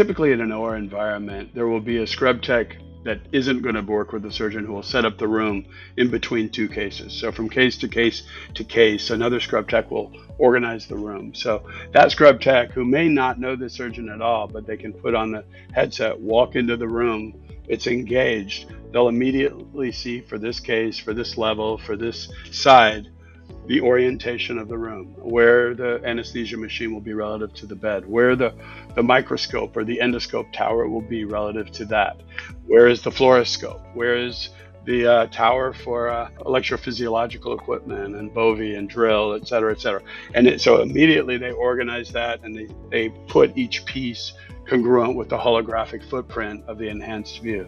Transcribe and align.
typically 0.00 0.32
in 0.32 0.40
an 0.40 0.50
OR 0.50 0.76
environment, 0.76 1.54
there 1.54 1.66
will 1.66 1.78
be 1.78 1.98
a 1.98 2.06
scrub 2.06 2.40
tech 2.40 2.78
that 3.04 3.20
isn't 3.32 3.60
going 3.60 3.74
to 3.74 3.82
work 3.82 4.12
with 4.12 4.22
the 4.22 4.32
surgeon 4.32 4.64
who 4.64 4.72
will 4.72 4.82
set 4.82 5.04
up 5.04 5.18
the 5.18 5.28
room 5.28 5.62
in 5.98 6.10
between 6.10 6.48
two 6.48 6.70
cases. 6.70 7.12
So 7.12 7.30
from 7.30 7.50
case 7.50 7.76
to 7.76 7.86
case 7.86 8.22
to 8.54 8.64
case, 8.64 9.10
another 9.10 9.40
scrub 9.40 9.68
tech 9.68 9.90
will 9.90 10.10
organize 10.38 10.86
the 10.86 10.96
room. 10.96 11.34
So 11.34 11.68
that 11.92 12.12
scrub 12.12 12.40
tech 12.40 12.72
who 12.72 12.82
may 12.82 13.10
not 13.10 13.38
know 13.38 13.56
the 13.56 13.68
surgeon 13.68 14.08
at 14.08 14.22
all, 14.22 14.48
but 14.48 14.66
they 14.66 14.78
can 14.78 14.94
put 14.94 15.14
on 15.14 15.32
the 15.32 15.44
headset, 15.74 16.18
walk 16.18 16.56
into 16.56 16.78
the 16.78 16.88
room, 16.88 17.38
it's 17.68 17.86
engaged, 17.86 18.72
they'll 18.92 19.08
immediately 19.08 19.92
see 19.92 20.22
for 20.22 20.38
this 20.38 20.60
case, 20.60 20.98
for 20.98 21.12
this 21.12 21.36
level, 21.36 21.76
for 21.76 21.94
this 21.94 22.32
side, 22.50 23.10
the 23.66 23.80
orientation 23.80 24.58
of 24.58 24.68
the 24.68 24.76
room, 24.76 25.14
where 25.18 25.74
the 25.74 26.00
anesthesia 26.04 26.56
machine 26.56 26.92
will 26.92 27.00
be 27.00 27.12
relative 27.12 27.52
to 27.54 27.66
the 27.66 27.76
bed, 27.76 28.06
where 28.06 28.34
the, 28.34 28.54
the 28.94 29.02
microscope 29.02 29.76
or 29.76 29.84
the 29.84 29.98
endoscope 29.98 30.52
tower 30.52 30.88
will 30.88 31.00
be 31.00 31.24
relative 31.24 31.70
to 31.72 31.84
that, 31.84 32.20
where 32.66 32.88
is 32.88 33.02
the 33.02 33.10
fluoroscope, 33.10 33.80
where 33.94 34.16
is 34.16 34.50
the 34.86 35.06
uh, 35.06 35.26
tower 35.26 35.72
for 35.72 36.08
uh, 36.08 36.30
electrophysiological 36.40 37.54
equipment 37.54 38.16
and 38.16 38.32
Bovie 38.32 38.76
and 38.76 38.88
drill, 38.88 39.34
et 39.34 39.46
cetera, 39.46 39.72
et 39.72 39.80
cetera. 39.80 40.02
And 40.34 40.46
it, 40.46 40.60
so 40.60 40.80
immediately 40.80 41.36
they 41.36 41.52
organize 41.52 42.10
that 42.12 42.42
and 42.42 42.56
they, 42.56 42.68
they 42.90 43.10
put 43.28 43.56
each 43.56 43.84
piece 43.84 44.32
congruent 44.66 45.16
with 45.16 45.28
the 45.28 45.38
holographic 45.38 46.08
footprint 46.08 46.64
of 46.66 46.78
the 46.78 46.88
enhanced 46.88 47.42
view. 47.42 47.66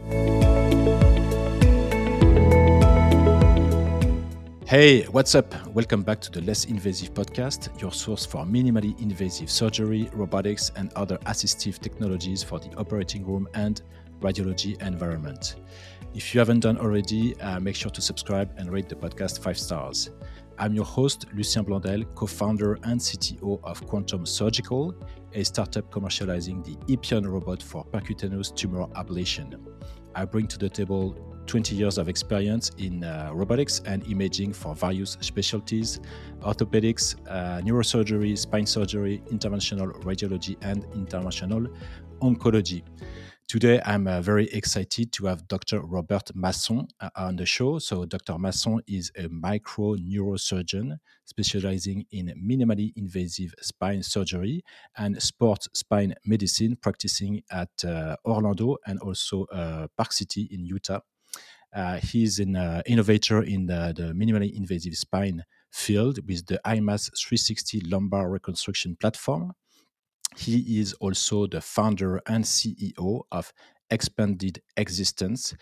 Hey, 4.72 5.02
what's 5.02 5.34
up? 5.34 5.54
Welcome 5.74 6.02
back 6.02 6.18
to 6.22 6.30
the 6.30 6.40
Less 6.40 6.64
Invasive 6.64 7.12
Podcast, 7.12 7.78
your 7.78 7.92
source 7.92 8.24
for 8.24 8.46
minimally 8.46 8.98
invasive 9.02 9.50
surgery, 9.50 10.08
robotics, 10.14 10.72
and 10.76 10.90
other 10.94 11.18
assistive 11.26 11.78
technologies 11.78 12.42
for 12.42 12.58
the 12.58 12.74
operating 12.78 13.22
room 13.22 13.46
and 13.52 13.82
radiology 14.20 14.80
environment. 14.80 15.56
If 16.14 16.32
you 16.32 16.38
haven't 16.40 16.60
done 16.60 16.78
already, 16.78 17.38
uh, 17.42 17.60
make 17.60 17.76
sure 17.76 17.90
to 17.90 18.00
subscribe 18.00 18.50
and 18.56 18.72
rate 18.72 18.88
the 18.88 18.94
podcast 18.94 19.40
five 19.42 19.58
stars. 19.58 20.08
I'm 20.56 20.72
your 20.72 20.86
host, 20.86 21.26
Lucien 21.34 21.66
Blondel, 21.66 22.04
co 22.14 22.26
founder 22.26 22.78
and 22.84 22.98
CTO 22.98 23.60
of 23.64 23.86
Quantum 23.86 24.24
Surgical, 24.24 24.94
a 25.34 25.44
startup 25.44 25.90
commercializing 25.90 26.64
the 26.64 26.76
Epione 26.90 27.30
robot 27.30 27.62
for 27.62 27.84
percutaneous 27.84 28.56
tumor 28.56 28.86
ablation. 28.96 29.54
I 30.14 30.24
bring 30.24 30.46
to 30.46 30.56
the 30.56 30.70
table 30.70 31.31
20 31.46 31.74
years 31.74 31.98
of 31.98 32.08
experience 32.08 32.70
in 32.78 33.04
uh, 33.04 33.30
robotics 33.32 33.80
and 33.86 34.06
imaging 34.06 34.52
for 34.52 34.74
various 34.74 35.16
specialties 35.20 36.00
orthopedics, 36.42 37.14
uh, 37.28 37.60
neurosurgery, 37.62 38.36
spine 38.36 38.66
surgery, 38.66 39.22
interventional 39.30 39.92
radiology, 40.02 40.56
and 40.62 40.84
interventional 40.92 41.72
oncology. 42.20 42.82
Today, 43.48 43.82
I'm 43.84 44.06
uh, 44.06 44.22
very 44.22 44.48
excited 44.48 45.12
to 45.12 45.26
have 45.26 45.46
Dr. 45.46 45.82
Robert 45.82 46.30
Masson 46.34 46.88
uh, 47.00 47.10
on 47.16 47.36
the 47.36 47.44
show. 47.44 47.78
So, 47.78 48.06
Dr. 48.06 48.38
Masson 48.38 48.80
is 48.86 49.12
a 49.18 49.28
micro 49.28 49.96
neurosurgeon 49.96 50.96
specializing 51.26 52.06
in 52.12 52.32
minimally 52.42 52.92
invasive 52.96 53.54
spine 53.60 54.02
surgery 54.02 54.62
and 54.96 55.22
sports 55.22 55.68
spine 55.74 56.14
medicine, 56.24 56.76
practicing 56.80 57.42
at 57.50 57.68
uh, 57.84 58.16
Orlando 58.24 58.78
and 58.86 58.98
also 59.00 59.44
uh, 59.52 59.86
Park 59.98 60.12
City 60.12 60.48
in 60.50 60.64
Utah. 60.64 61.00
Uh, 61.74 61.98
he's 61.98 62.38
an 62.38 62.56
uh, 62.56 62.82
innovator 62.86 63.42
in 63.42 63.66
the, 63.66 63.94
the, 63.96 64.12
minimally 64.12 64.54
invasive 64.54 64.94
spine 64.94 65.44
field 65.70 66.18
with 66.26 66.46
the 66.46 66.60
IMAS 66.66 67.10
360 67.18 67.80
lumbar 67.80 68.30
reconstruction 68.30 68.96
platform. 68.96 69.52
He 70.36 70.80
is 70.80 70.92
also 70.94 71.46
the 71.46 71.60
founder 71.60 72.20
and 72.26 72.44
CEO 72.44 73.22
of 73.30 73.52
Expanded 73.90 74.62
Existence, 74.76 75.54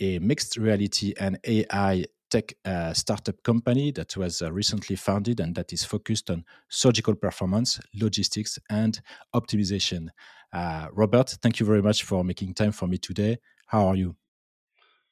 a 0.00 0.18
mixed 0.18 0.56
reality 0.56 1.14
and 1.18 1.38
AI 1.44 2.04
tech 2.30 2.52
uh, 2.64 2.92
startup 2.92 3.40
company 3.42 3.92
that 3.92 4.16
was 4.16 4.42
uh, 4.42 4.52
recently 4.52 4.96
founded 4.96 5.40
and 5.40 5.54
that 5.54 5.72
is 5.72 5.84
focused 5.84 6.30
on 6.30 6.44
surgical 6.68 7.14
performance, 7.14 7.80
logistics, 7.94 8.58
and 8.68 9.00
optimization. 9.34 10.08
Uh, 10.52 10.88
Robert, 10.92 11.36
thank 11.42 11.60
you 11.60 11.66
very 11.66 11.82
much 11.82 12.02
for 12.02 12.24
making 12.24 12.54
time 12.54 12.72
for 12.72 12.88
me 12.88 12.98
today. 12.98 13.38
How 13.66 13.86
are 13.86 13.96
you? 13.96 14.16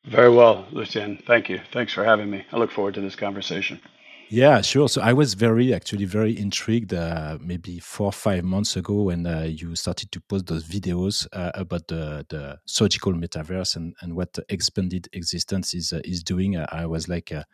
Very 0.07 0.31
well, 0.31 0.67
Lucien. 0.71 1.23
Thank 1.27 1.49
you. 1.49 1.61
Thanks 1.73 1.93
for 1.93 2.05
having 2.05 2.31
me. 2.31 2.45
I 2.53 2.59
look 2.59 2.71
forward 2.71 2.95
to 2.95 3.01
this 3.01 3.17
conversation. 3.17 3.81
Yeah, 4.29 4.63
sure. 4.63 4.89
So 4.89 5.01
I 5.01 5.13
was 5.13 5.35
very, 5.35 5.73
actually, 5.73 6.07
very 6.07 6.37
intrigued 6.39 6.93
uh, 6.93 7.39
maybe 7.41 7.79
four 7.79 8.07
or 8.07 8.13
five 8.13 8.43
months 8.43 8.77
ago 8.77 9.03
when 9.03 9.27
uh, 9.27 9.43
you 9.43 9.77
started 9.77 10.11
to 10.13 10.21
post 10.21 10.47
those 10.47 10.65
videos 10.65 11.27
uh, 11.33 11.53
about 11.55 11.89
the, 11.89 12.27
the 12.29 12.59
surgical 12.65 13.13
metaverse 13.13 13.77
and, 13.77 13.95
and 14.01 14.17
what 14.17 14.37
expanded 14.49 15.09
existence 15.13 15.75
is 15.75 15.93
uh, 15.93 16.01
is 16.05 16.23
doing. 16.23 16.59
I 16.59 16.87
was 16.87 17.09
like, 17.09 17.33
uh, 17.33 17.45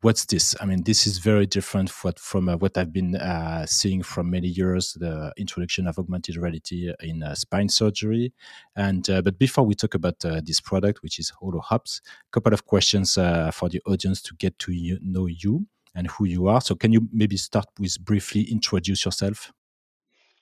what's 0.00 0.24
this? 0.26 0.54
I 0.60 0.64
mean, 0.64 0.84
this 0.84 1.06
is 1.06 1.18
very 1.18 1.46
different 1.46 1.90
what, 2.02 2.18
from 2.18 2.48
uh, 2.48 2.56
what 2.56 2.78
I've 2.78 2.92
been 2.92 3.16
uh, 3.16 3.66
seeing 3.66 4.02
from 4.02 4.30
many 4.30 4.48
years, 4.48 4.92
the 4.94 5.32
introduction 5.36 5.86
of 5.86 5.98
augmented 5.98 6.36
reality 6.36 6.92
in 7.00 7.22
uh, 7.22 7.34
spine 7.34 7.68
surgery. 7.68 8.32
And 8.76 9.08
uh, 9.10 9.22
but 9.22 9.38
before 9.38 9.64
we 9.64 9.74
talk 9.74 9.94
about 9.94 10.24
uh, 10.24 10.40
this 10.44 10.60
product, 10.60 11.02
which 11.02 11.18
is 11.18 11.32
HoloOPS, 11.42 12.00
a 12.00 12.30
couple 12.32 12.52
of 12.52 12.64
questions 12.64 13.18
uh, 13.18 13.50
for 13.50 13.68
the 13.68 13.80
audience 13.86 14.22
to 14.22 14.34
get 14.34 14.58
to 14.60 14.72
you, 14.72 14.98
know 15.02 15.26
you 15.26 15.66
and 15.94 16.06
who 16.08 16.26
you 16.26 16.46
are. 16.48 16.60
So, 16.60 16.74
can 16.74 16.92
you 16.92 17.08
maybe 17.12 17.36
start 17.36 17.66
with 17.78 17.98
briefly 18.04 18.42
introduce 18.42 19.04
yourself? 19.04 19.52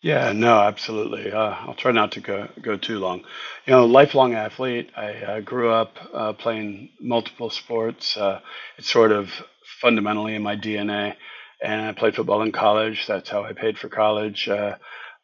Yeah, 0.06 0.30
no, 0.30 0.60
absolutely. 0.60 1.32
Uh, 1.32 1.50
I'll 1.66 1.74
try 1.74 1.90
not 1.90 2.12
to 2.12 2.20
go 2.20 2.48
go 2.62 2.76
too 2.76 3.00
long. 3.00 3.24
You 3.66 3.72
know, 3.72 3.86
lifelong 3.86 4.34
athlete. 4.34 4.90
I 4.96 5.14
uh, 5.14 5.40
grew 5.40 5.72
up 5.72 5.98
uh, 6.14 6.32
playing 6.34 6.90
multiple 7.00 7.50
sports. 7.50 8.16
Uh, 8.16 8.38
it's 8.78 8.88
sort 8.88 9.10
of 9.10 9.32
fundamentally 9.80 10.36
in 10.36 10.42
my 10.44 10.54
DNA. 10.56 11.16
And 11.60 11.80
I 11.86 11.90
played 11.92 12.14
football 12.14 12.42
in 12.42 12.52
college. 12.52 13.04
That's 13.08 13.28
how 13.30 13.42
I 13.42 13.52
paid 13.52 13.78
for 13.78 13.88
college. 13.88 14.48
Uh, 14.48 14.76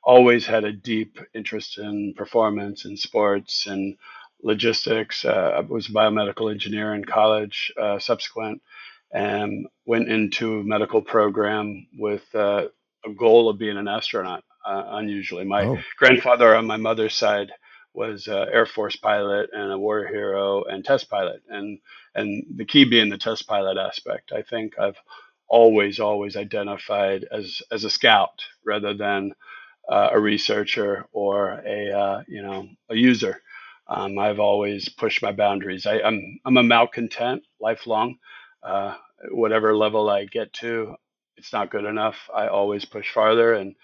always 0.02 0.46
had 0.46 0.64
a 0.64 0.72
deep 0.72 1.16
interest 1.32 1.78
in 1.78 2.14
performance 2.16 2.84
and 2.84 2.98
sports 2.98 3.68
and 3.68 3.96
logistics. 4.42 5.24
Uh, 5.24 5.52
I 5.58 5.60
was 5.60 5.88
a 5.88 5.92
biomedical 5.92 6.50
engineer 6.50 6.92
in 6.92 7.04
college. 7.04 7.72
subsequent, 8.00 8.62
and 9.12 9.66
went 9.86 10.08
into 10.08 10.58
a 10.58 10.64
medical 10.64 11.02
program 11.02 11.86
with 11.96 12.24
a 12.34 12.70
goal 13.16 13.48
of 13.48 13.58
being 13.58 13.76
an 13.76 13.86
astronaut 13.86 14.42
uh, 14.64 14.84
unusually. 14.92 15.44
My 15.44 15.64
oh. 15.64 15.78
grandfather 15.96 16.54
on 16.54 16.66
my 16.66 16.76
mother's 16.76 17.14
side 17.14 17.52
was 17.94 18.26
an 18.26 18.48
Air 18.52 18.66
Force 18.66 18.96
pilot 18.96 19.50
and 19.52 19.72
a 19.72 19.78
war 19.78 20.06
hero 20.06 20.64
and 20.64 20.84
test 20.84 21.10
pilot, 21.10 21.42
and 21.48 21.78
and 22.14 22.44
the 22.56 22.64
key 22.64 22.84
being 22.84 23.10
the 23.10 23.18
test 23.18 23.46
pilot 23.46 23.76
aspect. 23.76 24.32
I 24.32 24.42
think 24.42 24.78
I've 24.78 24.98
always 25.48 26.00
always 26.00 26.36
identified 26.36 27.26
as 27.30 27.62
as 27.70 27.84
a 27.84 27.90
scout 27.90 28.42
rather 28.64 28.94
than 28.94 29.34
uh, 29.88 30.10
a 30.12 30.20
researcher 30.20 31.06
or 31.12 31.62
a 31.66 31.92
uh, 31.92 32.22
you 32.26 32.42
know 32.42 32.68
a 32.88 32.96
user. 32.96 33.42
Um, 33.88 34.18
I've 34.18 34.40
always 34.40 34.88
pushed 34.88 35.22
my 35.22 35.32
boundaries. 35.32 35.86
I, 35.86 35.96
am 35.96 36.04
I'm, 36.04 36.40
I'm 36.46 36.56
a 36.56 36.62
malcontent 36.62 37.42
lifelong. 37.60 38.18
Uh, 38.62 38.94
whatever 39.30 39.76
level 39.76 40.08
I 40.08 40.24
get 40.24 40.52
to, 40.54 40.94
it's 41.36 41.52
not 41.52 41.70
good 41.70 41.84
enough. 41.84 42.16
I 42.34 42.46
always 42.46 42.84
push 42.84 43.12
farther, 43.12 43.54
and 43.54 43.74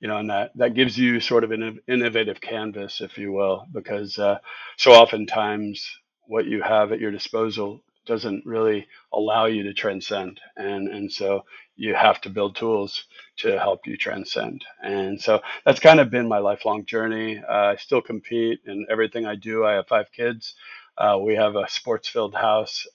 you 0.00 0.08
know, 0.08 0.18
and 0.18 0.30
that 0.30 0.52
that 0.56 0.74
gives 0.74 0.96
you 0.98 1.20
sort 1.20 1.44
of 1.44 1.50
an 1.50 1.80
innovative 1.88 2.40
canvas, 2.40 3.00
if 3.00 3.18
you 3.18 3.32
will, 3.32 3.66
because 3.72 4.18
uh, 4.18 4.38
so 4.76 4.92
oftentimes 4.92 5.88
what 6.26 6.46
you 6.46 6.62
have 6.62 6.92
at 6.92 7.00
your 7.00 7.10
disposal 7.10 7.82
doesn't 8.06 8.46
really 8.46 8.86
allow 9.12 9.46
you 9.46 9.64
to 9.64 9.74
transcend, 9.74 10.40
and 10.56 10.88
and 10.88 11.12
so 11.12 11.44
you 11.76 11.94
have 11.94 12.20
to 12.22 12.30
build 12.30 12.56
tools 12.56 13.04
to 13.38 13.58
help 13.58 13.86
you 13.86 13.96
transcend, 13.96 14.64
and 14.82 15.20
so 15.20 15.40
that's 15.64 15.80
kind 15.80 16.00
of 16.00 16.10
been 16.10 16.28
my 16.28 16.38
lifelong 16.38 16.84
journey. 16.86 17.38
Uh, 17.38 17.72
I 17.72 17.76
still 17.76 18.02
compete 18.02 18.60
in 18.66 18.86
everything 18.90 19.26
I 19.26 19.34
do. 19.34 19.64
I 19.64 19.74
have 19.74 19.88
five 19.88 20.10
kids. 20.12 20.54
Uh, 20.96 21.18
we 21.22 21.36
have 21.36 21.54
a 21.54 21.68
sports-filled 21.68 22.34
house. 22.34 22.86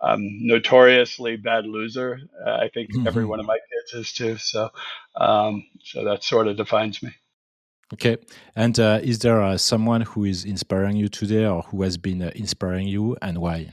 Uh, 0.00 0.06
I'm 0.06 0.46
notoriously 0.46 1.36
bad 1.36 1.66
loser. 1.66 2.20
Uh, 2.46 2.50
I 2.50 2.68
think 2.72 2.92
mm-hmm. 2.92 3.06
every 3.06 3.24
one 3.24 3.40
of 3.40 3.46
my 3.46 3.58
kids 3.58 4.06
is 4.06 4.12
too. 4.12 4.36
So, 4.36 4.70
um, 5.16 5.64
so 5.82 6.04
that 6.04 6.24
sort 6.24 6.48
of 6.48 6.56
defines 6.56 7.02
me. 7.02 7.10
Okay. 7.92 8.18
And 8.54 8.78
uh, 8.78 9.00
is 9.02 9.20
there 9.20 9.42
uh, 9.42 9.56
someone 9.56 10.02
who 10.02 10.24
is 10.24 10.44
inspiring 10.44 10.96
you 10.96 11.08
today, 11.08 11.46
or 11.46 11.62
who 11.62 11.82
has 11.82 11.96
been 11.96 12.22
uh, 12.22 12.30
inspiring 12.34 12.86
you, 12.86 13.16
and 13.22 13.38
why? 13.38 13.72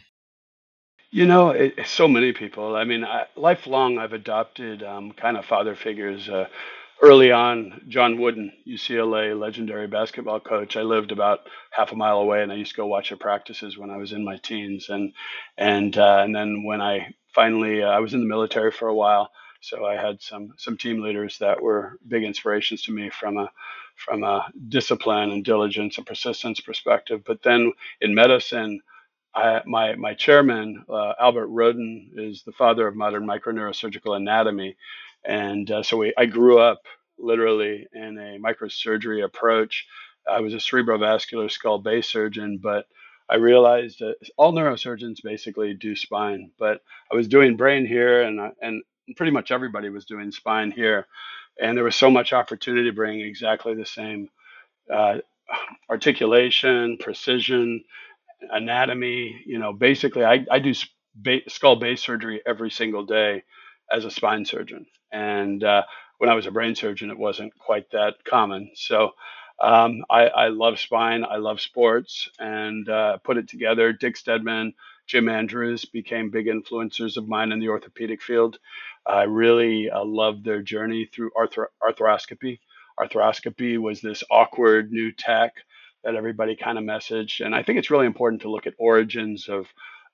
You 1.11 1.25
know, 1.25 1.49
it, 1.51 1.73
so 1.85 2.07
many 2.07 2.33
people. 2.33 2.75
I 2.75 2.83
mean, 2.85 3.03
I, 3.03 3.25
lifelong, 3.35 3.97
I've 3.97 4.13
adopted 4.13 4.83
um, 4.83 5.11
kind 5.11 5.37
of 5.37 5.45
father 5.45 5.75
figures. 5.75 6.29
Early 7.01 7.31
on, 7.31 7.83
John 7.89 8.19
Wooden, 8.19 8.51
UCLA 8.67 9.39
legendary 9.39 9.87
basketball 9.87 10.39
coach. 10.39 10.77
I 10.77 10.81
lived 10.81 11.11
about 11.13 11.41
half 11.71 11.91
a 11.91 11.95
mile 11.95 12.17
away, 12.19 12.41
and 12.43 12.51
I 12.51 12.55
used 12.55 12.71
to 12.71 12.77
go 12.77 12.87
watch 12.87 13.09
their 13.09 13.19
practices 13.19 13.77
when 13.77 13.91
I 13.91 13.97
was 13.97 14.13
in 14.13 14.25
my 14.25 14.37
teens. 14.37 14.89
And 14.89 15.13
and 15.59 15.95
uh, 15.97 16.21
and 16.25 16.35
then 16.35 16.63
when 16.63 16.81
I 16.81 17.13
finally, 17.35 17.83
uh, 17.83 17.89
I 17.89 17.99
was 17.99 18.15
in 18.15 18.21
the 18.21 18.25
military 18.27 18.71
for 18.71 18.87
a 18.89 18.95
while, 18.95 19.31
So 19.61 19.85
I 19.85 19.95
had 19.95 20.23
some 20.23 20.55
some 20.57 20.77
team 20.77 21.03
leaders 21.03 21.37
that 21.39 21.61
were 21.61 21.99
big 22.07 22.23
inspirations 22.23 22.81
to 22.83 22.93
me 22.93 23.11
from 23.11 23.37
a 23.37 23.51
from 23.97 24.23
a 24.23 24.51
discipline 24.69 25.31
and 25.31 25.45
diligence 25.45 25.99
and 25.99 26.07
persistence 26.07 26.61
perspective. 26.61 27.21
But 27.27 27.43
then 27.43 27.73
in 28.01 28.15
medicine, 28.15 28.75
I, 29.33 29.61
my 29.65 29.95
my 29.95 30.13
chairman 30.13 30.83
uh, 30.89 31.13
Albert 31.19 31.47
Rhoton 31.47 32.11
is 32.15 32.43
the 32.43 32.51
father 32.51 32.87
of 32.87 32.95
modern 32.95 33.25
microneurosurgical 33.25 34.15
anatomy, 34.17 34.75
and 35.27 35.69
uh, 35.71 35.83
so 35.83 35.97
we, 35.97 36.13
I 36.17 36.25
grew 36.25 36.59
up 36.59 36.81
literally 37.17 37.87
in 37.93 38.17
a 38.17 38.39
microsurgery 38.39 39.23
approach. 39.23 39.87
I 40.29 40.41
was 40.41 40.53
a 40.53 40.57
cerebrovascular 40.57 41.51
skull 41.51 41.79
base 41.79 42.09
surgeon, 42.09 42.59
but 42.61 42.85
I 43.29 43.35
realized 43.35 43.99
that 43.99 44.15
all 44.37 44.53
neurosurgeons 44.53 45.23
basically 45.23 45.73
do 45.73 45.95
spine, 45.95 46.51
but 46.59 46.81
I 47.11 47.15
was 47.15 47.27
doing 47.27 47.57
brain 47.57 47.85
here, 47.85 48.21
and 48.21 48.39
and 48.61 48.83
pretty 49.15 49.31
much 49.31 49.51
everybody 49.51 49.89
was 49.89 50.05
doing 50.05 50.31
spine 50.31 50.71
here, 50.71 51.07
and 51.59 51.75
there 51.77 51.83
was 51.83 51.95
so 51.95 52.11
much 52.11 52.33
opportunity 52.33 52.89
to 52.89 52.95
bring 52.95 53.21
exactly 53.21 53.73
the 53.73 53.85
same 53.85 54.29
uh, 54.93 55.17
articulation, 55.89 56.97
precision, 56.99 57.83
anatomy. 58.51 59.41
You 59.45 59.59
know, 59.59 59.73
basically, 59.73 60.23
I 60.23 60.45
I 60.51 60.59
do 60.59 60.73
skull 61.47 61.77
base 61.77 62.03
surgery 62.03 62.41
every 62.45 62.71
single 62.71 63.05
day 63.05 63.43
as 63.91 64.05
a 64.05 64.11
spine 64.11 64.45
surgeon, 64.45 64.85
and 65.11 65.63
uh, 65.63 65.83
when 66.17 66.29
I 66.29 66.35
was 66.35 66.45
a 66.45 66.51
brain 66.51 66.75
surgeon, 66.75 67.09
it 67.09 67.17
wasn't 67.17 67.57
quite 67.57 67.91
that 67.91 68.23
common. 68.23 68.71
So 68.75 69.11
um, 69.61 70.03
I, 70.09 70.27
I, 70.27 70.47
love 70.49 70.79
spine. 70.79 71.23
I 71.23 71.37
love 71.37 71.61
sports 71.61 72.29
and 72.39 72.87
uh, 72.89 73.17
put 73.17 73.37
it 73.37 73.47
together. 73.47 73.93
Dick 73.93 74.17
Steadman, 74.17 74.73
Jim 75.07 75.29
Andrews 75.29 75.85
became 75.85 76.29
big 76.29 76.47
influencers 76.47 77.15
of 77.17 77.27
mine 77.27 77.51
in 77.51 77.59
the 77.59 77.69
orthopedic 77.69 78.21
field. 78.21 78.59
I 79.05 79.23
really 79.23 79.89
uh, 79.89 80.03
loved 80.03 80.43
their 80.43 80.61
journey 80.61 81.05
through 81.05 81.31
arthro- 81.37 81.67
arthroscopy. 81.81 82.59
Arthroscopy 82.99 83.77
was 83.77 84.01
this 84.01 84.23
awkward 84.29 84.91
new 84.91 85.11
tech 85.11 85.53
that 86.03 86.15
everybody 86.15 86.55
kind 86.55 86.77
of 86.77 86.83
messaged. 86.83 87.45
And 87.45 87.55
I 87.55 87.63
think 87.63 87.79
it's 87.79 87.91
really 87.91 88.05
important 88.05 88.41
to 88.43 88.51
look 88.51 88.67
at 88.67 88.73
origins 88.77 89.47
of 89.47 89.67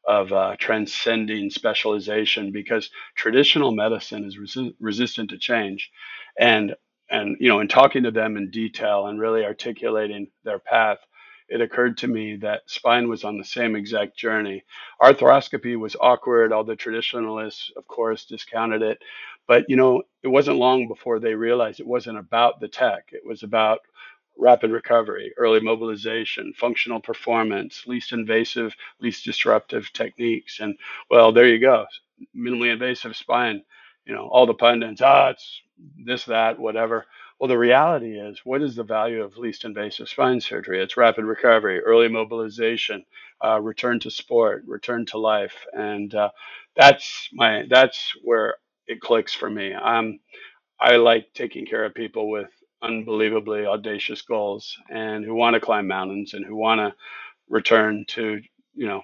of 0.07 0.33
uh, 0.33 0.55
transcending 0.59 1.49
specialization 1.49 2.51
because 2.51 2.89
traditional 3.15 3.71
medicine 3.71 4.25
is 4.25 4.37
resi- 4.37 4.73
resistant 4.79 5.29
to 5.31 5.37
change. 5.37 5.91
And 6.39 6.75
and 7.09 7.37
you 7.39 7.49
know 7.49 7.59
in 7.59 7.67
talking 7.67 8.03
to 8.03 8.11
them 8.11 8.37
in 8.37 8.51
detail 8.51 9.07
and 9.07 9.19
really 9.19 9.43
articulating 9.45 10.27
their 10.43 10.59
path 10.59 10.99
it 11.49 11.61
occurred 11.61 11.97
to 11.97 12.07
me 12.07 12.37
that 12.37 12.61
spine 12.67 13.09
was 13.09 13.23
on 13.25 13.37
the 13.37 13.43
same 13.43 13.75
exact 13.75 14.17
journey. 14.17 14.63
Arthroscopy 15.01 15.77
was 15.77 15.95
awkward 15.99 16.53
all 16.53 16.63
the 16.63 16.75
traditionalists 16.75 17.71
of 17.77 17.85
course 17.87 18.25
discounted 18.25 18.81
it. 18.81 18.99
But 19.47 19.65
you 19.67 19.75
know 19.75 20.03
it 20.23 20.29
wasn't 20.29 20.57
long 20.57 20.87
before 20.87 21.19
they 21.19 21.35
realized 21.35 21.79
it 21.79 21.87
wasn't 21.87 22.17
about 22.17 22.59
the 22.61 22.69
tech. 22.69 23.09
It 23.11 23.23
was 23.25 23.43
about 23.43 23.79
rapid 24.37 24.71
recovery 24.71 25.33
early 25.37 25.59
mobilization 25.59 26.53
functional 26.57 26.99
performance 26.99 27.83
least 27.87 28.13
invasive 28.13 28.75
least 29.01 29.25
disruptive 29.25 29.91
techniques 29.93 30.59
and 30.59 30.75
well 31.09 31.31
there 31.31 31.47
you 31.47 31.59
go 31.59 31.85
minimally 32.35 32.71
invasive 32.71 33.15
spine 33.15 33.61
you 34.05 34.13
know 34.15 34.27
all 34.31 34.45
the 34.45 34.53
pundits 34.53 35.01
ah 35.01 35.29
it's 35.29 35.61
this, 35.97 36.25
that, 36.25 36.59
whatever. 36.59 37.05
Well, 37.39 37.49
the 37.49 37.57
reality 37.57 38.19
is, 38.19 38.41
what 38.45 38.61
is 38.61 38.75
the 38.75 38.83
value 38.83 39.23
of 39.23 39.37
least 39.37 39.65
invasive 39.65 40.09
spine 40.09 40.41
surgery? 40.41 40.81
It's 40.81 40.97
rapid 40.97 41.25
recovery, 41.25 41.79
early 41.81 42.07
mobilization, 42.07 43.05
uh, 43.43 43.59
return 43.61 43.99
to 44.01 44.11
sport, 44.11 44.63
return 44.67 45.05
to 45.07 45.17
life, 45.17 45.55
and 45.73 46.13
uh, 46.15 46.29
that's 46.75 47.29
my 47.33 47.65
that's 47.69 48.13
where 48.23 48.55
it 48.87 49.01
clicks 49.01 49.33
for 49.33 49.49
me. 49.49 49.73
Um, 49.73 50.19
I 50.79 50.97
like 50.97 51.33
taking 51.33 51.65
care 51.65 51.85
of 51.85 51.95
people 51.95 52.29
with 52.29 52.51
unbelievably 52.81 53.65
audacious 53.65 54.21
goals 54.21 54.77
and 54.89 55.25
who 55.25 55.35
want 55.35 55.53
to 55.55 55.59
climb 55.59 55.87
mountains 55.87 56.33
and 56.33 56.45
who 56.45 56.55
want 56.55 56.79
to 56.79 56.93
return 57.49 58.05
to 58.09 58.41
you 58.75 58.87
know 58.87 59.03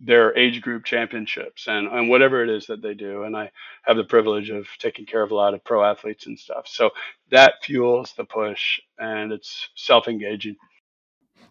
their 0.00 0.36
age 0.38 0.60
group 0.62 0.84
championships 0.84 1.66
and, 1.66 1.88
and 1.88 2.08
whatever 2.08 2.42
it 2.42 2.50
is 2.50 2.66
that 2.66 2.82
they 2.82 2.94
do. 2.94 3.24
And 3.24 3.36
I 3.36 3.50
have 3.82 3.96
the 3.96 4.04
privilege 4.04 4.50
of 4.50 4.66
taking 4.78 5.06
care 5.06 5.22
of 5.22 5.32
a 5.32 5.34
lot 5.34 5.54
of 5.54 5.64
pro 5.64 5.84
athletes 5.84 6.26
and 6.26 6.38
stuff. 6.38 6.68
So 6.68 6.90
that 7.30 7.54
fuels 7.62 8.12
the 8.16 8.24
push 8.24 8.80
and 8.98 9.32
it's 9.32 9.68
self 9.74 10.08
engaging. 10.08 10.56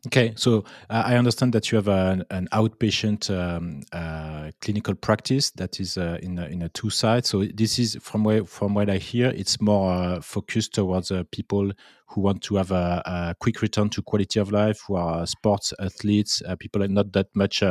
Okay, 0.06 0.34
so 0.36 0.64
uh, 0.90 1.04
I 1.06 1.16
understand 1.16 1.54
that 1.54 1.72
you 1.72 1.78
have 1.78 1.88
an, 1.88 2.24
an 2.30 2.48
outpatient 2.54 3.30
um, 3.30 3.82
uh, 3.92 4.52
clinical 4.62 4.94
practice 4.94 5.50
that 5.52 5.80
is 5.80 5.98
uh, 5.98 6.20
in 6.22 6.38
a, 6.38 6.46
in 6.46 6.62
a 6.62 6.70
two 6.70 6.90
sites. 6.90 7.30
So 7.30 7.44
this 7.46 7.80
is 7.80 7.98
from 8.00 8.24
where 8.24 8.46
from 8.46 8.76
what 8.76 8.90
I 8.90 8.98
hear, 8.98 9.30
it's 9.36 9.60
more 9.60 9.92
uh, 9.92 10.22
focused 10.22 10.76
towards 10.76 11.10
uh, 11.12 11.24
people 11.32 11.72
who 12.06 12.22
want 12.22 12.44
to 12.44 12.56
have 12.58 12.72
a, 12.72 13.02
a, 13.06 13.36
quick 13.40 13.62
return 13.62 13.90
to 13.90 14.02
quality 14.04 14.40
of 14.40 14.52
life, 14.52 14.80
who 14.88 14.96
are 14.96 15.26
sports 15.26 15.74
athletes, 15.80 16.42
uh, 16.48 16.56
people 16.56 16.84
are 16.84 16.88
not 16.88 17.12
that 17.14 17.28
much 17.36 17.64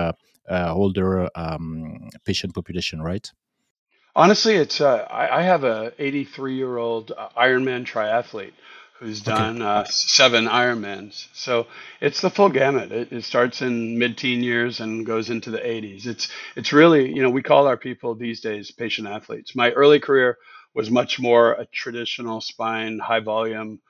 older 0.51 1.29
um, 1.37 2.11
patient 2.25 2.55
population, 2.55 3.01
right? 3.01 3.33
Honestly, 4.15 4.55
it's 4.55 4.81
I, 4.81 5.29
I, 5.31 5.43
have 5.43 5.65
a 5.65 5.93
83 5.99 6.55
year 6.55 6.79
old 6.79 7.13
Ironman 7.37 7.85
triathlete 7.85 8.55
who's 8.99 9.21
done 9.21 9.63
okay. 9.63 9.65
uh, 9.65 9.85
seven 9.85 10.47
Ironmans. 10.47 11.29
So 11.33 11.67
it's 12.01 12.21
the 12.21 12.31
full 12.31 12.49
gamut. 12.49 12.93
It, 12.93 13.13
it 13.13 13.25
starts 13.25 13.63
in 13.63 13.99
mid-teen 13.99 14.43
years 14.43 14.81
and 14.81 15.05
goes 15.05 15.31
into 15.31 15.51
the 15.51 15.59
80s. 15.59 16.07
It's 16.07 16.29
it's 16.57 16.73
really 16.73 17.13
you 17.15 17.23
know 17.23 17.31
we 17.31 17.43
call 17.43 17.67
our 17.67 17.77
people 17.77 18.15
these 18.15 18.41
days 18.41 18.71
patient 18.71 19.09
athletes. 19.09 19.55
My 19.55 19.71
early 19.73 20.01
career 20.01 20.39
was 20.75 20.91
much 20.91 21.19
more 21.19 21.53
a 21.53 21.67
traditional 21.67 22.41
spine, 22.41 22.99
high 22.99 23.21
volume, 23.21 23.81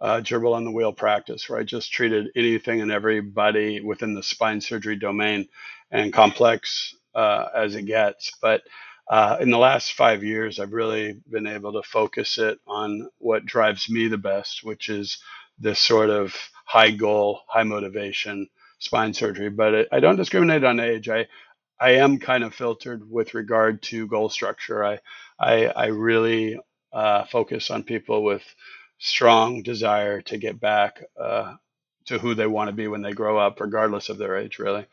uh, 0.00 0.20
gerbil 0.22 0.54
on 0.54 0.64
the 0.64 0.70
wheel 0.70 0.92
practice, 0.92 1.48
where 1.48 1.58
I 1.58 1.64
just 1.64 1.92
treated 1.92 2.28
anything 2.34 2.80
and 2.80 2.90
everybody 2.90 3.80
within 3.80 4.14
the 4.14 4.22
spine 4.22 4.60
surgery 4.60 4.96
domain, 4.96 5.48
and 5.90 6.12
complex 6.12 6.94
uh, 7.14 7.46
as 7.54 7.74
it 7.74 7.82
gets. 7.82 8.32
But 8.40 8.62
uh, 9.10 9.38
in 9.40 9.50
the 9.50 9.58
last 9.58 9.94
five 9.94 10.22
years, 10.22 10.60
I've 10.60 10.72
really 10.72 11.20
been 11.28 11.48
able 11.48 11.72
to 11.72 11.82
focus 11.82 12.38
it 12.38 12.60
on 12.68 13.08
what 13.18 13.44
drives 13.44 13.90
me 13.90 14.06
the 14.06 14.16
best, 14.16 14.62
which 14.62 14.88
is 14.88 15.18
this 15.58 15.80
sort 15.80 16.10
of 16.10 16.32
high 16.64 16.92
goal, 16.92 17.40
high 17.48 17.64
motivation 17.64 18.48
spine 18.78 19.12
surgery. 19.12 19.50
But 19.50 19.74
it, 19.74 19.88
I 19.90 19.98
don't 19.98 20.14
discriminate 20.14 20.62
on 20.62 20.78
age. 20.78 21.08
I 21.08 21.26
I 21.80 21.92
am 21.94 22.20
kind 22.20 22.44
of 22.44 22.54
filtered 22.54 23.10
with 23.10 23.34
regard 23.34 23.82
to 23.84 24.06
goal 24.06 24.28
structure. 24.28 24.84
I 24.84 25.00
I, 25.40 25.66
I 25.66 25.86
really 25.86 26.60
uh, 26.92 27.24
focus 27.24 27.68
on 27.72 27.82
people 27.82 28.22
with 28.22 28.44
strong 28.98 29.64
desire 29.64 30.20
to 30.20 30.38
get 30.38 30.60
back 30.60 31.02
uh, 31.20 31.56
to 32.06 32.18
who 32.18 32.36
they 32.36 32.46
want 32.46 32.68
to 32.68 32.76
be 32.76 32.86
when 32.86 33.02
they 33.02 33.12
grow 33.12 33.38
up, 33.38 33.58
regardless 33.58 34.08
of 34.08 34.18
their 34.18 34.36
age. 34.36 34.60
Really. 34.60 34.86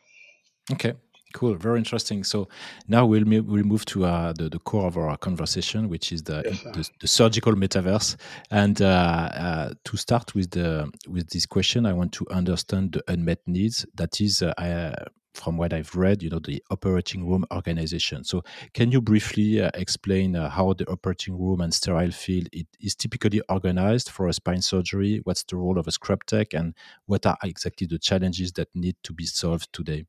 Okay. 0.72 0.94
Cool, 1.34 1.56
very 1.56 1.78
interesting. 1.78 2.24
So 2.24 2.48
now 2.88 3.06
we'll 3.06 3.26
we'll 3.26 3.64
move 3.64 3.86
to 3.86 4.06
uh, 4.06 4.34
the 4.34 4.50
the 4.50 4.60
core 4.60 4.88
of 4.88 4.98
our 4.98 5.18
conversation, 5.18 5.90
which 5.90 6.12
is 6.12 6.24
the 6.24 6.42
yes, 6.46 6.62
the, 6.64 6.90
the, 7.02 7.08
surgical 7.08 7.54
metaverse. 7.54 8.16
And 8.50 8.82
uh, 8.82 8.86
uh, 8.86 9.74
to 9.84 9.98
start 9.98 10.34
with 10.34 10.52
the 10.52 10.90
with 11.08 11.30
this 11.30 11.46
question, 11.46 11.86
I 11.86 11.94
want 11.94 12.14
to 12.14 12.26
understand 12.32 12.94
the 12.94 13.04
unmet 13.12 13.40
needs. 13.46 13.86
That 13.96 14.22
is, 14.22 14.42
uh, 14.42 14.54
I, 14.58 14.94
from 15.34 15.58
what 15.58 15.74
I've 15.74 15.96
read, 15.96 16.24
you 16.24 16.30
know, 16.30 16.40
the 16.40 16.64
operating 16.72 17.28
room 17.30 17.46
organization. 17.52 18.24
So 18.24 18.44
can 18.74 18.92
you 18.92 19.02
briefly 19.02 19.62
uh, 19.62 19.70
explain 19.74 20.36
uh, 20.36 20.50
how 20.50 20.74
the 20.74 20.90
operating 20.90 21.38
room 21.38 21.60
and 21.62 21.74
sterile 21.74 22.12
field 22.12 22.48
it 22.54 22.68
is 22.80 22.96
typically 22.96 23.42
organized 23.50 24.10
for 24.10 24.30
a 24.30 24.34
spine 24.34 24.62
surgery? 24.62 25.20
What's 25.26 25.44
the 25.44 25.58
role 25.58 25.78
of 25.78 25.88
a 25.88 25.92
scrub 25.92 26.24
tech, 26.26 26.54
and 26.54 26.74
what 27.06 27.26
are 27.26 27.38
exactly 27.44 27.86
the 27.86 28.00
challenges 28.00 28.54
that 28.54 28.70
need 28.74 28.96
to 29.04 29.14
be 29.14 29.26
solved 29.26 29.74
today? 29.74 30.06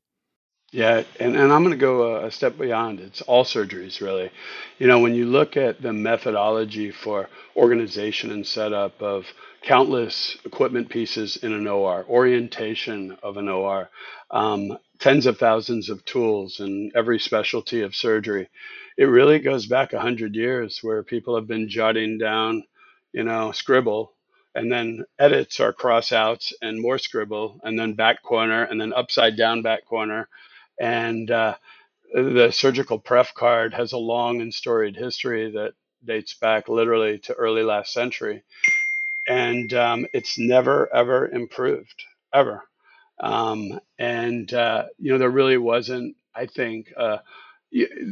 Yeah, 0.71 1.03
and, 1.19 1.35
and 1.35 1.51
I'm 1.51 1.63
going 1.63 1.71
to 1.71 1.77
go 1.77 2.17
a, 2.17 2.31
step 2.31 2.59
beyond. 2.59 3.01
It's 3.01 3.23
all 3.23 3.43
surgeries, 3.43 4.01
really. 4.01 4.31
You 4.79 4.87
know, 4.87 4.99
when 4.99 5.15
you 5.15 5.25
look 5.25 5.57
at 5.57 5.81
the 5.81 5.93
methodology 5.95 6.91
for 6.91 7.27
organization 7.57 8.31
and 8.31 8.45
setup 8.45 9.01
of 9.01 9.25
countless 9.63 10.37
equipment 10.45 10.91
pieces 10.91 11.37
in 11.37 11.53
an 11.53 11.67
OR, 11.67 12.05
orientation 12.07 13.17
of 13.23 13.37
an 13.37 13.49
OR, 13.49 13.89
um, 14.31 14.77
tens 14.99 15.25
of 15.25 15.39
thousands 15.39 15.89
of 15.89 16.05
tools 16.05 16.61
in 16.61 16.91
every 16.95 17.19
specialty 17.19 17.81
of 17.81 17.95
surgery, 17.95 18.47
it 18.95 19.05
really 19.05 19.39
goes 19.39 19.65
back 19.65 19.93
100 19.93 20.35
years 20.35 20.81
where 20.83 21.01
people 21.03 21.35
have 21.35 21.47
been 21.47 21.67
jotting 21.67 22.19
down, 22.19 22.63
you 23.11 23.23
know, 23.23 23.51
scribble 23.53 24.13
and 24.55 24.71
then 24.71 25.05
edits 25.19 25.61
are 25.61 25.73
cross 25.73 26.11
outs 26.11 26.53
and 26.61 26.81
more 26.81 26.99
scribble 26.99 27.59
and 27.63 27.79
then 27.79 27.93
back 27.93 28.21
corner 28.23 28.63
and 28.65 28.79
then 28.81 28.93
upside 28.93 29.35
down 29.35 29.63
back 29.63 29.83
corner 29.87 30.27
and 30.79 31.29
uh, 31.31 31.55
the 32.13 32.51
surgical 32.51 32.99
pref 32.99 33.33
card 33.33 33.73
has 33.73 33.93
a 33.93 33.97
long 33.97 34.41
and 34.41 34.53
storied 34.53 34.95
history 34.95 35.51
that 35.51 35.73
dates 36.05 36.35
back 36.35 36.69
literally 36.69 37.19
to 37.19 37.33
early 37.33 37.63
last 37.63 37.93
century. 37.93 38.43
And 39.27 39.73
um, 39.73 40.07
it's 40.13 40.39
never, 40.39 40.93
ever 40.93 41.27
improved, 41.27 42.03
ever. 42.33 42.63
Um, 43.19 43.79
and, 43.99 44.51
uh, 44.53 44.85
you 44.97 45.11
know, 45.11 45.17
there 45.17 45.29
really 45.29 45.57
wasn't, 45.57 46.15
I 46.35 46.47
think, 46.47 46.91
uh, 46.97 47.17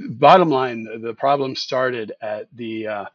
bottom 0.09 0.49
line, 0.49 0.87
the 1.01 1.13
problem 1.13 1.55
started 1.55 2.13
at 2.21 2.47
the 2.55 2.87
uh, 2.87 3.05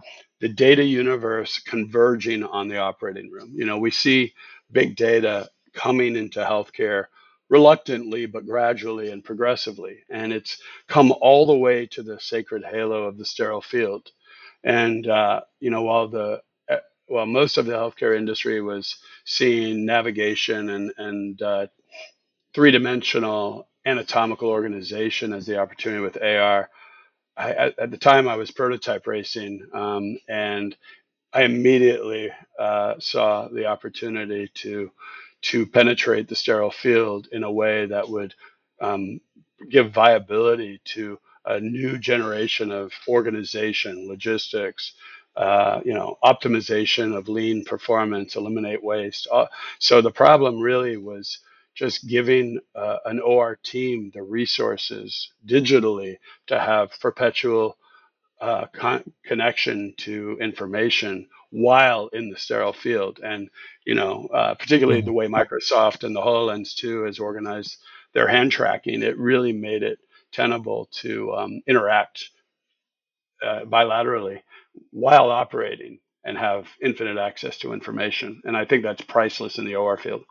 the 0.40 0.48
data 0.48 0.82
universe 0.82 1.60
converging 1.60 2.42
on 2.42 2.68
the 2.68 2.78
operating 2.78 3.30
room. 3.30 3.52
You 3.54 3.64
know, 3.64 3.78
we 3.78 3.90
see 3.90 4.34
big 4.72 4.96
data 4.96 5.48
coming 5.72 6.16
into 6.16 6.40
healthcare 6.40 7.06
reluctantly, 7.52 8.24
but 8.24 8.46
gradually 8.46 9.10
and 9.10 9.22
progressively, 9.22 9.98
and 10.08 10.32
it's 10.32 10.56
come 10.88 11.12
all 11.20 11.44
the 11.44 11.54
way 11.54 11.84
to 11.84 12.02
the 12.02 12.18
sacred 12.18 12.64
halo 12.64 13.04
of 13.04 13.18
the 13.18 13.26
sterile 13.26 13.60
field. 13.60 14.10
And 14.64 15.06
uh, 15.06 15.42
you 15.60 15.70
know, 15.70 15.82
while 15.82 16.08
the 16.08 16.40
uh, 16.70 16.76
while 17.08 17.26
most 17.26 17.58
of 17.58 17.66
the 17.66 17.74
healthcare 17.74 18.16
industry 18.16 18.62
was 18.62 18.96
seeing 19.26 19.84
navigation 19.84 20.70
and 20.70 20.92
and 20.96 21.42
uh, 21.42 21.66
three 22.54 22.70
dimensional 22.70 23.68
anatomical 23.84 24.48
organization 24.48 25.34
as 25.34 25.44
the 25.44 25.58
opportunity 25.58 26.02
with 26.02 26.22
AR. 26.22 26.70
I, 27.36 27.50
at, 27.52 27.78
at, 27.78 27.90
the 27.90 27.98
time, 27.98 28.28
I 28.28 28.36
was 28.36 28.50
prototype 28.50 29.06
racing, 29.06 29.66
um, 29.74 30.16
and 30.28 30.74
I 31.32 31.42
immediately 31.42 32.30
uh, 32.58 32.94
saw 32.98 33.48
the 33.48 33.66
opportunity 33.66 34.50
to 34.54 34.90
to 35.42 35.66
penetrate 35.66 36.28
the 36.28 36.36
sterile 36.36 36.70
field 36.72 37.28
in 37.32 37.44
a 37.44 37.52
way 37.52 37.86
that 37.86 38.08
would 38.08 38.34
um, 38.80 39.20
give 39.70 39.92
viability 39.92 40.80
to 40.84 41.18
a 41.46 41.60
new 41.60 41.98
generation 41.98 42.72
of 42.72 42.92
organization, 43.08 44.08
logistics, 44.08 44.94
uh, 45.36 45.80
you 45.84 45.94
know, 45.94 46.18
optimization 46.24 47.16
of 47.16 47.28
lean 47.28 47.64
performance, 47.64 48.36
eliminate 48.36 48.82
waste. 48.84 49.28
Uh, 49.32 49.46
so 49.78 50.00
the 50.02 50.10
problem 50.10 50.60
really 50.60 50.96
was 50.96 51.38
just 51.74 52.06
giving 52.08 52.60
uh, 52.74 52.98
an 53.06 53.20
OR 53.20 53.56
team 53.62 54.10
the 54.14 54.22
resources 54.22 55.32
digitally 55.46 56.18
to 56.48 56.60
have 56.60 56.90
perpetual 57.00 57.76
uh, 58.42 58.66
con- 58.72 59.12
connection 59.24 59.94
to 59.96 60.36
information 60.40 61.28
while 61.50 62.08
in 62.08 62.28
the 62.28 62.36
sterile 62.36 62.72
field. 62.72 63.20
And, 63.22 63.48
you 63.84 63.94
know, 63.94 64.28
uh, 64.34 64.54
particularly 64.54 65.00
the 65.00 65.12
way 65.12 65.28
Microsoft 65.28 66.02
and 66.02 66.14
the 66.14 66.20
HoloLens 66.20 66.74
2 66.74 67.04
has 67.04 67.20
organized 67.20 67.76
their 68.14 68.26
hand 68.26 68.50
tracking, 68.50 69.02
it 69.02 69.16
really 69.16 69.52
made 69.52 69.84
it 69.84 70.00
tenable 70.32 70.88
to 71.02 71.32
um, 71.34 71.62
interact 71.68 72.30
uh, 73.44 73.60
bilaterally 73.60 74.40
while 74.90 75.30
operating 75.30 76.00
and 76.24 76.36
have 76.36 76.66
infinite 76.82 77.18
access 77.18 77.58
to 77.58 77.72
information. 77.72 78.42
And 78.44 78.56
I 78.56 78.64
think 78.64 78.82
that's 78.82 79.02
priceless 79.02 79.58
in 79.58 79.66
the 79.66 79.76
OR 79.76 79.96
field. 79.96 80.24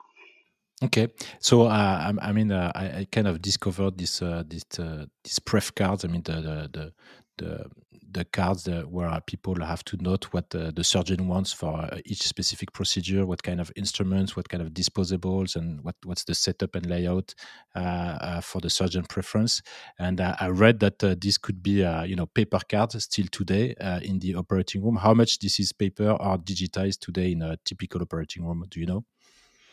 Okay, 0.84 1.10
so 1.40 1.64
uh, 1.68 2.12
I, 2.22 2.30
I, 2.30 2.32
mean, 2.32 2.52
uh, 2.52 2.72
I, 2.74 2.86
I, 2.86 3.08
kind 3.12 3.28
of 3.28 3.40
discovered 3.40 4.00
this 4.00 4.20
uh, 4.20 4.44
this 4.48 4.64
uh, 4.80 5.06
this 5.24 5.38
pref 5.38 5.76
cards. 5.76 6.04
I 6.04 6.08
mean, 6.08 6.24
the 6.24 6.34
the 6.34 6.70
the 6.74 6.94
the, 7.38 7.72
the 8.12 8.26
cards 8.26 8.68
where 8.68 9.20
people 9.26 9.64
have 9.64 9.84
to 9.86 9.98
note 9.98 10.26
what 10.32 10.50
the 10.50 10.84
surgeon 10.84 11.28
wants 11.28 11.54
for 11.54 11.80
uh, 11.80 12.00
each 12.06 12.24
specific 12.24 12.74
procedure, 12.74 13.26
what 13.26 13.44
kind 13.44 13.60
of 13.62 13.72
instruments, 13.76 14.36
what 14.36 14.50
kind 14.50 14.62
of 14.62 14.70
disposables, 14.70 15.56
and 15.56 15.84
what 15.84 15.96
what's 16.04 16.24
the 16.24 16.36
setup 16.36 16.76
and 16.76 16.86
layout 16.86 17.34
uh, 17.76 18.42
for 18.42 18.62
the 18.62 18.70
surgeon 18.70 19.04
preference. 19.04 19.62
And 20.00 20.20
I 20.22 20.48
read 20.48 20.80
that 20.80 21.00
this 21.22 21.38
could 21.38 21.64
be 21.64 21.84
you 22.08 22.16
know 22.16 22.26
paper 22.26 22.60
cards 22.68 23.04
still 23.04 23.28
today 23.32 23.76
in 24.02 24.20
the 24.20 24.36
operating 24.36 24.84
room. 24.84 24.98
How 24.98 25.14
much 25.14 25.40
this 25.40 25.60
is 25.60 25.72
paper 25.72 26.12
or 26.12 26.38
digitized 26.38 27.00
today 27.00 27.32
in 27.32 27.42
a 27.42 27.58
typical 27.66 28.02
operating 28.02 28.46
room? 28.46 28.66
Do 28.70 28.80
you 28.80 28.86
know? 28.86 29.06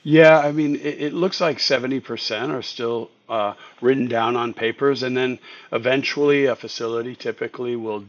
Yeah, 0.03 0.39
I 0.39 0.53
mean, 0.53 0.77
it, 0.77 1.03
it 1.03 1.13
looks 1.13 1.41
like 1.41 1.59
70% 1.59 2.51
are 2.51 2.63
still 2.63 3.11
uh, 3.29 3.55
written 3.81 4.07
down 4.09 4.37
on 4.37 4.55
papers, 4.55 5.03
and 5.03 5.17
then 5.17 5.39
eventually 5.73 6.47
a 6.47 6.57
facility 6.57 7.17
typically 7.17 7.77
will, 7.77 8.05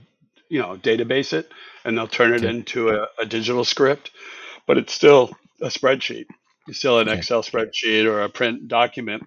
you 0.49 0.59
know, 0.61 0.77
database 0.77 1.33
it 1.33 1.51
and 1.85 1.97
they'll 1.97 2.07
turn 2.09 2.33
it 2.33 2.43
Okay. 2.43 2.51
into 2.51 2.91
a, 2.91 3.07
a 3.19 3.27
digital 3.27 3.65
script, 3.65 4.11
but 4.67 4.77
it's 4.77 4.93
still 4.93 5.31
a 5.61 5.67
spreadsheet. 5.67 6.27
It's 6.67 6.79
still 6.79 6.99
an 6.99 7.07
Okay. 7.07 7.09
Excel 7.09 7.43
spreadsheet 7.43 8.05
or 8.05 8.23
a 8.23 8.29
print 8.29 8.67
document. 8.69 9.23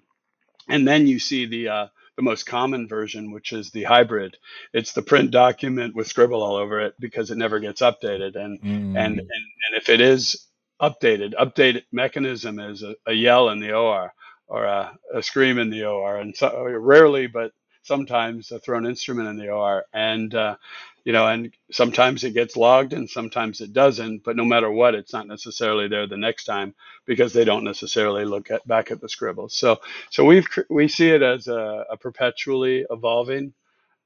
And 0.69 0.87
then 0.87 1.07
you 1.07 1.19
see 1.19 1.45
the 1.45 1.69
uh, 1.69 1.87
the 2.17 2.23
most 2.23 2.45
common 2.45 2.87
version, 2.87 3.31
which 3.31 3.53
is 3.53 3.71
the 3.71 3.83
hybrid. 3.83 4.37
It's 4.73 4.93
the 4.93 5.01
print 5.01 5.31
document 5.31 5.95
with 5.95 6.07
scribble 6.07 6.41
all 6.43 6.55
over 6.55 6.81
it 6.81 6.95
because 6.99 7.31
it 7.31 7.37
never 7.37 7.59
gets 7.59 7.81
updated. 7.81 8.35
And 8.35 8.59
and 8.95 9.13
and, 9.13 9.19
Mm, 9.19 9.19
and 9.19 9.77
if 9.77 9.89
it 9.89 10.01
is 10.01 10.47
updated. 10.81 11.33
Update 11.35 11.83
mechanism 11.91 12.59
is 12.59 12.83
a, 12.83 12.95
a 13.07 13.13
yell 13.13 13.49
in 13.49 13.59
the 13.59 13.73
OR 13.73 14.13
or 14.47 14.65
a, 14.65 14.97
a 15.15 15.23
scream 15.23 15.57
in 15.59 15.69
the 15.69 15.85
OR, 15.85 16.17
and 16.17 16.35
so, 16.35 16.63
rarely, 16.63 17.27
but 17.27 17.51
sometimes 17.83 18.51
a 18.51 18.59
thrown 18.59 18.85
instrument 18.85 19.29
in 19.29 19.37
the 19.37 19.49
OR. 19.49 19.85
And 19.93 20.33
uh, 20.35 20.57
you 21.05 21.13
know, 21.13 21.27
and 21.27 21.53
sometimes 21.71 22.23
it 22.23 22.33
gets 22.33 22.55
logged, 22.57 22.93
and 22.93 23.09
sometimes 23.09 23.61
it 23.61 23.73
doesn't. 23.73 24.23
But 24.23 24.35
no 24.37 24.45
matter 24.45 24.71
what, 24.71 24.95
it's 24.95 25.13
not 25.13 25.27
necessarily 25.27 25.87
there 25.87 26.07
the 26.07 26.17
next 26.17 26.45
time 26.45 26.75
because 27.05 27.33
they 27.33 27.45
don't 27.45 27.63
necessarily 27.65 28.25
look 28.25 28.51
at 28.51 28.67
back 28.67 28.91
at 28.91 29.01
the 29.01 29.09
scribbles. 29.09 29.55
So, 29.55 29.81
so 30.11 30.25
we've 30.25 30.47
we 30.69 30.87
see 30.87 31.09
it 31.09 31.21
as 31.21 31.47
a, 31.47 31.85
a 31.91 31.97
perpetually 31.97 32.85
evolving 32.89 33.53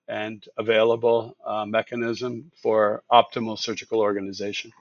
and 0.08 0.46
available 0.58 1.38
uh, 1.46 1.66
mechanism 1.66 2.52
for 2.62 3.04
optimal 3.12 3.60
surgical 3.60 4.02
organization. 4.02 4.74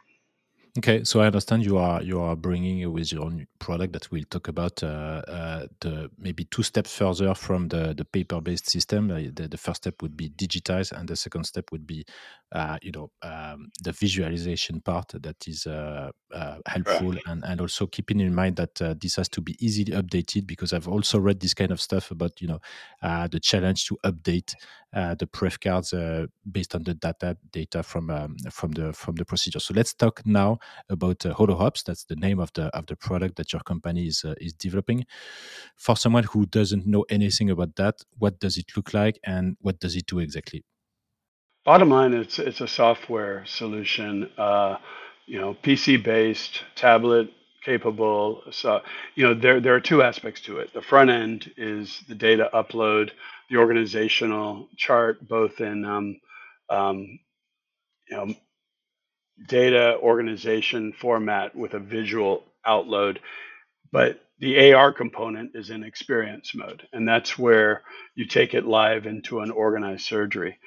Okay, 0.78 1.04
so 1.04 1.20
I 1.20 1.26
understand 1.26 1.64
you 1.64 1.78
are 1.78 2.02
you 2.02 2.20
are 2.20 2.36
bringing 2.36 2.92
with 2.92 3.10
your 3.10 3.30
new 3.30 3.46
product 3.60 3.94
that 3.94 4.10
we'll 4.10 4.24
talk 4.28 4.48
about 4.48 4.82
uh, 4.82 5.22
uh, 5.26 5.66
the 5.80 6.10
maybe 6.18 6.44
two 6.44 6.62
steps 6.62 6.94
further 6.94 7.34
from 7.34 7.68
the 7.68 7.94
the 7.96 8.04
paper 8.04 8.42
based 8.42 8.68
system. 8.68 9.10
Uh, 9.10 9.20
the, 9.32 9.48
the 9.48 9.56
first 9.56 9.78
step 9.84 10.02
would 10.02 10.18
be 10.18 10.28
digitize, 10.28 10.92
and 10.92 11.08
the 11.08 11.16
second 11.16 11.44
step 11.44 11.72
would 11.72 11.86
be 11.86 12.04
uh, 12.52 12.76
you 12.82 12.92
know 12.92 13.10
um, 13.22 13.70
the 13.82 13.92
visualization 13.92 14.82
part 14.82 15.12
that 15.22 15.48
is 15.48 15.66
uh, 15.66 16.10
uh, 16.34 16.58
helpful, 16.66 17.14
Right. 17.14 17.26
and 17.26 17.42
and 17.44 17.60
also 17.62 17.86
keeping 17.86 18.20
in 18.20 18.34
mind 18.34 18.56
that 18.56 18.74
this 19.00 19.16
has 19.16 19.30
to 19.30 19.40
be 19.40 19.56
easily 19.64 19.92
updated 19.92 20.46
because 20.46 20.74
I've 20.74 20.88
also 20.88 21.18
read 21.18 21.40
this 21.40 21.54
kind 21.54 21.70
of 21.70 21.80
stuff 21.80 22.10
about 22.10 22.38
you 22.42 22.48
know 22.48 22.60
the 23.02 23.40
challenge 23.42 23.86
to 23.86 23.96
update 24.04 24.54
the 24.92 25.26
pref 25.32 25.58
cards 25.60 25.94
based 26.50 26.74
on 26.74 26.82
the 26.84 26.94
data 26.94 27.36
data 27.50 27.82
from 27.82 28.10
um, 28.10 28.36
from 28.50 28.72
the 28.72 28.92
from 28.92 29.14
the 29.16 29.24
procedure. 29.24 29.60
So 29.60 29.74
let's 29.74 29.94
talk 29.94 30.24
now 30.26 30.58
about 30.88 31.24
uh, 31.26 31.34
HoloOPS. 31.34 31.84
That's 31.84 32.04
the 32.04 32.16
name 32.16 32.38
of 32.38 32.52
the 32.54 32.64
of 32.76 32.86
the 32.86 32.96
product 32.96 33.36
that 33.36 33.52
your 33.52 33.62
company 33.62 34.06
is 34.06 34.24
uh, 34.24 34.34
is 34.40 34.52
developing. 34.52 35.06
For 35.76 35.96
someone 35.96 36.24
who 36.24 36.46
doesn't 36.46 36.86
know 36.86 37.04
anything 37.10 37.50
about 37.50 37.76
that, 37.76 38.02
what 38.18 38.40
does 38.40 38.56
it 38.56 38.76
look 38.76 38.94
like 38.94 39.18
and 39.24 39.56
what 39.60 39.80
does 39.80 39.96
it 39.96 40.06
do 40.06 40.18
exactly? 40.18 40.64
Bottom 41.64 41.90
line, 41.90 42.14
it's 42.14 42.38
it's 42.38 42.60
a 42.60 42.68
software 42.68 43.44
solution. 43.46 44.30
Uh, 44.38 44.76
you 45.26 45.40
know, 45.40 45.54
PC 45.54 46.02
based, 46.02 46.62
tablet 46.76 47.30
capable. 47.64 48.42
So 48.52 48.80
you 49.16 49.26
know, 49.26 49.34
there 49.34 49.60
there 49.60 49.74
are 49.74 49.80
two 49.80 50.02
aspects 50.02 50.40
to 50.42 50.58
it. 50.58 50.72
The 50.72 50.80
front 50.80 51.10
end 51.10 51.52
is 51.56 52.02
the 52.08 52.14
data 52.14 52.48
upload, 52.54 53.10
the 53.50 53.56
organizational 53.56 54.68
chart, 54.76 55.26
both 55.28 55.60
in 55.60 55.84
um, 55.84 56.20
um, 56.70 57.18
you 58.08 58.16
know 58.16 58.34
data 59.44 59.98
organization 60.00 60.92
format 60.92 61.54
with 61.54 61.74
a 61.74 61.78
visual 61.78 62.44
outload. 62.66 63.18
But 63.92 64.20
the 64.38 64.72
AR 64.72 64.92
component 64.92 65.52
is 65.54 65.70
in 65.70 65.82
experience 65.84 66.54
mode, 66.54 66.86
and 66.92 67.08
that's 67.08 67.38
where 67.38 67.82
you 68.14 68.26
take 68.26 68.54
it 68.54 68.66
live 68.66 69.06
into 69.06 69.40
an 69.40 69.50
organized 69.50 70.04
surgery. 70.04 70.58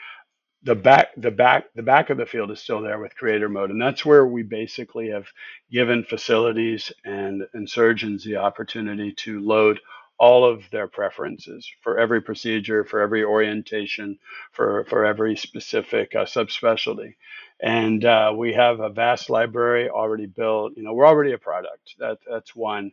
The 0.63 0.75
back, 0.75 1.09
the 1.15 1.31
back, 1.31 1.65
the 1.75 1.83
back 1.83 2.09
of 2.09 2.17
the 2.17 2.25
field 2.25 2.51
is 2.51 2.59
still 2.59 2.81
there 2.81 2.99
with 2.99 3.15
creator 3.15 3.47
mode, 3.47 3.69
and 3.71 3.81
that's 3.81 4.05
where 4.05 4.25
we 4.25 4.43
basically 4.43 5.09
have 5.09 5.27
given 5.71 6.03
facilities 6.03 6.91
and, 7.05 7.43
and 7.53 7.69
surgeons 7.69 8.23
the 8.23 8.37
opportunity 8.37 9.13
to 9.13 9.39
load 9.39 9.79
all 10.17 10.43
of 10.43 10.63
their 10.71 10.87
preferences 10.87 11.69
for 11.81 11.97
every 11.97 12.21
procedure, 12.21 12.83
for 12.83 12.99
every 13.01 13.23
orientation, 13.23 14.19
for 14.51 14.85
for 14.89 15.05
every 15.05 15.37
specific 15.37 16.13
uh, 16.15 16.25
subspecialty 16.25 17.13
and 17.61 18.05
uh, 18.05 18.33
we 18.35 18.53
have 18.53 18.79
a 18.79 18.89
vast 18.89 19.29
library 19.29 19.89
already 19.89 20.27
built. 20.27 20.73
You 20.77 20.83
know, 20.83 20.93
we're 20.93 21.07
already 21.07 21.33
a 21.33 21.37
product. 21.37 21.95
That 21.99 22.19
that's 22.29 22.55
one. 22.55 22.91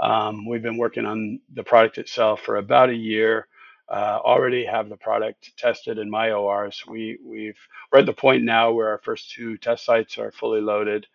Um, 0.00 0.46
we've 0.46 0.62
been 0.62 0.78
working 0.78 1.06
on 1.06 1.40
the 1.54 1.64
product 1.64 1.98
itself 1.98 2.42
for 2.42 2.56
about 2.56 2.90
a 2.90 2.94
year. 2.96 3.48
Uh, 3.88 4.18
already 4.24 4.64
have 4.64 4.88
the 4.88 4.96
product 4.96 5.56
tested 5.58 5.98
in 5.98 6.10
my 6.10 6.32
ORs. 6.32 6.82
We 6.88 7.18
we've 7.24 7.58
we're 7.92 8.00
at 8.00 8.06
the 8.06 8.12
point 8.12 8.44
now 8.44 8.72
where 8.72 8.90
our 8.90 9.00
first 9.04 9.32
two 9.32 9.58
test 9.58 9.84
sites 9.84 10.18
are 10.18 10.32
fully 10.32 10.60
loaded, 10.60 11.06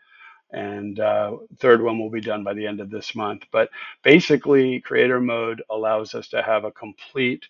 and 0.51 0.99
uh, 0.99 1.37
third 1.59 1.81
one 1.81 1.99
will 1.99 2.11
be 2.11 2.21
done 2.21 2.43
by 2.43 2.53
the 2.53 2.67
end 2.67 2.81
of 2.81 2.89
this 2.91 3.15
month. 3.15 3.43
But 3.51 3.69
basically, 4.03 4.81
Creator 4.81 5.21
Mode 5.21 5.63
allows 5.69 6.15
us 6.15 6.29
to 6.29 6.43
have 6.43 6.65
a 6.65 6.71
complete 6.71 7.45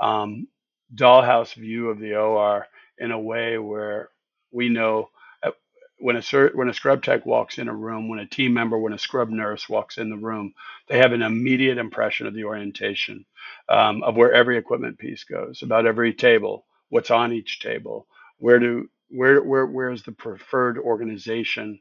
um, 0.00 0.48
dollhouse 0.94 1.54
view 1.54 1.90
of 1.90 2.00
the 2.00 2.16
OR 2.16 2.66
in 2.98 3.12
a 3.12 3.20
way 3.20 3.58
where 3.58 4.10
we 4.52 4.68
know 4.70 5.10
uh, 5.42 5.52
when 6.00 6.16
a 6.16 6.20
when 6.54 6.68
a 6.70 6.74
scrub 6.74 7.02
tech 7.04 7.26
walks 7.26 7.58
in 7.58 7.68
a 7.68 7.74
room, 7.74 8.08
when 8.08 8.20
a 8.20 8.26
team 8.26 8.54
member, 8.54 8.78
when 8.78 8.94
a 8.94 8.98
scrub 8.98 9.30
nurse 9.30 9.68
walks 9.68 9.98
in 9.98 10.10
the 10.10 10.16
room, 10.16 10.54
they 10.88 10.98
have 10.98 11.12
an 11.12 11.22
immediate 11.22 11.78
impression 11.78 12.26
of 12.26 12.34
the 12.34 12.44
orientation 12.44 13.26
um, 13.68 14.02
of 14.04 14.16
where 14.16 14.32
every 14.32 14.58
equipment 14.58 14.98
piece 14.98 15.24
goes, 15.24 15.62
about 15.62 15.86
every 15.86 16.14
table, 16.14 16.66
what's 16.90 17.10
on 17.12 17.32
each 17.32 17.60
table, 17.60 18.06
where 18.38 18.58
do 18.60 18.88
where 19.10 19.42
where 19.42 19.66
where 19.66 19.90
is 19.90 20.02
the 20.04 20.12
preferred 20.12 20.78
organization 20.78 21.78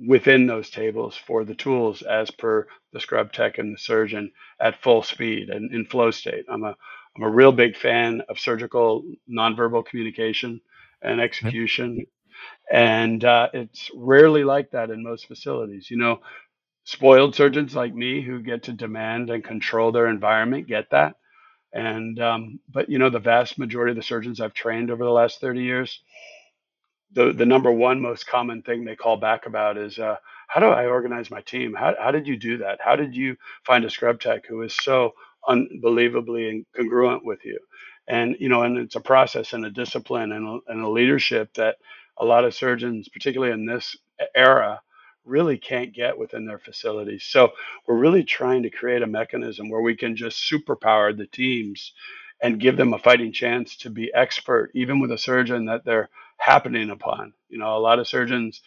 within 0.00 0.46
those 0.46 0.70
tables 0.70 1.16
for 1.16 1.44
the 1.44 1.54
tools 1.54 2.02
as 2.02 2.30
per 2.30 2.66
the 2.92 3.00
scrub 3.00 3.32
tech 3.32 3.58
and 3.58 3.74
the 3.74 3.78
surgeon 3.78 4.32
at 4.60 4.82
full 4.82 5.02
speed 5.02 5.50
and 5.50 5.72
in 5.72 5.86
flow 5.86 6.10
state. 6.10 6.44
I'm 6.48 6.64
a 6.64 6.76
I'm 7.16 7.22
a 7.22 7.30
real 7.30 7.52
big 7.52 7.76
fan 7.76 8.22
of 8.28 8.40
surgical 8.40 9.04
nonverbal 9.30 9.86
communication 9.86 10.60
and 11.02 11.20
execution, 11.20 12.06
and 12.72 13.24
uh, 13.24 13.48
it's 13.54 13.90
rarely 13.94 14.44
like 14.44 14.70
that 14.72 14.90
in 14.90 15.02
most 15.02 15.26
facilities. 15.28 15.90
You 15.90 15.98
know, 15.98 16.20
spoiled 16.84 17.34
surgeons 17.34 17.74
like 17.76 17.94
me 17.94 18.22
who 18.22 18.40
get 18.42 18.64
to 18.64 18.72
demand 18.72 19.30
and 19.30 19.44
control 19.44 19.92
their 19.92 20.08
environment 20.08 20.68
get 20.68 20.90
that, 20.90 21.16
and 21.72 22.20
um, 22.20 22.60
but 22.70 22.90
you 22.90 22.98
know 22.98 23.10
the 23.10 23.20
vast 23.20 23.58
majority 23.58 23.92
of 23.92 23.96
the 23.96 24.02
surgeons 24.02 24.40
I've 24.40 24.54
trained 24.54 24.90
over 24.90 25.04
the 25.04 25.10
last 25.10 25.40
30 25.40 25.62
years 25.62 26.00
the 27.12 27.32
the 27.32 27.46
number 27.46 27.72
one 27.72 28.00
most 28.00 28.26
common 28.26 28.62
thing 28.62 28.84
they 28.84 28.96
call 28.96 29.16
back 29.16 29.46
about 29.46 29.76
is 29.78 29.98
uh, 29.98 30.16
how 30.48 30.60
do 30.60 30.66
I 30.66 30.86
organize 30.86 31.30
my 31.30 31.40
team? 31.42 31.74
How 31.74 31.94
how 31.98 32.10
did 32.10 32.26
you 32.26 32.36
do 32.36 32.58
that? 32.58 32.80
How 32.82 32.96
did 32.96 33.14
you 33.16 33.36
find 33.64 33.84
a 33.84 33.90
scrub 33.90 34.20
tech 34.20 34.46
who 34.46 34.62
is 34.62 34.74
so 34.74 35.12
unbelievably 35.48 36.66
congruent 36.76 37.24
with 37.24 37.44
you? 37.44 37.58
And 38.08 38.36
you 38.40 38.48
know, 38.48 38.62
and 38.62 38.78
it's 38.78 38.96
a 38.96 39.00
process 39.00 39.52
and 39.52 39.64
a 39.66 39.70
discipline 39.70 40.32
and 40.32 40.46
a, 40.46 40.72
and 40.72 40.82
a 40.82 40.88
leadership 40.88 41.54
that 41.54 41.76
a 42.16 42.24
lot 42.24 42.44
of 42.44 42.54
surgeons, 42.54 43.08
particularly 43.08 43.52
in 43.52 43.66
this 43.66 43.96
era, 44.34 44.80
really 45.24 45.58
can't 45.58 45.94
get 45.94 46.18
within 46.18 46.46
their 46.46 46.58
facilities. 46.58 47.24
So 47.24 47.52
we're 47.86 47.98
really 47.98 48.24
trying 48.24 48.62
to 48.62 48.70
create 48.70 49.02
a 49.02 49.06
mechanism 49.06 49.68
where 49.68 49.82
we 49.82 49.94
can 49.94 50.16
just 50.16 50.50
superpower 50.50 51.16
the 51.16 51.26
teams 51.26 51.92
and 52.40 52.60
give 52.60 52.76
them 52.76 52.94
a 52.94 52.98
fighting 52.98 53.32
chance 53.32 53.76
to 53.78 53.90
be 53.90 54.12
expert, 54.14 54.70
even 54.74 55.00
with 55.00 55.12
a 55.12 55.18
surgeon 55.18 55.66
that 55.66 55.84
they're 55.84 56.08
happening 56.38 56.90
upon. 56.90 57.34
You 57.48 57.58
know, 57.58 57.76
a 57.76 57.80
lot 57.80 57.98
of 57.98 58.08
surgeons 58.08 58.62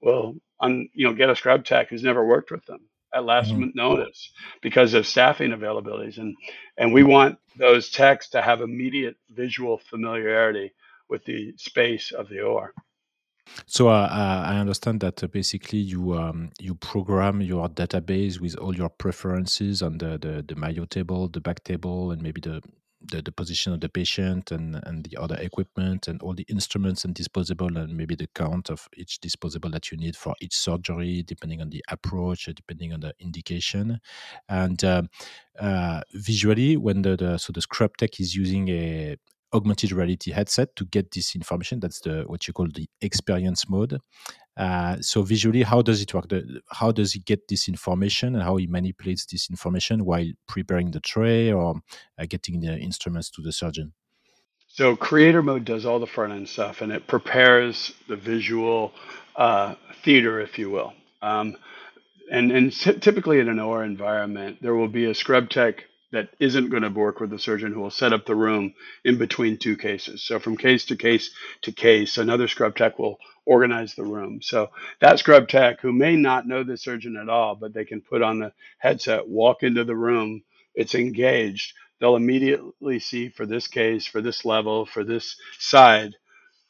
will, 0.00 0.36
you 0.62 0.88
know, 1.06 1.12
get 1.12 1.30
a 1.30 1.36
scrub 1.36 1.64
tech 1.64 1.90
who's 1.90 2.02
never 2.02 2.24
worked 2.24 2.50
with 2.50 2.64
them 2.64 2.80
at 3.16 3.24
last 3.24 3.50
mm-hmm. 3.50 3.70
notice 3.74 4.30
because 4.62 4.94
of 4.94 5.06
staffing 5.06 5.50
availabilities, 5.50 6.18
and 6.18 6.36
and 6.76 6.92
we 6.92 7.02
want 7.02 7.38
those 7.56 7.90
techs 7.90 8.28
to 8.30 8.42
have 8.42 8.60
immediate 8.60 9.16
visual 9.30 9.78
familiarity 9.78 10.72
with 11.08 11.24
the 11.24 11.54
space 11.56 12.12
of 12.12 12.28
the 12.28 12.40
OR. 12.40 12.72
So 13.66 13.88
uh, 13.88 14.08
uh, 14.10 14.42
I 14.46 14.58
understand 14.58 15.00
that 15.00 15.22
uh, 15.22 15.28
basically 15.28 15.78
you 15.78 16.14
um, 16.14 16.50
you 16.60 16.74
program 16.74 17.40
your 17.40 17.68
database 17.68 18.40
with 18.40 18.56
all 18.56 18.76
your 18.76 18.90
preferences 18.90 19.82
on 19.82 19.98
the, 19.98 20.18
the 20.18 20.44
the 20.46 20.56
Mayo 20.56 20.84
table, 20.84 21.28
the 21.28 21.40
back 21.40 21.64
table, 21.64 22.10
and 22.10 22.20
maybe 22.20 22.40
the 22.40 22.60
the, 23.00 23.22
the 23.22 23.32
position 23.32 23.72
of 23.72 23.80
the 23.80 23.88
patient 23.88 24.50
and, 24.50 24.80
and 24.84 25.04
the 25.04 25.16
other 25.16 25.36
equipment 25.36 26.08
and 26.08 26.20
all 26.22 26.34
the 26.34 26.46
instruments 26.48 27.04
and 27.04 27.14
disposable 27.14 27.76
and 27.76 27.96
maybe 27.96 28.14
the 28.14 28.28
count 28.34 28.70
of 28.70 28.88
each 28.96 29.18
disposable 29.20 29.70
that 29.70 29.90
you 29.90 29.98
need 29.98 30.16
for 30.16 30.34
each 30.40 30.56
surgery 30.56 31.22
depending 31.22 31.60
on 31.60 31.70
the 31.70 31.84
approach 31.88 32.46
depending 32.54 32.92
on 32.92 33.00
the 33.00 33.14
indication. 33.20 34.00
And 34.48 34.82
uh, 34.82 35.02
uh, 35.58 36.00
visually 36.12 36.76
when 36.76 37.02
the, 37.02 37.16
the 37.16 37.38
so 37.38 37.52
the 37.52 37.60
scrub 37.60 37.96
tech 37.96 38.18
is 38.20 38.34
using 38.34 38.68
a 38.68 39.16
augmented 39.54 39.92
reality 39.92 40.32
headset 40.32 40.74
to 40.74 40.84
get 40.86 41.12
this 41.12 41.34
information 41.34 41.78
that's 41.78 42.00
the 42.00 42.24
what 42.26 42.46
you 42.46 42.52
call 42.52 42.66
the 42.74 42.88
experience 43.00 43.68
mode 43.68 43.98
uh, 44.56 44.96
so 45.00 45.22
visually, 45.22 45.62
how 45.62 45.82
does 45.82 46.00
it 46.00 46.14
work? 46.14 46.28
The, 46.28 46.60
how 46.70 46.90
does 46.90 47.12
he 47.12 47.20
get 47.20 47.48
this 47.48 47.68
information 47.68 48.34
and 48.34 48.42
how 48.42 48.56
he 48.56 48.66
manipulates 48.66 49.26
this 49.26 49.50
information 49.50 50.04
while 50.04 50.26
preparing 50.48 50.92
the 50.92 51.00
tray 51.00 51.52
or 51.52 51.82
uh, 52.18 52.26
getting 52.26 52.60
the 52.60 52.76
instruments 52.78 53.30
to 53.30 53.42
the 53.42 53.52
surgeon? 53.52 53.92
So 54.68 54.96
creator 54.96 55.42
mode 55.42 55.64
does 55.64 55.86
all 55.86 55.98
the 55.98 56.06
front 56.06 56.32
end 56.32 56.48
stuff 56.48 56.80
and 56.80 56.92
it 56.92 57.06
prepares 57.06 57.92
the 58.08 58.16
visual 58.16 58.92
uh, 59.36 59.74
theater, 60.02 60.40
if 60.40 60.58
you 60.58 60.70
will. 60.70 60.94
Um, 61.22 61.56
and 62.30 62.50
and 62.50 62.72
typically 62.72 63.38
in 63.40 63.48
an 63.48 63.60
OR 63.60 63.84
environment, 63.84 64.58
there 64.60 64.74
will 64.74 64.88
be 64.88 65.04
a 65.04 65.14
scrub 65.14 65.48
tech 65.48 65.84
that 66.12 66.28
isn't 66.38 66.70
going 66.70 66.82
to 66.82 66.90
work 66.90 67.20
with 67.20 67.30
the 67.30 67.38
surgeon 67.38 67.72
who 67.72 67.80
will 67.80 67.90
set 67.90 68.12
up 68.12 68.26
the 68.26 68.34
room 68.34 68.74
in 69.04 69.18
between 69.18 69.58
two 69.58 69.76
cases. 69.76 70.22
So 70.22 70.38
from 70.38 70.56
case 70.56 70.84
to 70.86 70.96
case 70.96 71.30
to 71.62 71.72
case, 71.72 72.18
another 72.18 72.48
scrub 72.48 72.76
tech 72.76 72.98
will 72.98 73.18
organize 73.44 73.94
the 73.94 74.04
room. 74.04 74.40
So 74.42 74.70
that 75.00 75.18
scrub 75.18 75.48
tech 75.48 75.80
who 75.80 75.92
may 75.92 76.16
not 76.16 76.46
know 76.46 76.62
the 76.62 76.76
surgeon 76.76 77.16
at 77.16 77.28
all, 77.28 77.54
but 77.56 77.74
they 77.74 77.84
can 77.84 78.00
put 78.00 78.22
on 78.22 78.38
the 78.38 78.52
headset, 78.78 79.28
walk 79.28 79.62
into 79.62 79.84
the 79.84 79.96
room, 79.96 80.42
it's 80.74 80.94
engaged. 80.94 81.74
They'll 81.98 82.16
immediately 82.16 83.00
see 83.00 83.30
for 83.30 83.46
this 83.46 83.66
case, 83.66 84.06
for 84.06 84.20
this 84.20 84.44
level, 84.44 84.86
for 84.86 85.02
this 85.02 85.36
side, 85.58 86.14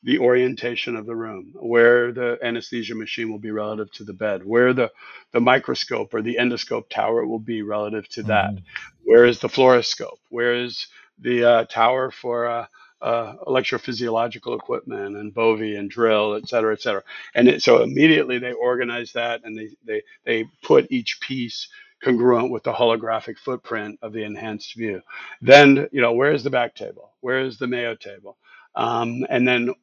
the 0.03 0.19
orientation 0.19 0.95
of 0.95 1.07
the 1.07 1.17
room, 1.17 1.53
where 1.55 2.13
the 2.13 2.39
anesthesia 2.43 2.95
machine 2.95 3.31
will 3.31 3.39
be 3.39 3.51
relative 3.51 3.91
to 3.93 4.05
the 4.05 4.13
bed, 4.13 4.45
where 4.45 4.73
the, 4.73 4.91
the 5.33 5.41
microscope 5.41 6.15
or 6.15 6.23
the 6.23 6.37
endoscope 6.37 6.89
tower 6.89 7.27
will 7.27 7.41
be 7.41 7.63
relative 7.63 8.09
to 8.09 8.23
that, 8.23 8.51
mm-hmm. 8.51 8.65
where 9.05 9.25
is 9.25 9.41
the 9.41 9.49
fluoroscope, 9.49 10.19
where 10.29 10.55
is 10.55 10.87
the 11.21 11.45
uh, 11.45 11.65
tower 11.65 12.11
for 12.11 12.47
uh, 12.47 12.67
uh, 13.01 13.35
electrophysiological 13.47 14.57
equipment 14.57 15.17
and 15.17 15.35
Bovie 15.35 15.77
and 15.77 15.91
drill, 15.91 16.35
et 16.35 16.49
cetera, 16.49 16.73
et 16.73 16.81
cetera. 16.81 17.03
And 17.35 17.49
it, 17.49 17.63
so 17.63 17.83
immediately 17.83 18.39
they 18.39 18.53
organize 18.53 19.13
that 19.13 19.43
and 19.45 19.57
they, 19.57 19.71
they, 19.85 20.03
they 20.25 20.45
put 20.63 20.87
each 20.91 21.21
piece 21.21 21.69
congruent 22.03 22.51
with 22.51 22.63
the 22.63 22.73
holographic 22.73 23.39
footprint 23.39 23.99
of 24.03 24.13
the 24.13 24.23
enhanced 24.23 24.75
view. 24.77 25.01
Then, 25.41 25.89
you 25.93 26.01
know, 26.01 26.13
where 26.13 26.33
is 26.33 26.45
the 26.45 26.51
back 26.51 26.75
table? 26.75 27.13
Where 27.21 27.41
is 27.41 27.59
the 27.59 27.67
Mayo 27.67 27.95
table? 27.95 28.37
Um, 28.75 29.27
and 29.31 29.49
then 29.49 29.75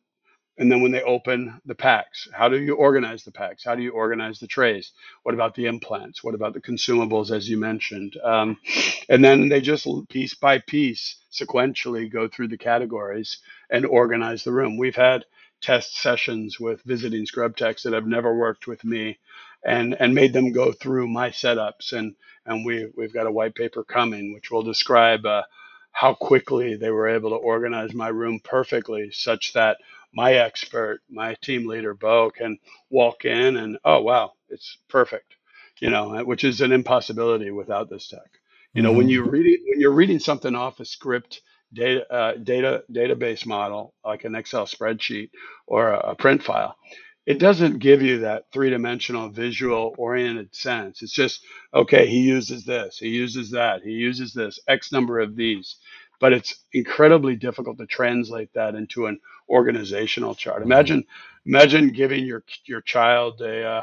and 0.57 0.71
then 0.71 0.81
when 0.81 0.91
they 0.91 1.01
open 1.01 1.59
the 1.65 1.75
packs, 1.75 2.27
how 2.31 2.49
do 2.49 2.61
you 2.61 2.75
organize 2.75 3.23
the 3.23 3.31
packs? 3.31 3.63
How 3.65 3.75
do 3.75 3.81
you 3.81 3.91
organize 3.91 4.39
the 4.39 4.47
trays? 4.47 4.91
What 5.23 5.35
about 5.35 5.55
the 5.55 5.65
implants? 5.65 6.23
What 6.23 6.35
about 6.35 6.53
the 6.53 6.61
consumables, 6.61 7.31
as 7.35 7.49
you 7.49 7.57
mentioned? 7.57 8.17
Um, 8.23 8.57
and 9.09 9.23
then 9.25 9.49
they 9.49 9.61
just 9.61 9.87
piece 10.09 10.35
by 10.35 10.59
piece, 10.59 11.17
sequentially 11.31 12.11
go 12.11 12.27
through 12.27 12.49
the 12.49 12.57
categories 12.57 13.39
and 13.71 13.85
organize 13.85 14.43
the 14.43 14.51
room. 14.53 14.77
We've 14.77 14.95
had 14.95 15.25
test 15.61 15.97
sessions 16.01 16.59
with 16.59 16.83
visiting 16.83 17.25
scrub 17.25 17.57
techs 17.57 17.83
that 17.83 17.93
have 17.93 18.07
never 18.07 18.35
worked 18.35 18.67
with 18.67 18.83
me 18.83 19.19
and, 19.65 19.95
and 19.99 20.13
made 20.13 20.33
them 20.33 20.51
go 20.51 20.71
through 20.71 21.07
my 21.07 21.31
setups. 21.31 21.93
And, 21.93 22.15
and 22.45 22.65
we, 22.65 22.87
we've 22.95 23.13
got 23.13 23.27
a 23.27 23.31
white 23.31 23.55
paper 23.55 23.83
coming, 23.83 24.33
which 24.33 24.51
will 24.51 24.63
describe 24.63 25.25
uh, 25.25 25.43
how 25.91 26.13
quickly 26.13 26.75
they 26.75 26.91
were 26.91 27.09
able 27.09 27.31
to 27.31 27.37
organize 27.37 27.93
my 27.93 28.09
room 28.09 28.39
perfectly 28.43 29.09
such 29.11 29.53
that 29.53 29.77
my 30.13 30.33
expert, 30.33 31.01
my 31.09 31.35
team 31.41 31.67
leader, 31.67 31.93
Bo, 31.93 32.31
can 32.31 32.57
walk 32.89 33.25
in 33.25 33.57
and, 33.57 33.77
oh, 33.83 34.01
wow, 34.01 34.33
it's 34.49 34.77
perfect, 34.89 35.35
you 35.79 35.89
know, 35.89 36.23
which 36.23 36.43
is 36.43 36.61
an 36.61 36.71
impossibility 36.71 37.51
without 37.51 37.89
this 37.89 38.07
tech. 38.07 38.19
You 38.73 38.81
know, 38.81 38.89
mm-hmm. 38.89 38.97
when 38.97 39.09
you 39.09 39.23
read 39.23 39.59
when 39.67 39.79
you're 39.79 39.91
reading 39.91 40.19
something 40.19 40.55
off 40.55 40.79
a 40.79 40.85
script 40.85 41.41
data 41.73 42.11
uh, 42.11 42.33
data 42.35 42.83
database 42.91 43.45
model 43.45 43.93
like 44.03 44.23
an 44.23 44.35
Excel 44.35 44.65
spreadsheet 44.65 45.29
or 45.67 45.89
a, 45.89 46.11
a 46.11 46.15
print 46.15 46.43
file, 46.43 46.75
it 47.25 47.39
doesn't 47.39 47.79
give 47.79 48.01
you 48.01 48.19
that 48.19 48.45
three 48.51 48.71
dimensional 48.71 49.29
visual 49.29 49.93
oriented 49.97 50.55
sense. 50.55 51.03
It's 51.03 51.13
just 51.13 51.45
okay. 51.73 52.07
He 52.07 52.21
uses 52.21 52.65
this. 52.65 52.97
He 52.97 53.09
uses 53.09 53.51
that. 53.51 53.83
He 53.83 53.91
uses 53.91 54.33
this 54.33 54.59
X 54.67 54.91
number 54.91 55.19
of 55.19 55.35
these 55.35 55.75
but 56.23 56.31
it's 56.31 56.55
incredibly 56.71 57.35
difficult 57.35 57.77
to 57.77 57.85
translate 57.85 58.53
that 58.53 58.75
into 58.75 59.07
an 59.07 59.19
organizational 59.49 60.33
chart. 60.33 60.61
Mm-hmm. 60.61 60.71
Imagine, 60.71 61.03
imagine 61.45 61.91
giving 61.91 62.25
your 62.25 62.45
your 62.63 62.79
child 62.79 63.41
a 63.41 63.65
uh, 63.65 63.81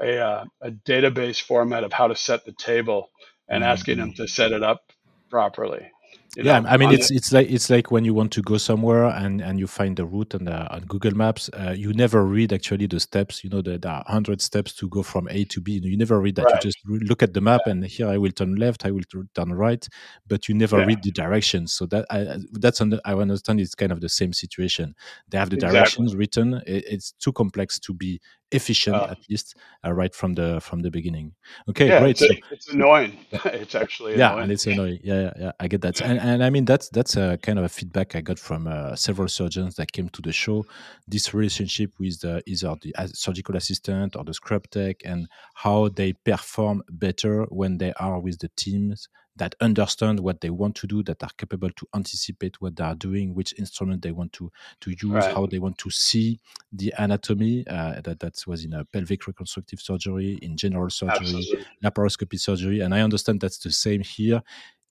a, 0.00 0.18
uh, 0.18 0.44
a 0.60 0.70
database 0.70 1.42
format 1.42 1.82
of 1.82 1.92
how 1.92 2.06
to 2.06 2.14
set 2.14 2.44
the 2.44 2.52
table 2.52 3.10
and 3.48 3.64
asking 3.64 3.98
them 3.98 4.12
to 4.12 4.28
set 4.28 4.52
it 4.52 4.62
up 4.62 4.92
properly. 5.28 5.90
You 6.36 6.44
yeah, 6.44 6.60
know, 6.60 6.68
I 6.68 6.76
mean 6.76 6.92
it's 6.92 7.10
it's 7.10 7.32
like 7.32 7.50
it's 7.50 7.70
like 7.70 7.90
when 7.90 8.04
you 8.04 8.12
want 8.12 8.30
to 8.32 8.42
go 8.42 8.58
somewhere 8.58 9.06
and 9.06 9.40
and 9.40 9.58
you 9.58 9.66
find 9.66 9.96
the 9.96 10.04
route 10.04 10.34
on 10.34 10.44
the, 10.44 10.70
on 10.70 10.80
Google 10.80 11.16
Maps. 11.16 11.48
Uh, 11.54 11.74
you 11.74 11.94
never 11.94 12.26
read 12.26 12.52
actually 12.52 12.86
the 12.86 13.00
steps. 13.00 13.42
You 13.42 13.48
know 13.48 13.62
there 13.62 13.78
are 13.86 14.04
hundred 14.06 14.42
steps 14.42 14.74
to 14.74 14.88
go 14.90 15.02
from 15.02 15.28
A 15.30 15.44
to 15.44 15.62
B. 15.62 15.80
You 15.82 15.96
never 15.96 16.20
read 16.20 16.36
that. 16.36 16.44
Right. 16.44 16.62
You 16.62 16.70
just 16.70 16.78
look 16.86 17.22
at 17.22 17.32
the 17.32 17.40
map 17.40 17.62
yeah. 17.64 17.72
and 17.72 17.86
here 17.86 18.08
I 18.08 18.18
will 18.18 18.32
turn 18.32 18.54
left, 18.56 18.84
I 18.84 18.90
will 18.90 19.04
turn 19.34 19.54
right, 19.54 19.88
but 20.26 20.46
you 20.46 20.54
never 20.54 20.78
yeah. 20.80 20.84
read 20.84 21.02
the 21.02 21.10
directions. 21.10 21.72
So 21.72 21.86
that 21.86 22.04
I, 22.10 22.36
that's 22.52 22.82
under, 22.82 23.00
I 23.06 23.14
understand 23.14 23.58
it's 23.60 23.74
kind 23.74 23.90
of 23.90 24.02
the 24.02 24.10
same 24.10 24.34
situation. 24.34 24.94
They 25.30 25.38
have 25.38 25.48
the 25.48 25.56
exactly. 25.56 25.78
directions 25.78 26.16
written. 26.16 26.62
It, 26.66 26.84
it's 26.86 27.12
too 27.12 27.32
complex 27.32 27.78
to 27.80 27.94
be 27.94 28.20
efficient 28.52 28.96
uh, 28.96 29.08
at 29.10 29.18
least 29.28 29.56
uh, 29.84 29.92
right 29.92 30.14
from 30.14 30.34
the 30.34 30.60
from 30.60 30.80
the 30.80 30.90
beginning. 30.90 31.32
Okay 31.68 31.88
yeah, 31.88 32.00
great. 32.00 32.20
it's, 32.20 32.22
a, 32.22 32.40
it's 32.52 32.68
annoying. 32.68 33.18
It's 33.44 33.74
actually 33.74 34.16
yeah 34.16 34.30
annoying. 34.30 34.42
and 34.44 34.52
it's 34.52 34.66
annoying. 34.72 35.00
Yeah, 35.02 35.22
yeah, 35.22 35.32
yeah 35.38 35.52
i 35.60 35.68
get 35.68 35.80
that. 35.82 36.00
And, 36.00 36.18
and 36.18 36.44
i 36.44 36.50
mean 36.50 36.64
that's 36.64 36.88
that's 36.90 37.16
a 37.16 37.38
kind 37.42 37.58
of 37.58 37.64
a 37.64 37.68
feedback 37.68 38.14
i 38.14 38.20
got 38.20 38.38
from 38.38 38.66
uh, 38.66 38.94
several 38.94 39.28
surgeons 39.28 39.74
that 39.76 39.92
came 39.92 40.08
to 40.10 40.22
the 40.22 40.32
show. 40.32 40.64
This 41.08 41.34
relationship 41.34 41.92
with 41.98 42.20
the, 42.20 42.42
either 42.46 42.76
the 42.82 42.92
surgical 43.14 43.56
assistant 43.56 44.16
or 44.16 44.24
the 44.24 44.34
scrub 44.34 44.68
tech 44.70 44.96
and 45.04 45.28
how 45.54 45.88
they 45.88 46.12
perform 46.12 46.82
better 46.90 47.44
when 47.44 47.78
they 47.78 47.92
are 47.94 48.20
with 48.20 48.38
the 48.38 48.50
teams 48.56 49.08
that 49.36 49.54
understand 49.60 50.20
what 50.20 50.40
they 50.40 50.50
want 50.50 50.74
to 50.76 50.86
do, 50.86 51.02
that 51.04 51.22
are 51.22 51.30
capable 51.36 51.70
to 51.70 51.86
anticipate 51.94 52.60
what 52.60 52.76
they 52.76 52.84
are 52.84 52.94
doing, 52.94 53.34
which 53.34 53.54
instrument 53.58 54.02
they 54.02 54.12
want 54.12 54.32
to 54.34 54.50
to 54.80 54.90
use, 54.90 55.04
right. 55.12 55.34
how 55.34 55.46
they 55.46 55.58
want 55.58 55.78
to 55.78 55.90
see 55.90 56.38
the 56.72 56.92
anatomy. 56.98 57.66
Uh, 57.66 58.00
that 58.00 58.20
that 58.20 58.42
was 58.46 58.64
in 58.64 58.72
a 58.72 58.84
pelvic 58.84 59.26
reconstructive 59.26 59.80
surgery, 59.80 60.38
in 60.42 60.56
general 60.56 60.90
surgery, 60.90 61.36
Absolutely. 61.36 61.64
laparoscopy 61.84 62.40
surgery, 62.40 62.80
and 62.80 62.94
I 62.94 63.00
understand 63.00 63.40
that's 63.40 63.58
the 63.58 63.72
same 63.72 64.02
here 64.02 64.42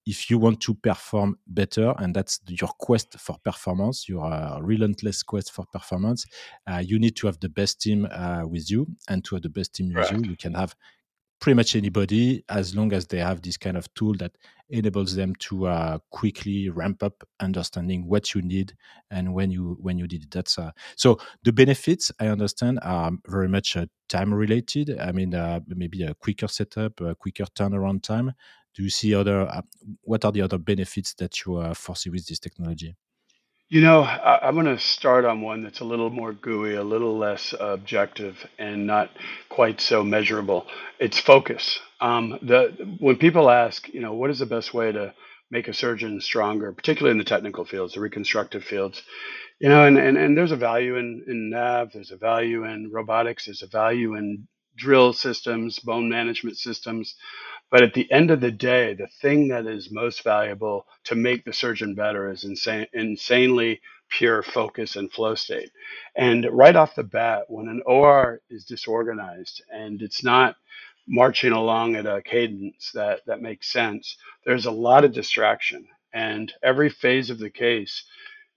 if 0.05 0.29
you 0.29 0.38
want 0.38 0.62
to 0.62 0.75
perform 0.75 1.38
better, 1.47 1.93
and 1.97 2.15
that's 2.15 2.39
your 2.47 2.69
quest 2.77 3.19
for 3.19 3.38
performance, 3.43 4.08
your 4.08 4.25
uh, 4.25 4.60
relentless 4.62 5.23
quest 5.23 5.51
for 5.51 5.65
performance, 5.65 6.25
uh, 6.67 6.77
you 6.77 6.99
need 6.99 7.15
to 7.15 7.27
have 7.27 7.39
the 7.39 7.49
best 7.49 7.81
team 7.81 8.08
uh, 8.12 8.43
with 8.45 8.69
you. 8.69 8.86
And 9.10 9.25
to 9.25 9.36
have 9.36 9.41
the 9.41 9.49
best 9.49 9.73
team 9.73 9.91
right. 9.91 10.12
with 10.12 10.25
you, 10.25 10.29
you 10.29 10.38
can 10.38 10.53
have 10.53 10.75
pretty 11.39 11.56
much 11.56 11.76
anybody 11.76 12.43
as 12.50 12.76
long 12.76 12.93
as 12.93 13.08
they 13.08 13.19
have 13.19 13.41
this 13.41 13.58
kind 13.58 13.78
of 13.78 13.93
tool 13.93 14.13
that 14.17 14.32
enables 14.69 15.15
them 15.15 15.36
to 15.36 15.67
uh, 15.67 16.00
quickly 16.10 16.69
ramp 16.69 17.04
up 17.04 17.24
understanding 17.39 18.08
what 18.08 18.34
you 18.34 18.41
need 18.41 18.74
and 19.12 19.34
when 19.34 19.52
you 19.52 19.78
when 19.82 19.98
you 19.98 20.08
did 20.08 20.24
it. 20.24 20.32
That's 20.32 20.58
uh, 20.58 20.71
so 20.95 21.19
the 21.43 21.54
benefits 21.54 22.12
i 22.19 22.28
understand 22.28 22.80
are 22.82 23.12
very 23.28 23.48
much 23.48 23.78
uh, 23.78 23.86
time 24.10 24.34
related. 24.34 24.98
I 25.00 25.12
mean 25.12 25.36
uh, 25.36 25.60
maybe 25.67 26.04
a 26.04 26.15
quicker 26.15 26.48
setup 26.48 27.00
a 27.02 27.15
quicker 27.15 27.45
turnaround 27.45 28.04
time. 28.04 28.34
Do 28.74 28.84
you 28.84 28.89
see 28.89 29.13
other 29.13 29.41
uh, 29.41 29.62
what 30.02 30.26
are 30.26 30.32
the 30.32 30.41
other 30.41 30.58
benefits 30.58 31.13
that 31.15 31.45
you 31.45 31.58
uh, 31.58 31.74
foresee 31.74 32.10
with 32.10 32.26
this 32.28 32.39
technology 32.39 32.95
you 33.69 33.82
know, 33.82 34.01
I, 34.04 34.47
I'm 34.47 34.56
going 34.56 34.67
to 34.67 34.80
start 34.80 35.25
on 35.25 35.41
one 35.41 35.63
that's 35.63 35.82
a 35.82 35.86
little 35.86 36.10
more 36.12 36.34
gooey, 36.34 36.75
a 36.75 36.84
little 36.84 37.17
less 37.17 37.54
objective, 37.60 38.45
and 38.60 38.88
not 38.88 39.12
quite 39.49 39.82
so 39.82 40.04
measurable. 40.04 40.67
It's 40.99 41.19
focus. 41.19 41.80
Um, 42.01 42.39
the 42.43 42.97
when 42.99 43.17
people 43.17 43.49
ask, 43.49 43.88
you 43.89 44.01
know, 44.01 44.13
what 44.13 44.30
is 44.32 44.39
the 44.39 44.45
best 44.47 44.73
way 44.73 44.91
to 44.91 45.13
make 45.51 45.67
a 45.67 45.73
surgeon 45.73 46.21
stronger, 46.21 46.73
particularly 46.73 47.12
in 47.13 47.17
the 47.19 47.23
technical 47.25 47.65
fields, 47.65 47.93
the 47.95 48.01
reconstructive 48.01 48.63
fields, 48.63 49.01
you 49.60 49.69
know, 49.69 49.86
and, 49.86 49.97
and, 49.97 50.17
and 50.17 50.38
there's 50.38 50.51
a 50.54 50.58
value 50.58 50.97
in, 50.97 51.25
in 51.28 51.49
nav, 51.51 51.91
there's 51.93 52.12
a 52.12 52.17
value 52.17 52.65
in 52.65 52.91
robotics, 52.91 53.45
there's 53.45 53.63
a 53.63 53.67
value 53.67 54.15
in 54.15 54.47
drill 54.78 55.13
systems, 55.13 55.80
bone 55.80 56.10
management 56.10 56.58
systems. 56.58 57.15
But 57.71 57.84
at 57.84 57.93
the 57.93 58.12
end 58.12 58.32
of 58.32 58.41
the 58.41 58.51
day, 58.51 58.93
the 58.93 59.08
thing 59.21 59.49
that 59.49 59.67
is 59.67 59.91
most 59.91 60.23
valuable 60.23 60.88
to 61.06 61.15
make 61.15 61.45
the 61.45 61.54
surgeon 61.54 61.95
better 61.95 62.32
is 62.32 62.43
insane, 62.45 62.88
insanely 62.93 63.82
pure 64.10 64.43
focus 64.43 64.95
and 64.95 65.12
flow 65.12 65.36
state. 65.36 65.71
And 66.15 66.47
right 66.51 66.75
off 66.75 66.95
the 66.95 67.04
bat, 67.04 67.45
when 67.49 67.67
an 67.67 67.82
OR 67.86 68.41
is 68.49 68.65
disorganized 68.65 69.63
and 69.73 70.01
it's 70.01 70.23
not 70.23 70.56
marching 71.08 71.51
along 71.54 71.95
at 71.95 72.06
a 72.06 72.21
cadence 72.21 72.91
that, 72.93 73.21
that 73.28 73.41
makes 73.41 73.71
sense, 73.71 74.17
there's 74.45 74.65
a 74.65 74.71
lot 74.71 75.04
of 75.06 75.13
distraction. 75.13 75.88
And 76.13 76.54
every 76.63 76.89
phase 76.89 77.30
of 77.30 77.39
the 77.39 77.49
case 77.49 78.04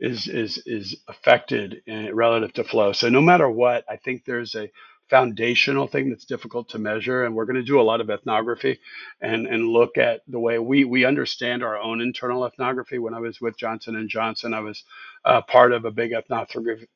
is 0.01 0.29
is 0.29 0.63
is 0.67 0.97
affected 1.09 1.83
in, 1.87 2.15
relative 2.15 2.53
to 2.55 2.65
flow. 2.65 2.93
So 2.93 3.09
no 3.09 3.21
matter 3.21 3.51
what, 3.51 3.85
I 3.89 3.97
think 3.97 4.25
there's 4.25 4.55
a 4.55 4.71
foundational 5.11 5.87
thing 5.87 6.11
that's 6.11 6.25
difficult 6.25 6.69
to 6.71 6.79
measure 6.79 7.25
and 7.25 7.35
we're 7.35 7.47
going 7.47 7.57
to 7.57 7.63
do 7.63 7.81
a 7.81 7.83
lot 7.83 8.01
of 8.01 8.11
ethnography 8.11 8.79
and 9.21 9.47
and 9.47 9.69
look 9.69 9.99
at 9.99 10.23
the 10.29 10.39
way 10.41 10.59
we 10.59 10.85
we 10.85 11.05
understand 11.05 11.63
our 11.63 11.79
own 11.79 12.01
internal 12.01 12.47
ethnography. 12.47 12.99
When 12.99 13.15
i 13.15 13.21
was 13.21 13.41
with 13.41 13.57
johnson 13.59 13.97
and 13.97 14.09
johnson 14.09 14.55
i 14.55 14.61
was 14.61 14.85
uh, 15.25 15.43
part 15.43 15.73
of 15.73 15.85
a 15.85 15.91
big 15.91 16.13
ethnography 16.13 16.87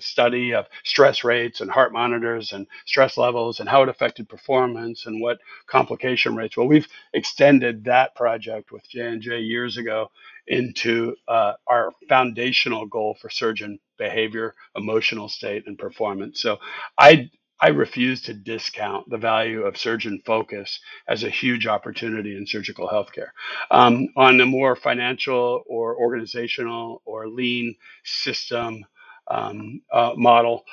study 0.00 0.54
of 0.54 0.66
stress 0.84 1.24
rates 1.24 1.60
and 1.60 1.70
heart 1.70 1.92
monitors 1.92 2.52
and 2.52 2.66
stress 2.86 3.16
levels 3.16 3.60
and 3.60 3.68
how 3.68 3.82
it 3.82 3.88
affected 3.88 4.28
performance 4.28 5.06
and 5.06 5.20
what 5.20 5.38
complication 5.66 6.36
rates. 6.36 6.56
Well 6.56 6.68
we've 6.68 6.88
extended 7.14 7.84
that 7.84 8.14
project 8.14 8.72
with 8.72 8.88
j&j 8.88 9.40
years 9.40 9.76
ago 9.76 10.10
into 10.48 11.16
uh, 11.28 11.54
our 11.66 11.92
foundational 12.08 12.86
goal 12.86 13.16
for 13.20 13.30
surgeon 13.30 13.78
behavior, 13.98 14.54
emotional 14.76 15.28
state, 15.28 15.64
and 15.66 15.78
performance. 15.78 16.42
So 16.42 16.58
I 16.98 17.30
I 17.60 17.68
refuse 17.68 18.22
to 18.22 18.34
discount 18.34 19.08
the 19.08 19.16
value 19.18 19.62
of 19.62 19.78
surgeon 19.78 20.22
focus 20.26 20.78
as 21.08 21.24
a 21.24 21.30
huge 21.30 21.66
opportunity 21.66 22.36
in 22.36 22.46
surgical 22.46 22.88
healthcare. 22.88 23.28
Um, 23.70 24.08
on 24.16 24.40
a 24.40 24.46
more 24.46 24.76
financial 24.76 25.62
or 25.66 25.96
organizational 25.98 27.02
or 27.06 27.28
lean 27.28 27.74
system 28.04 28.84
um, 29.28 29.80
uh, 29.92 30.12
model, 30.16 30.64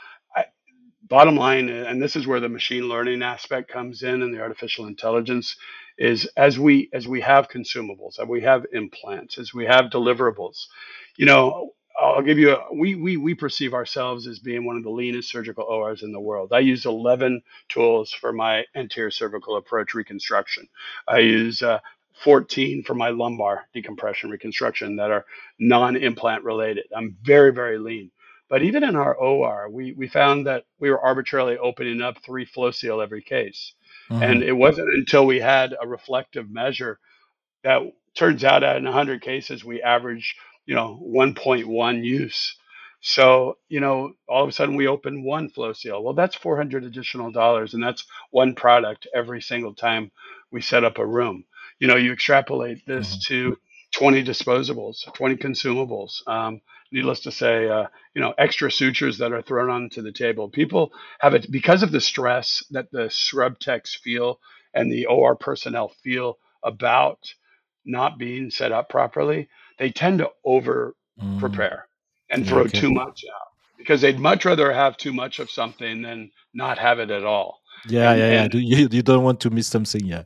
bottom 1.08 1.36
line, 1.36 1.70
and 1.70 2.02
this 2.02 2.16
is 2.16 2.28
where 2.28 2.40
the 2.40 2.50
machine 2.50 2.90
learning 2.90 3.24
aspect 3.24 3.70
comes 3.72 4.04
in 4.04 4.22
and 4.22 4.34
the 4.34 4.42
artificial 4.42 4.88
intelligence 4.88 5.56
is 5.98 6.26
as 6.38 6.58
we 6.58 6.90
as 6.94 7.08
we 7.08 7.22
have 7.22 7.50
consumables, 7.50 8.20
as 8.20 8.28
we 8.28 8.42
have 8.42 8.66
implants, 8.74 9.38
as 9.38 9.54
we 9.54 9.66
have 9.66 9.86
deliverables, 9.86 10.68
you 11.18 11.26
know, 11.26 11.72
I'll 12.00 12.24
give 12.24 12.40
you 12.40 12.52
a, 12.56 12.74
we, 12.74 12.96
we, 12.96 13.18
we 13.18 13.36
perceive 13.36 13.74
ourselves 13.74 14.28
as 14.28 14.40
being 14.40 14.66
one 14.66 14.78
of 14.78 14.84
the 14.84 14.90
leanest 14.90 15.30
surgical 15.30 15.66
ORs 15.66 16.02
in 16.04 16.12
the 16.12 16.20
world. 16.20 16.52
I 16.52 16.60
use 16.60 16.86
11 16.86 17.42
tools 17.70 18.12
for 18.12 18.34
my 18.34 18.66
anterior 18.76 19.12
cervical 19.12 19.58
approach 19.58 19.94
reconstruction. 19.94 20.68
I 21.08 21.20
use 21.20 21.62
uh, 21.62 21.80
14 22.24 22.84
for 22.84 22.96
my 22.96 23.10
lumbar 23.10 23.68
decompression 23.74 24.32
reconstruction 24.32 24.96
that 24.96 25.12
are 25.12 25.26
non 25.60 25.96
implant 25.96 26.44
related. 26.44 26.86
I'm 26.96 27.16
very, 27.24 27.54
very 27.54 27.78
lean. 27.78 28.12
But 28.54 28.62
even 28.62 28.84
in 28.84 28.96
our 28.96 29.16
OR, 29.16 29.68
we, 29.68 29.94
we 29.94 30.08
found 30.08 30.46
that 30.46 30.66
we 30.80 30.92
were 30.92 31.02
arbitrarily 31.02 31.58
opening 31.58 32.04
up 32.04 32.18
three 32.24 32.46
FloSeal 32.46 33.02
every 33.02 33.24
case. 33.24 33.74
Mm-hmm. 34.12 34.22
And 34.22 34.44
it 34.44 34.52
wasn't 34.52 34.94
until 34.94 35.26
we 35.26 35.40
had 35.40 35.74
a 35.82 35.88
reflective 35.88 36.52
measure 36.52 37.00
that 37.64 37.82
turns 38.16 38.44
out 38.44 38.62
in 38.62 38.84
100 38.84 39.24
cases, 39.24 39.66
we 39.66 39.82
average, 39.82 40.36
you 40.68 40.76
know, 40.76 41.02
1.1 41.04 42.06
use. 42.06 42.56
So, 43.02 43.58
you 43.70 43.80
know, 43.80 44.14
all 44.30 44.44
of 44.44 44.50
a 44.50 44.52
sudden 44.52 44.76
we 44.76 44.86
open 44.86 45.24
one 45.24 45.50
FloSeal. 45.50 46.04
Well, 46.04 46.14
that's 46.14 46.36
400 46.36 46.84
additional 46.84 47.32
dollars, 47.32 47.74
and 47.74 47.82
that's 47.82 48.06
one 48.30 48.54
product 48.54 49.08
every 49.16 49.42
single 49.42 49.74
time 49.74 50.12
we 50.52 50.62
set 50.62 50.84
up 50.84 51.00
a 51.00 51.06
room. 51.08 51.46
You 51.80 51.88
know, 51.88 51.96
you 51.96 52.14
extrapolate 52.14 52.86
this 52.86 53.16
mm-hmm. 53.16 53.34
to 53.34 53.58
20 53.94 54.24
disposables, 54.24 55.12
20 55.12 55.38
consumables. 55.38 56.28
Um, 56.28 56.62
needless 56.94 57.22
to 57.22 57.32
say, 57.32 57.68
uh, 57.68 57.88
you 58.14 58.22
know, 58.22 58.34
extra 58.38 58.72
sutures 58.72 59.18
that 59.18 59.34
are 59.34 59.42
thrown 59.42 59.70
onto 59.70 60.02
the 60.02 60.12
table. 60.12 60.48
People 60.48 60.94
have 61.20 61.34
it 61.34 61.52
because 61.52 61.84
of 61.84 61.92
the 61.92 62.00
stress 62.00 62.64
that 62.72 62.92
the 62.92 63.10
scrub 63.10 63.60
techs 63.60 63.96
feel 63.96 64.40
and 64.74 64.92
the 64.92 65.08
OR 65.08 65.36
personnel 65.36 65.92
feel 66.04 66.38
about 66.64 67.34
not 67.84 68.18
being 68.18 68.52
set 68.52 68.72
up 68.72 68.90
properly. 68.90 69.50
They 69.80 69.92
tend 69.92 70.20
to 70.20 70.30
over 70.46 70.96
mm. 71.22 71.40
prepare 71.40 71.88
mm. 72.32 72.36
and 72.36 72.48
throw 72.48 72.62
okay. 72.62 72.80
too 72.80 72.92
much 72.92 73.26
out 73.34 73.48
because 73.78 74.02
they'd 74.02 74.20
much 74.20 74.46
rather 74.46 74.72
have 74.72 74.96
too 74.96 75.12
much 75.14 75.40
of 75.40 75.50
something 75.50 76.04
than 76.04 76.32
not 76.54 76.78
have 76.78 77.00
it 77.00 77.10
at 77.10 77.26
all. 77.26 77.60
Yeah, 77.88 78.12
and, 78.12 78.54
yeah, 78.54 78.60
yeah. 78.62 78.78
you, 78.78 78.88
you 78.90 79.02
don't 79.02 79.24
want 79.24 79.42
to 79.42 79.50
miss 79.50 79.68
something, 79.68 80.06
yeah. 80.06 80.24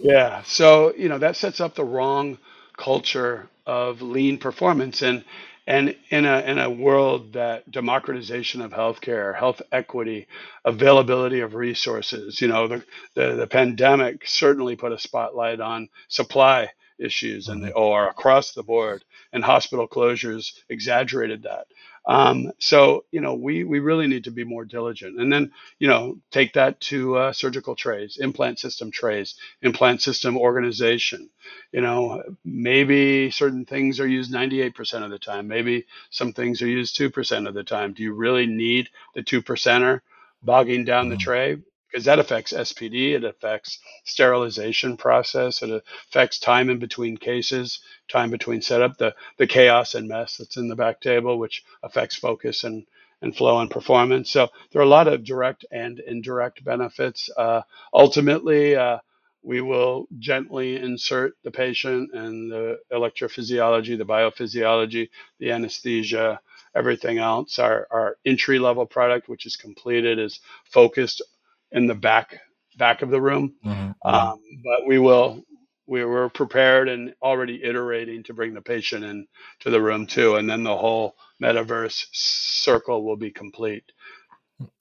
Yeah. 0.00 0.42
So, 0.44 0.94
you 0.96 1.08
know, 1.08 1.18
that 1.18 1.36
sets 1.36 1.60
up 1.60 1.74
the 1.74 1.84
wrong 1.84 2.38
culture 2.76 3.48
of 3.66 4.00
lean 4.00 4.38
performance 4.38 5.02
and 5.02 5.24
and 5.68 5.94
in 6.08 6.24
a 6.24 6.40
in 6.40 6.58
a 6.58 6.70
world 6.70 7.34
that 7.34 7.70
democratization 7.70 8.62
of 8.62 8.72
healthcare, 8.72 9.36
health 9.36 9.60
equity, 9.70 10.26
availability 10.64 11.40
of 11.40 11.54
resources, 11.54 12.40
you 12.40 12.48
know, 12.48 12.66
the 12.68 12.84
the, 13.14 13.34
the 13.34 13.46
pandemic 13.46 14.26
certainly 14.26 14.76
put 14.76 14.92
a 14.92 14.98
spotlight 14.98 15.60
on 15.60 15.90
supply 16.08 16.70
issues 16.98 17.48
and 17.48 17.62
the 17.62 17.68
mm-hmm. 17.68 17.78
OR 17.78 18.08
across 18.08 18.52
the 18.52 18.62
board, 18.62 19.04
and 19.30 19.44
hospital 19.44 19.86
closures 19.86 20.54
exaggerated 20.70 21.42
that. 21.42 21.66
Um, 22.08 22.52
so 22.58 23.04
you 23.10 23.20
know 23.20 23.34
we 23.34 23.64
we 23.64 23.80
really 23.80 24.06
need 24.06 24.24
to 24.24 24.30
be 24.30 24.42
more 24.42 24.64
diligent, 24.64 25.20
and 25.20 25.30
then 25.30 25.52
you 25.78 25.88
know 25.88 26.18
take 26.30 26.54
that 26.54 26.80
to 26.80 27.16
uh, 27.18 27.32
surgical 27.34 27.76
trays, 27.76 28.16
implant 28.16 28.58
system 28.58 28.90
trays, 28.90 29.34
implant 29.60 30.00
system 30.00 30.38
organization. 30.38 31.28
You 31.70 31.82
know 31.82 32.22
maybe 32.46 33.30
certain 33.30 33.66
things 33.66 34.00
are 34.00 34.08
used 34.08 34.32
98% 34.32 35.04
of 35.04 35.10
the 35.10 35.18
time, 35.18 35.48
maybe 35.48 35.86
some 36.08 36.32
things 36.32 36.62
are 36.62 36.66
used 36.66 36.96
two 36.96 37.10
percent 37.10 37.46
of 37.46 37.52
the 37.52 37.64
time. 37.64 37.92
Do 37.92 38.02
you 38.02 38.14
really 38.14 38.46
need 38.46 38.88
the 39.14 39.22
two 39.22 39.42
percenter 39.42 40.00
bogging 40.42 40.86
down 40.86 41.10
the 41.10 41.16
mm-hmm. 41.16 41.22
tray? 41.22 41.56
Because 41.90 42.04
that 42.04 42.18
affects 42.18 42.52
SPD, 42.52 43.14
it 43.14 43.24
affects 43.24 43.78
sterilization 44.04 44.96
process, 44.96 45.62
it 45.62 45.82
affects 46.10 46.38
time 46.38 46.70
in 46.70 46.78
between 46.78 47.16
cases, 47.16 47.80
time 48.08 48.30
between 48.30 48.62
setup, 48.62 48.98
the, 48.98 49.14
the 49.38 49.46
chaos 49.46 49.94
and 49.94 50.08
mess 50.08 50.36
that's 50.36 50.56
in 50.56 50.68
the 50.68 50.76
back 50.76 51.00
table, 51.00 51.38
which 51.38 51.64
affects 51.82 52.16
focus 52.16 52.64
and, 52.64 52.84
and 53.22 53.36
flow 53.36 53.60
and 53.60 53.70
performance. 53.70 54.30
So 54.30 54.48
there 54.72 54.82
are 54.82 54.84
a 54.84 54.88
lot 54.88 55.08
of 55.08 55.24
direct 55.24 55.64
and 55.70 55.98
indirect 56.00 56.64
benefits. 56.64 57.30
Uh, 57.36 57.62
ultimately, 57.94 58.76
uh, 58.76 58.98
we 59.42 59.60
will 59.60 60.08
gently 60.18 60.76
insert 60.76 61.34
the 61.44 61.50
patient 61.50 62.10
and 62.12 62.50
the 62.52 62.78
electrophysiology, 62.92 63.96
the 63.96 64.04
biophysiology, 64.04 65.08
the 65.38 65.52
anesthesia, 65.52 66.40
everything 66.74 67.18
else. 67.18 67.58
Our, 67.58 67.86
our 67.90 68.16
entry 68.26 68.58
level 68.58 68.84
product, 68.84 69.28
which 69.28 69.46
is 69.46 69.56
completed, 69.56 70.18
is 70.18 70.40
focused 70.64 71.22
in 71.72 71.86
the 71.86 71.94
back 71.94 72.38
back 72.76 73.02
of 73.02 73.10
the 73.10 73.20
room. 73.20 73.54
Mm-hmm. 73.64 74.08
Um, 74.08 74.40
but 74.64 74.86
we 74.86 74.98
will 74.98 75.44
we 75.86 76.04
were 76.04 76.28
prepared 76.28 76.88
and 76.88 77.14
already 77.22 77.64
iterating 77.64 78.22
to 78.24 78.34
bring 78.34 78.54
the 78.54 78.60
patient 78.60 79.04
in 79.04 79.26
to 79.60 79.70
the 79.70 79.80
room 79.80 80.06
too, 80.06 80.36
and 80.36 80.48
then 80.48 80.62
the 80.62 80.76
whole 80.76 81.16
metaverse 81.42 82.06
circle 82.12 83.04
will 83.04 83.16
be 83.16 83.30
complete. 83.30 83.84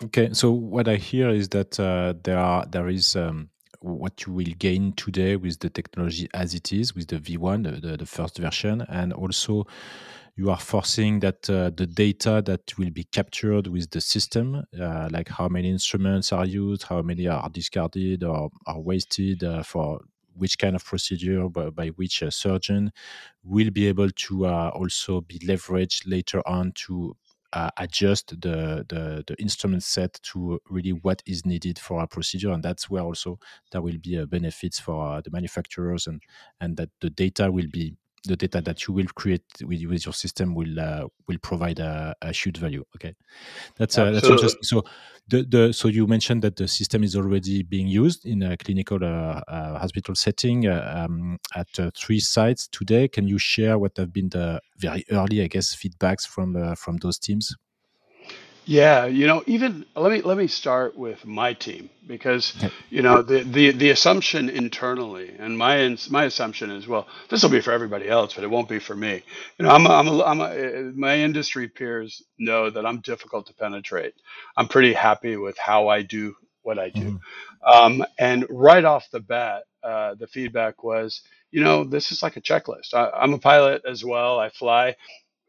Okay, 0.03 0.33
so 0.33 0.51
what 0.51 0.87
I 0.87 0.95
hear 0.95 1.29
is 1.29 1.49
that 1.49 1.79
uh, 1.79 2.13
there 2.23 2.39
are 2.39 2.65
there 2.65 2.89
is 2.89 3.15
um, 3.15 3.49
what 3.79 4.25
you 4.25 4.33
will 4.33 4.53
gain 4.57 4.93
today 4.93 5.35
with 5.35 5.59
the 5.59 5.69
technology 5.69 6.27
as 6.33 6.53
it 6.53 6.73
is 6.73 6.95
with 6.95 7.07
the 7.07 7.17
V1, 7.17 7.63
the, 7.63 7.87
the, 7.87 7.97
the 7.97 8.05
first 8.05 8.37
version, 8.37 8.81
and 8.89 9.13
also 9.13 9.67
you 10.37 10.51
are 10.51 10.59
forcing 10.59 11.19
that 11.19 11.49
uh, 11.49 11.71
the 11.75 11.87
data 11.87 12.43
that 12.45 12.77
will 12.77 12.91
be 12.91 13.03
captured 13.05 13.65
with 13.67 13.89
the 13.89 13.99
system, 13.99 14.63
uh, 14.79 15.09
like 15.11 15.29
how 15.29 15.47
many 15.47 15.69
instruments 15.69 16.31
are 16.31 16.45
used, 16.45 16.83
how 16.83 17.01
many 17.01 17.27
are 17.27 17.49
discarded 17.49 18.23
or 18.23 18.51
are 18.67 18.79
wasted 18.79 19.43
uh, 19.43 19.63
for 19.63 19.99
which 20.35 20.59
kind 20.59 20.75
of 20.75 20.85
procedure 20.85 21.49
by, 21.49 21.71
by 21.71 21.87
which 21.89 22.21
uh, 22.21 22.29
surgeon, 22.29 22.91
will 23.43 23.71
be 23.71 23.87
able 23.87 24.11
to 24.11 24.45
uh, 24.45 24.69
also 24.75 25.21
be 25.21 25.39
leveraged 25.39 26.03
later 26.05 26.47
on 26.47 26.71
to 26.73 27.17
uh, 27.53 27.71
adjust 27.77 28.29
the, 28.41 28.85
the, 28.89 29.23
the 29.25 29.35
instrument 29.39 29.81
set 29.81 30.19
to 30.21 30.59
really 30.69 30.91
what 30.91 31.23
is 31.25 31.47
needed 31.47 31.79
for 31.79 32.03
a 32.03 32.07
procedure, 32.07 32.51
and 32.51 32.61
that's 32.61 32.87
where 32.87 33.01
also 33.01 33.39
there 33.71 33.81
will 33.81 33.97
be 33.97 34.19
uh, 34.19 34.25
benefits 34.25 34.79
for 34.79 35.15
uh, 35.15 35.21
the 35.21 35.31
manufacturers, 35.31 36.05
and 36.05 36.21
and 36.59 36.77
that 36.77 36.89
the 36.99 37.09
data 37.09 37.51
will 37.51 37.67
be 37.71 37.95
the 38.27 38.35
data 38.35 38.61
that 38.61 38.87
you 38.87 38.93
will 38.93 39.07
create 39.15 39.43
with, 39.61 39.83
with 39.85 40.05
your 40.05 40.13
system 40.13 40.53
will 40.53 40.79
uh, 40.79 41.07
will 41.27 41.37
provide 41.41 41.79
a, 41.79 42.15
a, 42.21 42.31
huge 42.31 42.57
value. 42.57 42.83
Okay, 42.95 43.15
that's 43.77 43.97
uh, 43.97 44.11
that's 44.11 44.27
interesting. 44.27 44.63
So 44.63 44.83
the, 45.27 45.43
the 45.43 45.73
so 45.73 45.87
you 45.87 46.07
mentioned 46.07 46.41
that 46.43 46.55
the 46.55 46.67
system 46.67 47.03
is 47.03 47.15
already 47.15 47.63
being 47.63 47.87
used 47.87 48.25
in 48.25 48.43
a 48.43 48.57
clinical 48.57 49.03
uh, 49.03 49.41
uh 49.47 49.79
hospital 49.79 50.15
setting 50.15 50.67
uh, 50.67 51.05
um, 51.07 51.37
at 51.55 51.67
uh, 51.79 51.91
three 51.95 52.19
sites 52.19 52.67
today. 52.67 53.07
Can 53.07 53.27
you 53.27 53.37
share 53.37 53.77
what 53.77 53.97
have 53.97 54.13
been 54.13 54.29
the 54.29 54.61
very 54.77 55.03
early, 55.11 55.41
I 55.41 55.47
guess, 55.47 55.75
feedbacks 55.75 56.27
from 56.27 56.75
from 56.75 56.97
those 56.97 57.17
teams? 57.17 57.55
Yeah, 58.67 59.07
you 59.07 59.27
know, 59.27 59.43
even 59.47 59.85
let 59.95 60.11
me 60.13 60.21
let 60.23 60.37
me 60.37 60.47
start 60.47 60.97
with 60.97 61.25
my 61.25 61.53
team 61.53 61.91
because 62.07 62.55
you 62.91 63.03
know 63.03 63.23
the 63.23 63.43
the 63.43 63.71
the 63.73 63.91
assumption 63.91 64.49
internally 64.49 65.35
and 65.39 65.59
my 65.59 65.97
my 66.11 66.25
assumption 66.25 66.71
is 66.71 66.87
well 66.87 67.07
this 67.29 67.43
will 67.43 67.51
be 67.51 67.61
for 67.61 67.73
everybody 67.73 68.09
else 68.09 68.35
but 68.35 68.45
it 68.45 68.49
won't 68.51 68.69
be 68.69 68.79
for 68.79 68.95
me. 68.95 69.23
You 69.59 69.65
know, 69.65 69.71
I'm 69.71 69.85
a, 69.87 69.91
I'm 69.91 70.07
a, 70.09 70.23
I'm 70.23 70.41
a, 70.41 70.93
my 70.95 71.17
industry 71.19 71.69
peers 71.69 72.23
know 72.39 72.71
that 72.71 72.87
I'm 72.87 73.01
difficult 73.01 73.47
to 73.47 73.55
penetrate. 73.55 74.15
I'm 74.57 74.69
pretty 74.69 74.93
happy 74.93 75.37
with 75.37 75.59
how 75.59 75.89
I 75.89 76.03
do 76.03 76.35
what 76.63 76.79
I 76.79 76.89
do, 76.91 77.13
mm-hmm. 77.13 77.73
um, 78.01 78.05
and 78.19 78.47
right 78.49 78.85
off 78.85 79.11
the 79.11 79.21
bat, 79.21 79.65
uh, 79.83 80.15
the 80.15 80.29
feedback 80.29 80.85
was, 80.85 81.23
you 81.51 81.63
know, 81.65 81.83
this 81.85 82.13
is 82.13 82.23
like 82.23 82.37
a 82.37 82.41
checklist. 82.41 82.95
I, 82.95 83.11
I'm 83.11 83.35
a 83.35 83.39
pilot 83.39 83.83
as 83.89 84.05
well. 84.05 84.39
I 84.39 84.51
fly. 84.51 84.95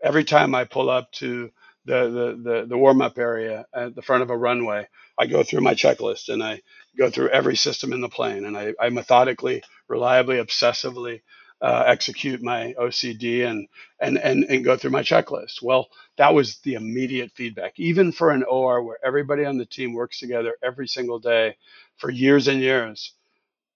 Every 0.03 0.25
time 0.25 0.57
I 0.57 0.65
pull 0.65 0.91
up 0.91 1.13
to 1.15 1.51
the 1.89 2.11
the 2.11 2.39
the, 2.43 2.67
warm 2.79 3.03
up 3.03 3.19
area 3.19 3.67
at 3.75 3.97
the 3.97 4.03
front 4.03 4.25
of 4.25 4.31
a 4.31 4.39
runway. 4.39 4.89
I 5.19 5.27
go 5.27 5.45
through 5.45 5.63
my 5.63 5.75
checklist 5.75 6.31
and 6.31 6.43
I 6.45 6.63
go 6.99 7.11
through 7.11 7.31
every 7.31 7.57
system 7.57 7.93
in 7.95 8.03
the 8.03 8.11
plane 8.11 8.47
and 8.47 8.59
I, 8.59 8.75
I 8.81 8.91
methodically, 8.91 9.65
reliably, 9.89 10.37
obsessively 10.39 11.23
uh, 11.63 11.85
execute 11.87 12.43
my 12.43 12.75
OCD 12.81 13.47
and, 13.47 13.69
and 14.01 14.19
and 14.19 14.45
and 14.45 14.65
go 14.65 14.77
through 14.77 14.93
my 14.93 15.03
checklist. 15.03 15.63
Well, 15.63 15.89
that 16.19 16.35
was 16.35 16.59
the 16.61 16.75
immediate 16.75 17.33
feedback. 17.35 17.75
Even 17.79 18.13
for 18.13 18.31
an 18.33 18.45
OR 18.45 18.85
where 18.85 18.99
everybody 19.05 19.45
on 19.47 19.59
the 19.59 19.67
team 19.67 19.95
works 19.95 20.21
together 20.21 20.55
every 20.63 20.89
single 20.89 21.21
day 21.21 21.57
for 21.99 22.11
years 22.11 22.49
and 22.49 22.61
years, 22.61 23.15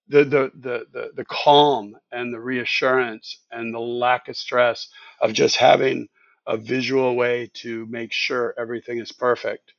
the 0.09 0.25
the 0.25 0.53
the 0.57 0.87
the, 0.93 1.11
the 1.17 1.25
calm 1.27 1.97
and 2.13 2.33
the 2.33 2.41
reassurance 2.41 3.39
and 3.51 3.75
the 3.75 3.81
lack 3.81 4.29
of 4.29 4.37
stress 4.37 4.89
of 5.21 5.33
just 5.33 5.57
having 5.57 6.09
a 6.47 6.57
visual 6.57 7.15
way 7.15 7.51
to 7.55 7.87
make 7.87 8.13
sure 8.13 8.55
everything 8.59 8.99
is 8.99 9.13
perfect 9.13 9.73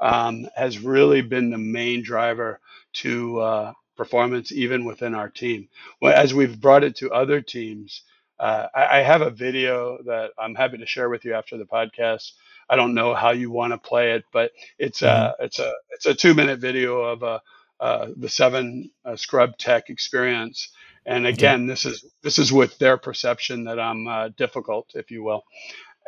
um, 0.00 0.48
has 0.56 0.78
really 0.78 1.22
been 1.22 1.50
the 1.50 1.58
main 1.58 2.02
driver 2.02 2.60
to 2.92 3.40
uh, 3.40 3.72
performance, 3.96 4.50
even 4.50 4.84
within 4.84 5.14
our 5.14 5.28
team. 5.28 5.68
Well, 6.00 6.14
as 6.14 6.32
we've 6.32 6.60
brought 6.60 6.84
it 6.84 6.96
to 6.96 7.12
other 7.12 7.40
teams, 7.40 8.02
uh, 8.38 8.68
I, 8.74 9.00
I, 9.00 9.02
have 9.02 9.20
a 9.20 9.30
video 9.30 9.98
that 10.06 10.30
I'm 10.38 10.54
happy 10.54 10.78
to 10.78 10.86
share 10.86 11.10
with 11.10 11.26
you 11.26 11.34
after 11.34 11.58
the 11.58 11.66
podcast. 11.66 12.32
I 12.70 12.76
don't 12.76 12.94
know 12.94 13.14
how 13.14 13.32
you 13.32 13.50
want 13.50 13.74
to 13.74 13.78
play 13.78 14.12
it, 14.12 14.24
but 14.32 14.52
it's 14.78 15.02
a 15.02 15.06
mm-hmm. 15.06 15.44
it's 15.44 15.58
a 15.58 15.72
it's 15.90 16.06
a 16.06 16.14
two 16.14 16.32
minute 16.32 16.58
video 16.58 17.02
of 17.02 17.22
uh, 17.22 17.40
uh 17.80 18.08
the 18.16 18.30
seven 18.30 18.90
uh, 19.04 19.16
scrub 19.16 19.58
tech 19.58 19.90
experience. 19.90 20.70
And 21.04 21.26
again, 21.26 21.66
this 21.66 21.84
is 21.84 22.06
this 22.22 22.38
is 22.38 22.50
with 22.50 22.78
their 22.78 22.96
perception 22.96 23.64
that 23.64 23.78
I'm 23.78 24.06
uh, 24.06 24.28
difficult, 24.28 24.92
if 24.94 25.10
you 25.10 25.22
will 25.22 25.44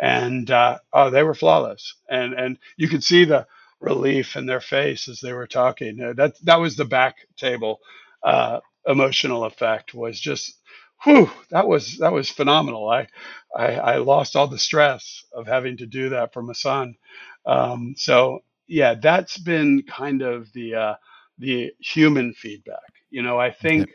and 0.01 0.51
uh, 0.51 0.79
oh, 0.93 1.11
they 1.11 1.23
were 1.23 1.35
flawless. 1.35 1.95
And 2.09 2.35
and 2.35 2.59
you 2.77 2.89
could 2.89 3.05
see 3.05 3.25
the 3.25 3.47
relief 3.81 4.37
in 4.37 4.47
their 4.47 4.61
face 4.61 5.09
as 5.09 5.21
they 5.21 5.33
were 5.33 5.47
talking. 5.47 6.01
Uh, 6.01 6.13
that 6.15 6.35
that 6.45 6.61
was 6.61 6.77
the 6.77 6.85
back 6.85 7.17
table 7.37 7.81
uh, 8.23 8.61
emotional 8.87 9.45
effect. 9.45 9.95
Was 9.95 10.19
just, 10.21 10.59
whew, 11.05 11.31
that 11.51 11.67
was 11.67 11.99
that 11.99 12.13
was 12.13 12.31
phenomenal. 12.31 12.89
I, 12.89 13.09
I, 13.57 13.67
I 13.75 13.97
lost 13.99 14.37
all 14.37 14.49
the 14.49 14.59
stress 14.59 15.25
of 15.33 15.47
having 15.47 15.77
to 15.79 15.87
do 15.87 16.11
that 16.11 16.33
for 16.33 16.43
my 16.43 16.55
son. 16.55 16.97
Um, 17.47 17.95
so 17.97 18.41
yeah, 18.67 18.95
that's 18.95 19.39
been 19.39 19.83
kind 19.83 20.23
of 20.23 20.53
the 20.53 20.75
uh, 20.75 20.95
the 21.39 21.73
human 21.81 22.35
feedback. 22.35 22.93
You 23.11 23.23
know, 23.23 23.39
I 23.39 23.51
think. 23.51 23.91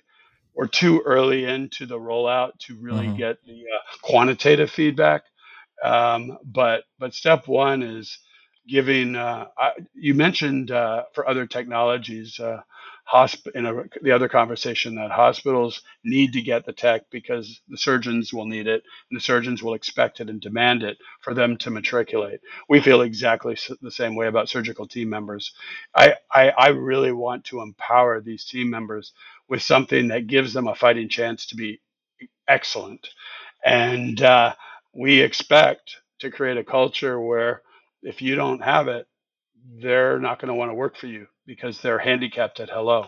We're 0.59 0.65
too 0.65 1.03
early 1.05 1.45
into 1.45 1.85
the 1.85 1.99
rollout 1.99 2.57
to 2.61 2.75
really 2.77 3.05
mm-hmm. 3.05 3.17
get 3.17 3.37
the 3.45 3.61
uh, 3.61 3.97
quantitative 4.01 4.71
feedback. 4.71 5.21
Um, 5.83 6.37
but 6.45 6.83
but 6.99 7.13
step 7.13 7.47
one 7.47 7.83
is 7.83 8.19
giving. 8.69 9.15
Uh, 9.15 9.47
I, 9.57 9.71
you 9.95 10.13
mentioned 10.15 10.71
uh, 10.71 11.03
for 11.13 11.27
other 11.29 11.47
technologies, 11.47 12.39
uh, 12.39 12.61
hosp- 13.11 13.51
in 13.55 13.65
a, 13.65 13.83
the 14.01 14.11
other 14.11 14.29
conversation 14.29 14.95
that 14.95 15.11
hospitals 15.11 15.81
need 16.03 16.33
to 16.33 16.41
get 16.41 16.65
the 16.65 16.73
tech 16.73 17.03
because 17.11 17.61
the 17.69 17.77
surgeons 17.77 18.33
will 18.33 18.45
need 18.45 18.67
it 18.67 18.83
and 19.09 19.17
the 19.19 19.23
surgeons 19.23 19.63
will 19.63 19.75
expect 19.75 20.19
it 20.21 20.29
and 20.29 20.41
demand 20.41 20.83
it 20.83 20.97
for 21.21 21.33
them 21.33 21.57
to 21.57 21.71
matriculate. 21.71 22.41
We 22.69 22.81
feel 22.81 23.01
exactly 23.01 23.57
the 23.81 23.91
same 23.91 24.15
way 24.15 24.27
about 24.27 24.49
surgical 24.49 24.87
team 24.87 25.09
members. 25.09 25.53
I, 25.95 26.15
I, 26.33 26.49
I 26.51 26.67
really 26.69 27.11
want 27.13 27.45
to 27.45 27.61
empower 27.61 28.21
these 28.21 28.45
team 28.45 28.69
members 28.69 29.13
with 29.49 29.61
something 29.63 30.09
that 30.09 30.27
gives 30.27 30.53
them 30.53 30.67
a 30.67 30.75
fighting 30.75 31.09
chance 31.09 31.47
to 31.47 31.55
be 31.55 31.81
excellent. 32.47 33.09
And 33.65 34.21
uh, 34.21 34.55
we 34.97 35.21
expect 35.21 35.97
to 36.19 36.31
create 36.31 36.57
a 36.57 36.63
culture 36.63 37.21
where 37.21 37.61
if 38.01 38.21
you 38.21 38.35
don't 38.35 38.61
have 38.63 38.87
it, 38.87 39.07
they're 39.79 40.19
not 40.19 40.39
going 40.39 40.49
to 40.49 40.55
want 40.55 40.71
to 40.71 40.75
work 40.75 40.97
for 40.97 41.07
you 41.07 41.27
because 41.45 41.79
they're 41.81 41.99
handicapped 41.99 42.59
at 42.59 42.69
hello. 42.69 43.05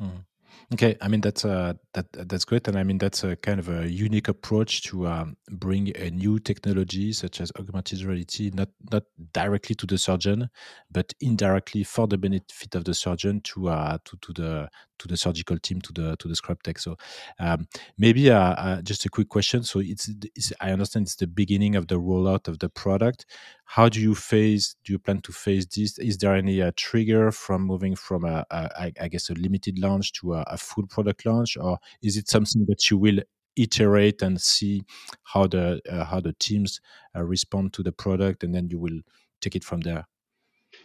Mm. 0.00 0.24
Okay, 0.72 0.96
I 1.02 1.08
mean 1.08 1.20
that's 1.20 1.44
uh, 1.44 1.74
that 1.92 2.06
that's 2.12 2.46
great, 2.46 2.66
and 2.66 2.78
I 2.78 2.82
mean 2.82 2.96
that's 2.96 3.24
a 3.24 3.36
kind 3.36 3.60
of 3.60 3.68
a 3.68 3.90
unique 3.90 4.28
approach 4.28 4.82
to 4.84 5.06
um, 5.06 5.36
bring 5.50 5.94
a 5.96 6.10
new 6.10 6.38
technology 6.38 7.12
such 7.12 7.42
as 7.42 7.52
augmented 7.58 8.02
reality, 8.02 8.50
not 8.54 8.68
not 8.90 9.02
directly 9.32 9.74
to 9.76 9.86
the 9.86 9.98
surgeon, 9.98 10.48
but 10.90 11.12
indirectly 11.20 11.84
for 11.84 12.06
the 12.06 12.16
benefit 12.16 12.74
of 12.74 12.84
the 12.84 12.94
surgeon 12.94 13.42
to 13.42 13.68
uh, 13.68 13.98
to 14.04 14.16
to 14.22 14.32
the 14.32 14.68
to 15.02 15.08
the 15.08 15.16
surgical 15.16 15.58
team 15.58 15.80
to 15.80 15.92
the 15.92 16.16
to 16.16 16.28
the 16.28 16.36
scrub 16.36 16.62
tech. 16.62 16.78
So 16.78 16.96
um, 17.38 17.66
maybe 17.98 18.30
uh, 18.30 18.38
uh, 18.38 18.82
just 18.82 19.04
a 19.04 19.08
quick 19.08 19.28
question. 19.28 19.64
So 19.64 19.80
it's, 19.80 20.08
it's, 20.34 20.52
I 20.60 20.70
understand 20.70 21.06
it's 21.06 21.16
the 21.16 21.26
beginning 21.26 21.76
of 21.76 21.88
the 21.88 21.96
rollout 21.96 22.48
of 22.48 22.60
the 22.60 22.68
product. 22.68 23.26
How 23.64 23.88
do 23.88 24.00
you 24.00 24.14
phase? 24.14 24.76
Do 24.84 24.92
you 24.92 24.98
plan 24.98 25.20
to 25.22 25.32
phase 25.32 25.66
this? 25.66 25.98
Is 25.98 26.18
there 26.18 26.34
any 26.34 26.62
uh, 26.62 26.72
trigger 26.76 27.32
from 27.32 27.62
moving 27.62 27.96
from 27.96 28.24
a, 28.24 28.46
a 28.50 28.70
I, 28.84 28.92
I 29.00 29.08
guess 29.08 29.30
a 29.30 29.34
limited 29.34 29.78
launch 29.78 30.12
to 30.14 30.34
a, 30.34 30.42
a 30.46 30.56
full 30.56 30.86
product 30.86 31.26
launch, 31.26 31.56
or 31.56 31.78
is 32.02 32.16
it 32.16 32.28
something 32.28 32.64
that 32.68 32.90
you 32.90 32.96
will 32.96 33.20
iterate 33.56 34.22
and 34.22 34.40
see 34.40 34.82
how 35.24 35.46
the 35.46 35.80
uh, 35.90 36.04
how 36.04 36.20
the 36.20 36.34
teams 36.38 36.80
uh, 37.16 37.22
respond 37.22 37.72
to 37.74 37.82
the 37.82 37.92
product, 37.92 38.44
and 38.44 38.54
then 38.54 38.68
you 38.70 38.78
will 38.78 39.00
take 39.40 39.56
it 39.56 39.64
from 39.64 39.80
there? 39.80 40.06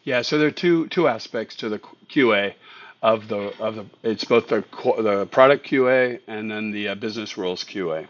Yeah, 0.04 0.22
so 0.22 0.38
there 0.38 0.48
are 0.48 0.52
two 0.52 0.88
two 0.88 1.08
aspects 1.08 1.56
to 1.58 1.70
the 1.70 1.80
QA 2.10 2.54
of 3.02 3.28
the 3.30 3.54
of 3.62 3.76
the 3.76 3.86
it's 4.04 4.26
both 4.26 4.48
the 4.50 4.64
the 5.02 5.28
product 5.28 5.68
QA 5.68 6.20
and 6.28 6.52
then 6.52 6.72
the 6.72 6.90
uh, 6.90 6.96
business 6.96 7.38
rules 7.38 7.64
QA, 7.64 8.08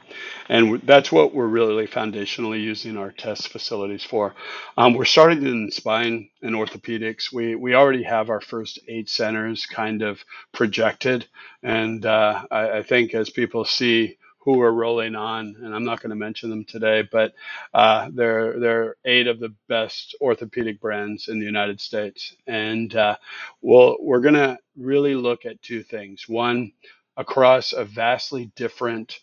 and 0.50 0.82
that's 0.84 1.12
what 1.12 1.34
we're 1.36 1.48
really 1.48 1.88
foundationally 1.88 2.62
using 2.62 2.98
our 2.98 3.12
test 3.12 3.50
facilities 3.50 4.04
for. 4.04 4.36
Um, 4.78 4.96
we're 4.96 5.06
starting 5.06 5.46
in 5.46 5.72
spine 5.72 6.30
and 6.42 6.56
orthopedics. 6.56 7.32
We 7.34 7.56
we 7.56 7.76
already 7.76 8.04
have 8.04 8.30
our 8.32 8.42
first 8.42 8.80
eight 8.88 9.10
centers 9.10 9.66
kind 9.68 10.02
of 10.02 10.24
projected, 10.54 11.28
and 11.64 12.06
uh, 12.06 12.46
I, 12.52 12.80
I 12.80 12.84
think 12.84 13.14
as 13.14 13.30
people 13.30 13.66
see 13.66 14.18
who 14.48 14.62
are 14.62 14.74
rolling 14.74 15.16
on, 15.16 15.58
and 15.62 15.76
I'm 15.76 15.84
not 15.84 16.02
going 16.02 16.12
to 16.12 16.18
mention 16.18 16.50
them 16.50 16.66
today, 16.66 17.04
but 17.12 17.34
uh, 17.76 18.10
they're 18.14 18.58
they're 18.62 18.96
eight 19.06 19.28
of 19.28 19.42
the 19.42 19.54
best 19.68 20.16
orthopedic 20.22 20.82
brands 20.82 21.28
in 21.28 21.40
the 21.42 21.46
United 21.46 21.82
States, 21.82 22.34
and 22.48 22.96
uh, 22.96 23.18
we'll, 23.62 23.98
we're 24.02 24.22
going 24.22 24.36
to 24.36 24.58
really 24.78 25.16
look 25.16 25.46
at 25.46 25.62
two 25.62 25.84
things. 25.84 26.30
One, 26.30 26.72
across 27.18 27.74
a 27.74 27.86
vastly 27.86 28.50
different 28.56 29.20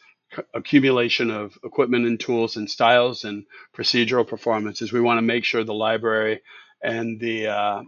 accumulation 0.54 1.30
of 1.30 1.58
equipment 1.64 2.06
and 2.06 2.20
tools 2.20 2.58
and 2.58 2.70
styles 2.70 3.24
and 3.24 3.46
procedural 3.74 4.28
performances. 4.28 4.92
We 4.92 5.00
want 5.00 5.18
to 5.18 5.22
make 5.22 5.44
sure 5.46 5.64
the 5.64 5.74
library 5.74 6.42
and 6.82 7.18
the 7.18 7.48
uh, 7.48 7.82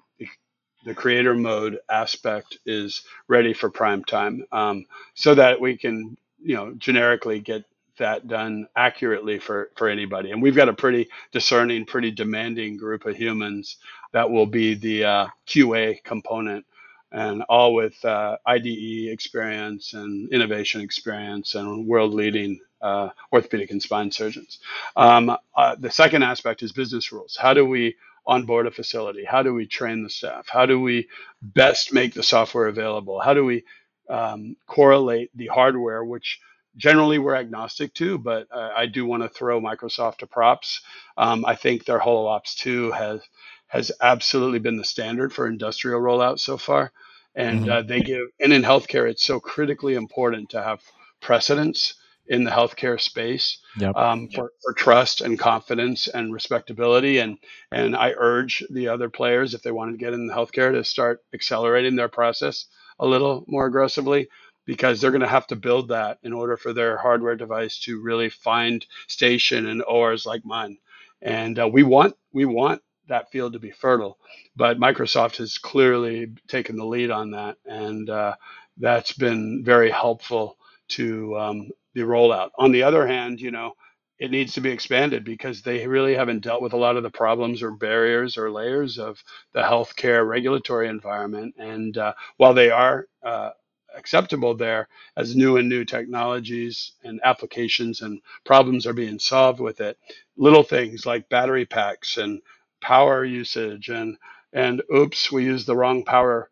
the 0.85 0.95
creator 0.95 1.35
mode 1.35 1.79
aspect 1.91 2.59
is 2.67 3.03
ready 3.29 3.55
for 3.55 3.71
prime 3.71 4.05
time, 4.05 4.45
um, 4.53 4.87
so 5.15 5.35
that 5.35 5.61
we 5.61 5.77
can 5.79 6.17
you 6.47 6.55
know 6.57 6.73
generically 6.75 7.41
get 7.41 7.65
that 7.99 8.29
done 8.29 8.69
accurately 8.77 9.39
for 9.39 9.71
for 9.77 9.89
anybody. 9.89 10.31
And 10.33 10.43
we've 10.43 10.57
got 10.57 10.69
a 10.69 10.75
pretty 10.75 11.09
discerning, 11.33 11.87
pretty 11.87 12.13
demanding 12.13 12.77
group 12.79 13.07
of 13.07 13.17
humans 13.17 13.79
that 14.13 14.31
will 14.31 14.47
be 14.47 14.75
the 14.75 15.05
uh, 15.05 15.27
QA 15.49 16.03
component 16.05 16.65
and 17.13 17.43
all 17.49 17.75
with 17.75 18.03
uh, 18.05 18.37
IDE 18.47 19.09
experience 19.11 19.95
and 19.95 20.31
innovation 20.33 20.81
experience 20.81 21.55
and 21.55 21.87
world 21.87 22.15
leading 22.15 22.61
uh, 22.83 23.11
orthopedic 23.33 23.71
and 23.71 23.83
spine 23.83 24.11
surgeons. 24.11 24.61
Um, 24.97 25.37
uh, 25.57 25.77
the 25.79 25.91
second 25.91 26.23
aspect 26.23 26.63
is 26.63 26.73
business 26.73 27.13
rules. 27.13 27.37
How 27.37 27.55
do 27.55 27.65
we 27.65 27.97
onboard 28.27 28.67
a 28.67 28.71
facility? 28.71 29.25
How 29.25 29.43
do 29.43 29.55
we 29.55 29.67
train 29.67 30.03
the 30.03 30.11
staff? 30.11 30.49
How 30.49 30.67
do 30.67 30.81
we 30.81 31.09
best 31.43 31.93
make 31.93 32.15
the 32.15 32.23
software 32.23 32.67
available? 32.67 33.21
How 33.21 33.35
do 33.35 33.45
we 33.45 33.65
um, 34.09 34.57
correlate 34.67 35.31
the 35.35 35.49
hardware, 35.49 36.05
which 36.05 36.41
generally 36.77 37.19
we're 37.19 37.35
agnostic 37.35 37.95
to, 37.95 38.19
but 38.19 38.47
uh, 38.53 38.71
I 38.77 38.87
do 38.87 39.07
want 39.07 39.23
to 39.23 39.29
throw 39.29 39.61
Microsoft 39.61 40.19
to 40.19 40.27
props. 40.27 40.81
Um, 41.17 41.45
I 41.45 41.55
think 41.55 41.85
their 41.85 41.99
HoloLens 41.99 42.55
2 42.57 42.93
has 42.93 43.21
has 43.69 43.91
absolutely 44.01 44.61
been 44.61 44.77
the 44.77 44.85
standard 44.85 45.33
for 45.33 45.49
industrial 45.49 46.01
rollout 46.01 46.39
so 46.39 46.57
far. 46.57 46.93
And 47.35 47.63
mm-hmm. 47.63 47.71
uh, 47.71 47.83
they 47.83 48.01
give, 48.01 48.29
and 48.41 48.53
in 48.53 48.63
healthcare, 48.63 49.11
it's 49.11 49.25
so 49.25 49.41
critically 49.41 49.95
important 49.95 50.51
to 50.51 50.63
have 50.63 50.81
precedence 51.21 51.95
in 52.29 52.45
the 52.45 52.51
healthcare 52.51 53.01
space 53.01 53.59
yep. 53.77 53.95
um, 53.95 54.29
for, 54.29 54.53
for 54.63 54.73
trust 54.73 55.21
and 55.21 55.39
confidence 55.39 56.09
and 56.09 56.33
respectability. 56.33 57.19
And 57.19 57.39
and 57.71 57.95
I 57.97 58.15
urge 58.17 58.65
the 58.71 58.89
other 58.89 59.09
players, 59.09 59.55
if 59.55 59.63
they 59.63 59.71
want 59.71 59.93
to 59.93 59.99
get 59.99 60.15
in 60.15 60.27
the 60.27 60.35
healthcare, 60.35 60.73
to 60.73 60.85
start 60.85 61.21
accelerating 61.35 61.97
their 61.97 62.09
process 62.09 62.67
a 62.99 63.07
little 63.07 63.45
more 63.49 63.67
aggressively 63.67 64.29
because 64.67 65.01
they're 65.01 65.11
going 65.13 65.21
to 65.23 65.29
have 65.29 65.47
to 65.49 65.57
build 65.57 65.89
that 65.89 66.19
in 66.23 66.33
order 66.33 66.57
for 66.57 66.73
their 66.73 66.97
hardware 66.99 67.37
device 67.37 67.79
to 67.81 68.01
really 68.03 68.29
find 68.31 68.87
station 69.09 69.67
and 69.67 69.83
ORs 69.85 70.27
like 70.27 70.45
mine. 70.45 70.79
And 71.23 71.59
uh, 71.59 71.69
we 71.73 71.83
want 71.83 72.17
we 72.33 72.45
want 72.45 72.83
that 73.09 73.31
field 73.31 73.55
to 73.55 73.59
be 73.59 73.71
fertile. 73.71 74.19
But 74.57 74.79
Microsoft 74.79 75.37
has 75.39 75.59
clearly 75.59 76.33
taken 76.49 76.77
the 76.77 76.85
lead 76.87 77.11
on 77.11 77.33
that, 77.33 77.57
and 77.67 78.11
uh, 78.11 78.37
that's 78.79 79.13
been 79.13 79.63
very 79.65 79.91
helpful 79.91 80.59
to 80.89 81.39
um, 81.39 81.71
the 81.95 82.03
rollout. 82.03 82.51
On 82.59 82.73
the 82.73 82.83
other 82.85 83.07
hand, 83.07 83.41
you 83.41 83.51
know, 83.51 83.75
it 84.19 84.31
needs 84.31 84.55
to 84.55 84.61
be 84.61 84.71
expanded 84.71 85.25
because 85.25 85.63
they 85.63 85.87
really 85.87 86.15
haven't 86.15 86.43
dealt 86.43 86.63
with 86.63 86.73
a 86.73 86.79
lot 86.79 86.97
of 86.97 87.03
the 87.03 87.11
problems 87.11 87.63
or 87.63 87.73
barriers 87.73 88.39
or 88.39 88.51
layers 88.51 88.99
of 88.99 89.23
the 89.53 89.61
healthcare 89.61 90.27
regulatory 90.27 90.89
environment. 90.89 91.55
And 91.59 91.97
uh, 91.99 92.15
while 92.39 92.55
they 92.55 92.71
are 92.71 93.09
uh, 93.23 93.51
acceptable 93.95 94.55
there 94.55 94.89
as 95.17 95.37
new 95.37 95.59
and 95.59 95.69
new 95.69 95.85
technologies 95.85 96.93
and 97.05 97.21
applications 97.25 98.01
and 98.01 98.21
problems 98.45 98.87
are 98.87 98.95
being 98.95 99.19
solved 99.19 99.61
with 99.61 99.81
it, 99.81 99.99
little 100.37 100.63
things 100.63 101.05
like 101.05 101.29
battery 101.29 101.67
packs 101.67 102.17
and 102.17 102.41
power 102.81 103.25
usage 103.25 103.89
and 103.89 104.17
and 104.53 104.83
oops 104.95 105.33
we 105.33 105.45
used 105.45 105.67
the 105.67 105.77
wrong 105.77 106.05
power 106.05 106.49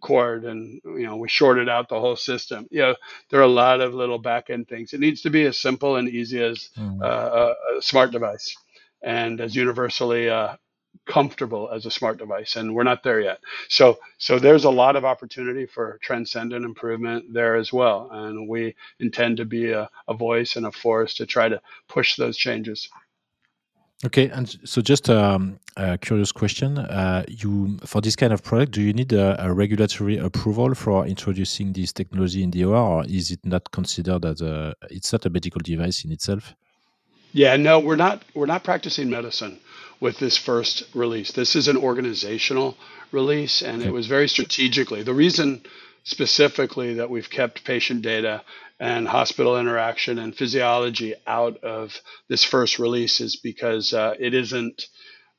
cord 0.00 0.44
and 0.44 0.80
you 0.84 1.06
know 1.06 1.16
we 1.16 1.28
shorted 1.28 1.68
out 1.68 1.88
the 1.88 2.00
whole 2.00 2.16
system. 2.16 2.66
You 2.70 2.80
know 2.80 2.94
there 3.30 3.40
are 3.40 3.44
a 3.44 3.48
lot 3.48 3.80
of 3.80 3.94
little 3.94 4.18
back 4.18 4.50
end 4.50 4.68
things. 4.68 4.92
It 4.92 5.00
needs 5.00 5.22
to 5.22 5.30
be 5.30 5.44
as 5.44 5.58
simple 5.58 5.96
and 5.96 6.08
easy 6.08 6.42
as 6.42 6.70
mm. 6.76 7.02
uh, 7.02 7.54
a, 7.76 7.82
smart 7.82 8.10
device 8.10 8.56
and 9.02 9.40
as 9.40 9.54
universally 9.54 10.28
uh, 10.28 10.56
comfortable 11.06 11.70
as 11.72 11.86
a 11.86 11.90
smart 11.90 12.18
device 12.18 12.56
and 12.56 12.74
we're 12.74 12.82
not 12.82 13.02
there 13.02 13.20
yet. 13.20 13.40
So 13.68 13.98
so 14.18 14.38
there's 14.38 14.64
a 14.64 14.70
lot 14.70 14.96
of 14.96 15.04
opportunity 15.04 15.66
for 15.66 15.98
transcendent 16.02 16.64
improvement 16.64 17.32
there 17.32 17.56
as 17.56 17.72
well 17.72 18.08
and 18.12 18.48
we 18.48 18.74
intend 19.00 19.38
to 19.38 19.44
be 19.44 19.72
a, 19.72 19.88
a 20.06 20.14
voice 20.14 20.56
and 20.56 20.66
a 20.66 20.72
force 20.72 21.14
to 21.14 21.26
try 21.26 21.48
to 21.48 21.60
push 21.88 22.16
those 22.16 22.36
changes 22.36 22.88
Okay, 24.04 24.28
and 24.30 24.56
so 24.64 24.80
just 24.80 25.10
um, 25.10 25.58
a 25.76 25.98
curious 25.98 26.30
question: 26.30 26.78
uh, 26.78 27.24
You 27.26 27.78
for 27.84 28.00
this 28.00 28.14
kind 28.14 28.32
of 28.32 28.44
product, 28.44 28.72
do 28.72 28.80
you 28.80 28.92
need 28.92 29.12
a, 29.12 29.44
a, 29.44 29.52
regulatory 29.52 30.18
approval 30.18 30.72
for 30.76 31.04
introducing 31.04 31.72
this 31.72 31.92
technology 31.92 32.44
in 32.44 32.52
the 32.52 32.64
OR, 32.64 32.76
or 32.76 33.04
is 33.06 33.32
it 33.32 33.40
not 33.44 33.72
considered 33.72 34.24
as 34.24 34.40
a? 34.40 34.74
It's 34.88 35.12
not 35.12 35.26
a 35.26 35.30
medical 35.30 35.60
device 35.60 36.04
in 36.04 36.12
itself. 36.12 36.54
Yeah, 37.32 37.56
no, 37.56 37.80
we're 37.80 37.96
not. 37.96 38.22
We're 38.34 38.46
not 38.46 38.62
practicing 38.62 39.10
medicine 39.10 39.58
with 39.98 40.20
this 40.20 40.36
first 40.36 40.84
release. 40.94 41.32
This 41.32 41.56
is 41.56 41.66
an 41.66 41.76
organizational 41.76 42.76
release, 43.10 43.62
and 43.62 43.80
okay. 43.80 43.88
it 43.88 43.92
was 43.92 44.06
very 44.06 44.28
strategically. 44.28 45.02
The 45.02 45.14
reason 45.14 45.62
specifically 46.08 46.96
that 46.96 47.10
we've 47.10 47.30
kept 47.30 47.64
patient 47.64 48.02
data 48.02 48.44
and 48.80 49.08
hospital 49.08 49.58
interaction 49.58 50.18
and 50.18 50.36
physiology 50.36 51.14
out 51.26 51.58
of 51.64 52.00
this 52.28 52.44
first 52.44 52.78
release 52.80 53.20
is 53.20 53.36
because 53.36 53.94
uh, 53.94 54.14
it 54.20 54.34
isn't. 54.34 54.84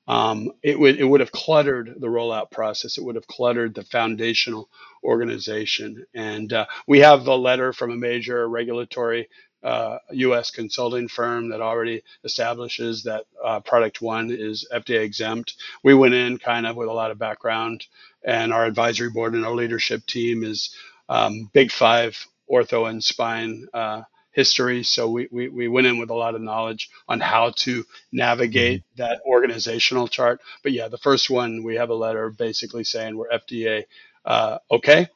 Um, 0.07 0.51
it 0.63 0.79
would 0.79 0.99
it 0.99 1.05
would 1.05 1.21
have 1.21 1.31
cluttered 1.31 1.95
the 1.99 2.07
rollout 2.07 2.51
process. 2.51 2.97
It 2.97 3.05
would 3.05 3.15
have 3.15 3.27
cluttered 3.27 3.75
the 3.75 3.83
foundational 3.83 4.69
organization. 5.03 6.05
And 6.15 6.51
uh, 6.53 6.65
we 6.87 6.99
have 6.99 7.25
the 7.25 7.37
letter 7.37 7.73
from 7.73 7.91
a 7.91 7.97
major 7.97 8.47
regulatory 8.49 9.29
uh, 9.63 9.97
U.S. 10.11 10.51
consulting 10.51 11.07
firm 11.07 11.49
that 11.49 11.61
already 11.61 12.03
establishes 12.23 13.03
that 13.03 13.25
uh, 13.43 13.59
product 13.59 14.01
one 14.01 14.31
is 14.31 14.67
FDA 14.73 15.01
exempt. 15.01 15.55
We 15.83 15.93
went 15.93 16.13
in 16.13 16.37
kind 16.37 16.65
of 16.65 16.75
with 16.75 16.89
a 16.89 16.93
lot 16.93 17.11
of 17.11 17.19
background, 17.19 17.85
and 18.23 18.53
our 18.53 18.65
advisory 18.65 19.09
board 19.09 19.33
and 19.33 19.45
our 19.45 19.55
leadership 19.55 20.05
team 20.05 20.43
is 20.43 20.73
um, 21.09 21.49
Big 21.53 21.71
Five 21.71 22.27
ortho 22.49 22.89
and 22.89 23.03
spine 23.03 23.67
uh, 23.73 24.01
history. 24.31 24.83
So 24.83 25.09
we, 25.09 25.27
we, 25.31 25.49
we 25.49 25.67
went 25.67 25.87
in 25.87 25.97
with 25.97 26.09
a 26.09 26.15
lot 26.15 26.35
of 26.35 26.41
knowledge 26.41 26.89
on 27.07 27.19
how 27.19 27.51
to 27.57 27.83
navigate 28.11 28.81
mm-hmm. 28.81 29.01
that 29.03 29.21
organizational 29.25 30.07
chart. 30.07 30.41
But 30.63 30.71
yeah, 30.71 30.87
the 30.87 30.97
first 30.97 31.29
one, 31.29 31.63
we 31.63 31.75
have 31.75 31.89
a 31.89 31.95
letter 31.95 32.29
basically 32.29 32.83
saying 32.83 33.17
we're 33.17 33.29
FDA 33.29 33.85
uh, 34.25 34.59
okay. 34.71 35.07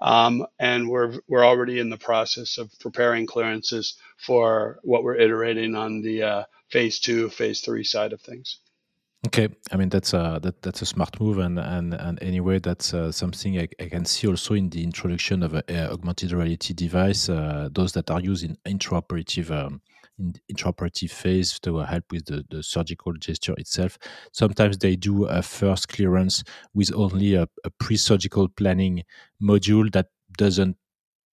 Um, 0.00 0.46
and 0.58 0.88
we're, 0.88 1.20
we're 1.28 1.44
already 1.44 1.78
in 1.78 1.90
the 1.90 1.96
process 1.96 2.58
of 2.58 2.70
preparing 2.78 3.26
clearances 3.26 3.94
for 4.18 4.78
what 4.82 5.02
we're 5.02 5.16
iterating 5.16 5.74
on 5.74 6.02
the 6.02 6.22
uh, 6.22 6.44
phase 6.68 6.98
two, 6.98 7.28
phase 7.30 7.60
three 7.60 7.84
side 7.84 8.12
of 8.12 8.20
things. 8.20 8.58
Okay, 9.26 9.48
I 9.70 9.76
mean 9.76 9.90
that's 9.90 10.14
a 10.14 10.40
that, 10.42 10.62
that's 10.62 10.80
a 10.80 10.86
smart 10.86 11.20
move, 11.20 11.38
and 11.38 11.58
and 11.58 11.92
and 11.92 12.22
anyway, 12.22 12.58
that's 12.58 12.94
uh, 12.94 13.12
something 13.12 13.58
I, 13.58 13.68
I, 13.78 13.90
can 13.90 14.06
see 14.06 14.26
also 14.26 14.54
in 14.54 14.70
the 14.70 14.82
introduction 14.82 15.42
of 15.42 15.52
a, 15.52 15.62
a 15.68 15.92
augmented 15.92 16.32
reality 16.32 16.72
device. 16.72 17.28
Uh, 17.28 17.68
those 17.70 17.92
that 17.92 18.10
are 18.10 18.20
used 18.20 18.44
in 18.44 18.56
intraoperative 18.64 19.50
um, 19.50 19.82
in 20.20 20.34
intraoperative 20.52 21.10
phase 21.10 21.58
to 21.60 21.78
help 21.78 22.04
with 22.10 22.26
the, 22.26 22.44
the 22.50 22.62
surgical 22.62 23.12
gesture 23.14 23.54
itself. 23.58 23.98
Sometimes 24.32 24.78
they 24.78 24.96
do 24.96 25.24
a 25.24 25.42
first 25.42 25.88
clearance 25.88 26.44
with 26.74 26.92
only 26.94 27.34
a, 27.34 27.48
a 27.64 27.70
pre-surgical 27.80 28.48
planning 28.48 29.04
module 29.42 29.90
that 29.92 30.06
doesn't 30.36 30.76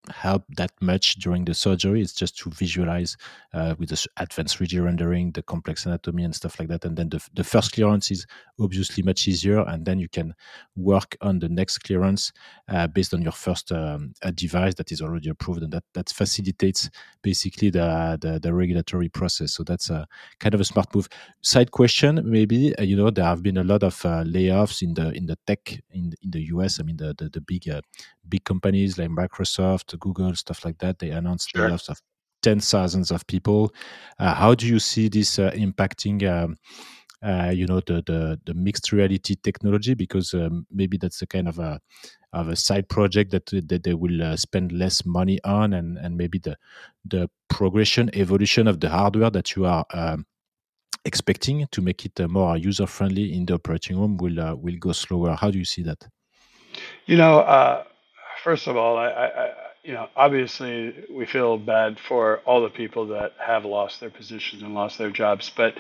help 0.10 0.43
that 0.56 0.72
much 0.82 1.15
during 1.15 1.46
the 1.46 1.54
surgery. 1.54 2.02
It's 2.02 2.13
just 2.13 2.38
to 2.39 2.50
visualize 2.50 3.17
uh, 3.54 3.76
with 3.78 3.89
the 3.89 4.06
advanced 4.17 4.60
3D 4.60 4.84
rendering, 4.84 5.32
the 5.32 5.41
complex 5.41 5.86
anatomy 5.86 6.24
and 6.24 6.36
stuff 6.36 6.60
like 6.60 6.70
that. 6.70 6.86
And 6.86 6.98
then 6.98 7.10
the, 7.10 7.26
the 7.34 7.43
first 7.43 7.74
clearance 7.74 8.12
is 8.12 8.26
obviously 8.60 9.04
much 9.04 9.28
easier. 9.28 9.60
And 9.62 9.86
then 9.86 10.00
you 10.00 10.10
can 10.10 10.34
work 10.76 11.17
on 11.22 11.39
the 11.39 11.50
next 11.50 11.80
clearance 11.80 12.32
uh, 12.70 12.88
based 12.88 13.13
on 13.13 13.22
your 13.22 13.32
first 13.32 13.72
um, 13.72 14.13
device 14.34 14.75
that 14.75 14.92
is 14.92 15.02
already 15.02 15.29
approved. 15.29 15.63
And 15.63 15.73
that, 15.73 15.84
that 15.94 16.10
facilitates 16.10 16.90
basically 17.21 17.69
the, 17.69 18.17
the, 18.21 18.40
the 18.40 18.54
regulatory 18.54 19.10
process. 19.10 19.54
So 19.54 19.63
that's 19.63 19.90
a 19.90 20.08
kind 20.40 20.54
of 20.54 20.62
a 20.62 20.65
smart 20.65 20.94
move. 20.96 21.08
Side 21.42 21.71
question, 21.71 22.21
maybe, 22.23 22.75
uh, 22.77 22.84
you 22.84 22.96
know, 22.96 23.10
there 23.10 23.25
have 23.25 23.44
been 23.44 23.58
a 23.58 23.63
lot 23.63 23.84
of 23.84 24.06
uh, 24.06 24.23
layoffs 24.23 24.81
in 24.81 24.94
the 24.94 25.12
in 25.12 25.25
the 25.25 25.38
tech 25.48 25.79
in, 25.92 26.13
in 26.21 26.31
the 26.31 26.42
US. 26.54 26.79
I 26.79 26.84
mean, 26.84 26.98
the, 26.98 27.13
the, 27.17 27.29
the 27.29 27.42
big, 27.42 27.67
uh, 27.69 27.81
big 28.27 28.44
companies 28.44 28.98
like 28.98 29.10
Microsoft, 29.10 29.96
Google, 29.98 30.35
stuff 30.35 30.63
like 30.65 30.77
that. 30.79 31.00
They 31.00 31.10
announced 31.10 31.50
sure. 31.50 31.69
layoffs 31.69 31.89
of 31.89 32.02
tens 32.41 32.69
thousands 32.69 33.12
of 33.12 33.25
people. 33.27 33.73
Uh, 34.19 34.33
how 34.33 34.56
do 34.56 34.67
you 34.67 34.79
see 34.79 35.10
this 35.10 35.39
uh, 35.39 35.52
impacting? 35.52 36.23
Um, 36.29 36.58
uh, 37.25 37.52
you 37.52 37.65
know 37.65 37.81
the, 37.87 38.04
the, 38.06 38.39
the 38.45 38.54
mixed 38.54 38.91
reality 38.91 39.35
technology 39.41 39.95
because 39.95 40.35
um, 40.35 40.67
maybe 40.71 40.98
that's 40.98 41.21
a 41.23 41.27
kind 41.27 41.48
of 41.48 41.58
a 41.58 41.79
of 42.31 42.48
a 42.48 42.56
side 42.56 42.87
project 42.89 43.31
that 43.31 43.48
that 43.67 43.83
they 43.83 43.95
will 43.95 44.21
uh, 44.21 44.35
spend 44.35 44.71
less 44.71 45.04
money 45.04 45.39
on 45.43 45.73
and 45.73 45.98
and 45.98 46.15
maybe 46.15 46.37
the 46.37 46.56
the 47.06 47.27
progression 47.48 48.12
evolution 48.13 48.67
of 48.67 48.79
the 48.79 48.89
hardware 48.89 49.31
that 49.31 49.56
you 49.56 49.65
are 49.65 49.83
um, 49.93 50.27
expecting 51.06 51.65
to 51.71 51.81
make 51.81 52.06
it 52.06 52.19
uh, 52.19 52.27
more 52.27 52.56
user 52.56 52.85
friendly 52.85 53.33
in 53.33 53.48
the 53.48 53.56
operating 53.56 54.00
room 54.00 54.15
will 54.17 54.39
uh, 54.39 54.54
will 54.54 54.77
go 54.79 54.91
slower 54.91 55.35
how 55.35 55.50
do 55.50 55.58
you 55.58 55.65
see 55.65 55.81
that 55.81 56.08
you 57.08 57.17
know 57.17 57.83
first 58.43 58.67
of 58.67 58.77
all 58.77 58.95
I, 58.98 59.08
I 59.08 59.67
you 59.88 59.94
know, 59.94 60.10
obviously 60.17 60.94
we 61.10 61.25
feel 61.25 61.58
bad 61.58 61.98
for 61.98 62.40
all 62.40 62.62
the 62.62 62.69
people 62.69 63.08
that 63.08 63.31
have 63.40 63.63
lost 63.63 64.02
their 64.02 64.10
positions 64.10 64.62
and 64.62 64.73
lost 64.73 64.98
their 64.98 65.12
jobs. 65.12 65.50
But, 65.56 65.75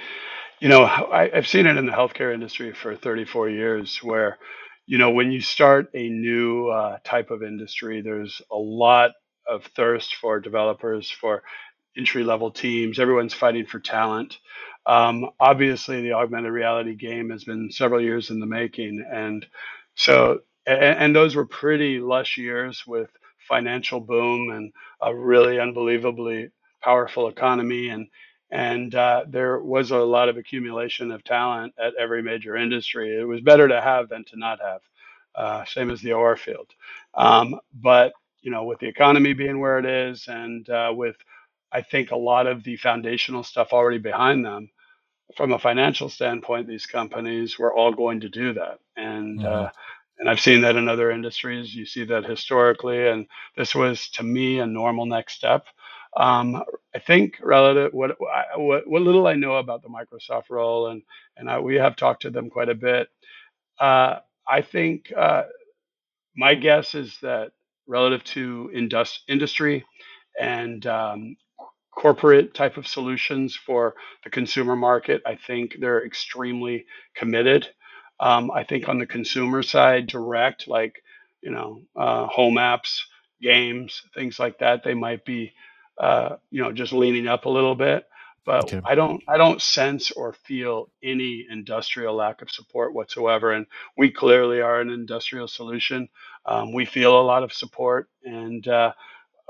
you 0.61 0.69
know, 0.69 0.83
I, 0.83 1.29
I've 1.35 1.47
seen 1.47 1.67
it 1.67 1.75
in 1.75 1.85
the 1.85 1.91
healthcare 1.91 2.33
industry 2.33 2.73
for 2.73 2.95
34 2.95 3.49
years 3.49 3.97
where, 4.01 4.37
you 4.85 4.97
know, 4.97 5.11
when 5.11 5.33
you 5.33 5.41
start 5.41 5.89
a 5.93 6.07
new 6.07 6.69
uh, 6.69 6.99
type 7.03 7.31
of 7.31 7.43
industry, 7.43 7.99
there's 7.99 8.41
a 8.49 8.55
lot 8.55 9.11
of 9.45 9.65
thirst 9.75 10.15
for 10.15 10.39
developers, 10.39 11.11
for 11.11 11.43
entry 11.97 12.23
level 12.23 12.49
teams. 12.49 12.99
Everyone's 12.99 13.33
fighting 13.33 13.65
for 13.65 13.81
talent. 13.81 14.37
Um, 14.85 15.31
obviously, 15.37 16.01
the 16.01 16.13
augmented 16.13 16.53
reality 16.53 16.95
game 16.95 17.29
has 17.31 17.43
been 17.43 17.71
several 17.71 17.99
years 18.01 18.29
in 18.29 18.39
the 18.39 18.45
making, 18.45 19.05
and 19.11 19.45
so 19.95 20.39
and, 20.65 20.79
and 20.79 21.15
those 21.15 21.35
were 21.35 21.45
pretty 21.45 21.99
lush 21.99 22.37
years 22.37 22.87
with 22.87 23.09
financial 23.47 23.99
boom 23.99 24.51
and 24.51 24.73
a 25.01 25.15
really 25.15 25.59
unbelievably 25.59 26.49
powerful 26.81 27.27
economy 27.27 27.89
and 27.89 28.07
and 28.51 28.95
uh, 28.95 29.25
there 29.27 29.59
was 29.59 29.91
a 29.91 29.97
lot 29.97 30.29
of 30.29 30.37
accumulation 30.37 31.11
of 31.11 31.23
talent 31.23 31.73
at 31.77 31.95
every 31.95 32.21
major 32.21 32.55
industry. 32.55 33.19
It 33.19 33.25
was 33.25 33.41
better 33.41 33.67
to 33.67 33.81
have 33.81 34.09
than 34.09 34.23
to 34.25 34.37
not 34.37 34.59
have, 34.61 34.81
uh, 35.35 35.65
same 35.65 35.91
as 35.91 36.01
the 36.01 36.13
OR 36.13 36.37
field. 36.37 36.67
Um, 37.13 37.59
but 37.73 38.13
you 38.41 38.51
know, 38.51 38.63
with 38.63 38.79
the 38.79 38.87
economy 38.87 39.33
being 39.33 39.59
where 39.59 39.79
it 39.79 39.85
is, 39.85 40.27
and 40.29 40.69
uh, 40.69 40.93
with 40.95 41.17
I 41.71 41.81
think 41.81 42.11
a 42.11 42.15
lot 42.17 42.47
of 42.47 42.63
the 42.63 42.77
foundational 42.77 43.43
stuff 43.43 43.73
already 43.73 43.97
behind 43.97 44.45
them, 44.45 44.69
from 45.35 45.51
a 45.51 45.59
financial 45.59 46.07
standpoint, 46.07 46.67
these 46.67 46.85
companies 46.85 47.59
were 47.59 47.73
all 47.73 47.91
going 47.93 48.21
to 48.21 48.29
do 48.29 48.53
that, 48.53 48.79
and 48.95 49.41
mm-hmm. 49.41 49.65
And 50.19 50.29
I've 50.29 50.39
seen 50.41 50.61
that 50.61 50.75
in 50.77 50.89
other 50.89 51.11
industries. 51.11 51.75
You 51.75 51.85
see 51.85 52.05
that 52.05 52.25
historically, 52.25 53.07
and 53.09 53.27
this 53.57 53.75
was 53.75 54.09
to 54.11 54.23
me 54.23 54.59
a 54.59 54.65
normal 54.67 55.05
next 55.05 55.33
step. 55.35 55.65
Um, 56.17 56.63
I 56.95 56.99
think 56.99 57.37
relative 57.43 57.93
what, 57.93 58.17
what 58.55 58.87
what 58.87 59.01
little 59.03 59.27
I 59.27 59.35
know 59.35 59.57
about 59.57 59.83
the 59.83 59.89
Microsoft 59.89 60.49
role, 60.49 60.87
and 60.87 61.03
and 61.37 61.49
I, 61.49 61.59
we 61.59 61.75
have 61.75 61.95
talked 61.95 62.23
to 62.23 62.31
them 62.31 62.49
quite 62.49 62.69
a 62.69 62.75
bit. 62.75 63.09
Uh, 63.79 64.19
I 64.47 64.61
think 64.61 65.11
uh, 65.17 65.43
my 66.35 66.55
guess 66.55 66.95
is 66.95 67.17
that 67.21 67.51
relative 67.87 68.23
to 68.25 68.71
indus- 68.73 69.23
industry 69.27 69.85
and 70.39 70.85
um, 70.87 71.37
corporate 71.95 72.53
type 72.53 72.77
of 72.77 72.87
solutions 72.87 73.55
for 73.55 73.95
the 74.23 74.29
consumer 74.29 74.75
market. 74.75 75.21
I 75.25 75.35
think 75.35 75.77
they're 75.79 76.05
extremely 76.05 76.85
committed. 77.15 77.67
Um, 78.19 78.51
I 78.51 78.63
think 78.63 78.89
on 78.89 78.99
the 78.99 79.05
consumer 79.05 79.63
side, 79.63 80.07
direct, 80.07 80.67
like, 80.67 81.03
you 81.41 81.51
know, 81.51 81.81
uh, 81.95 82.25
home 82.27 82.55
apps, 82.55 83.01
games, 83.41 84.01
things 84.15 84.39
like 84.39 84.59
that, 84.59 84.83
they 84.83 84.93
might 84.93 85.23
be, 85.23 85.53
uh, 85.99 86.37
you 86.49 86.61
know, 86.61 86.71
just 86.71 86.93
leaning 86.93 87.27
up 87.27 87.45
a 87.45 87.49
little 87.49 87.75
bit. 87.75 88.07
But 88.45 88.73
okay. 88.73 88.81
I 88.85 88.95
don't, 88.95 89.21
I 89.27 89.37
don't 89.37 89.61
sense 89.61 90.09
or 90.11 90.31
feel 90.31 90.89
any 91.03 91.45
industrial 91.51 92.15
lack 92.15 92.41
of 92.41 92.49
support 92.49 92.93
whatsoever. 92.93 93.51
And 93.51 93.65
we 93.97 94.09
clearly 94.09 94.61
are 94.61 94.79
an 94.79 94.89
industrial 94.89 95.49
solution. 95.49 96.07
Um, 96.45 96.73
we 96.73 96.85
feel 96.85 97.19
a 97.19 97.21
lot 97.21 97.43
of 97.43 97.51
support, 97.51 98.09
and 98.23 98.65
uh, 98.67 98.93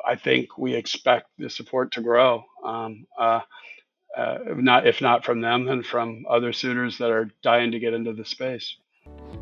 I 0.05 0.15
think 0.15 0.57
we 0.57 0.74
expect 0.74 1.30
the 1.38 1.49
support 1.49 1.91
to 1.91 2.01
grow. 2.01 2.43
Um, 2.65 3.05
uh, 4.18 4.39
not 4.55 4.88
if 4.88 5.01
not 5.01 5.24
from 5.24 5.41
them, 5.41 5.65
then 5.65 5.84
from 5.84 6.26
other 6.30 6.51
suitors 6.51 6.97
that 6.97 7.11
are 7.11 7.30
dying 7.43 7.72
to 7.72 7.80
get 7.80 7.93
into 7.93 8.13
the 8.13 8.26
space. 8.26 8.78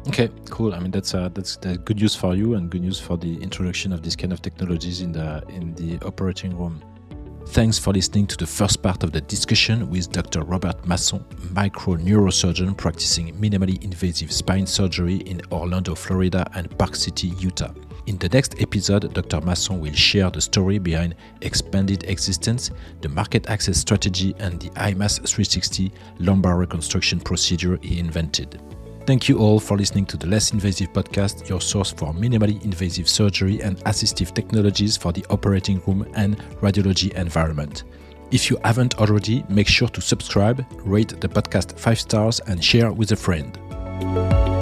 Okay, 0.08 0.30
cool. 0.50 0.74
I 0.74 0.80
mean 0.80 0.92
that's 0.92 1.14
uh, 1.16 1.30
that's 1.30 1.56
good 1.58 1.98
news 1.98 2.16
for 2.16 2.36
you 2.36 2.56
and 2.56 2.70
good 2.70 2.82
news 2.82 3.00
for 3.00 3.18
the 3.18 3.42
introduction 3.42 3.92
of 3.94 4.04
this 4.04 4.16
kind 4.16 4.34
of 4.34 4.42
technologies 4.42 5.02
in 5.02 5.12
the 5.12 5.44
in 5.50 5.74
the 5.76 6.00
operating 6.06 6.58
room. 6.58 6.84
Thanks 7.50 7.78
for 7.78 7.94
listening 7.94 8.26
to 8.28 8.38
the 8.38 8.48
first 8.48 8.82
part 8.82 9.04
of 9.04 9.12
the 9.12 9.22
discussion 9.22 9.90
with 9.90 10.12
Dr. 10.12 10.42
Robert 10.42 10.86
Masson, 10.88 11.24
micro 11.52 11.96
neurosurgeon 11.96 12.76
practicing 12.76 13.36
minimally 13.36 13.82
invasive 13.84 14.32
spine 14.32 14.66
surgery 14.66 15.18
in 15.18 15.42
Orlando, 15.52 15.94
Florida 15.94 16.46
and 16.56 16.76
Park 16.78 16.96
City, 16.96 17.28
Utah. 17.40 17.72
In 18.08 18.20
the 18.20 18.30
next 18.30 18.62
episode, 18.62 19.12
Dr. 19.16 19.42
Masson 19.42 19.80
will 19.80 19.94
share 19.94 20.30
the 20.30 20.40
story 20.40 20.78
behind 20.78 21.16
Expanded 21.42 22.04
Existence, 22.04 22.70
the 23.02 23.10
market 23.10 23.50
access 23.50 23.80
strategy, 23.80 24.36
and 24.38 24.60
the 24.62 24.70
IMAS 24.72 25.16
360 25.28 25.92
lumbar 26.20 26.58
reconstruction 26.58 27.20
procedure 27.20 27.80
he 27.82 27.98
invented. 27.98 28.62
Thank 29.08 29.28
you 29.28 29.40
all 29.40 29.60
for 29.60 29.76
listening 29.76 30.06
to 30.08 30.18
the 30.18 30.28
Less 30.28 30.54
Invasive 30.54 30.94
Podcast, 30.94 31.50
your 31.50 31.62
source 31.62 31.92
for 31.92 32.14
minimally 32.14 32.64
invasive 32.64 33.10
surgery 33.10 33.62
and 33.62 33.78
assistive 33.86 34.36
technologies 34.36 34.98
for 34.98 35.12
the 35.12 35.26
operating 35.32 35.82
room 35.88 36.08
and 36.14 36.38
radiology 36.62 37.12
environment. 37.14 37.86
If 38.32 38.52
you 38.52 38.58
haven't 38.64 39.00
already, 39.00 39.44
make 39.50 39.68
sure 39.68 39.88
to 39.90 40.02
subscribe, 40.02 40.64
rate 40.84 41.20
the 41.22 41.30
podcast 41.30 41.80
5 41.80 42.00
stars, 42.00 42.40
and 42.42 42.64
share 42.64 42.92
with 42.92 43.12
a 43.14 43.16
friend. 43.16 44.55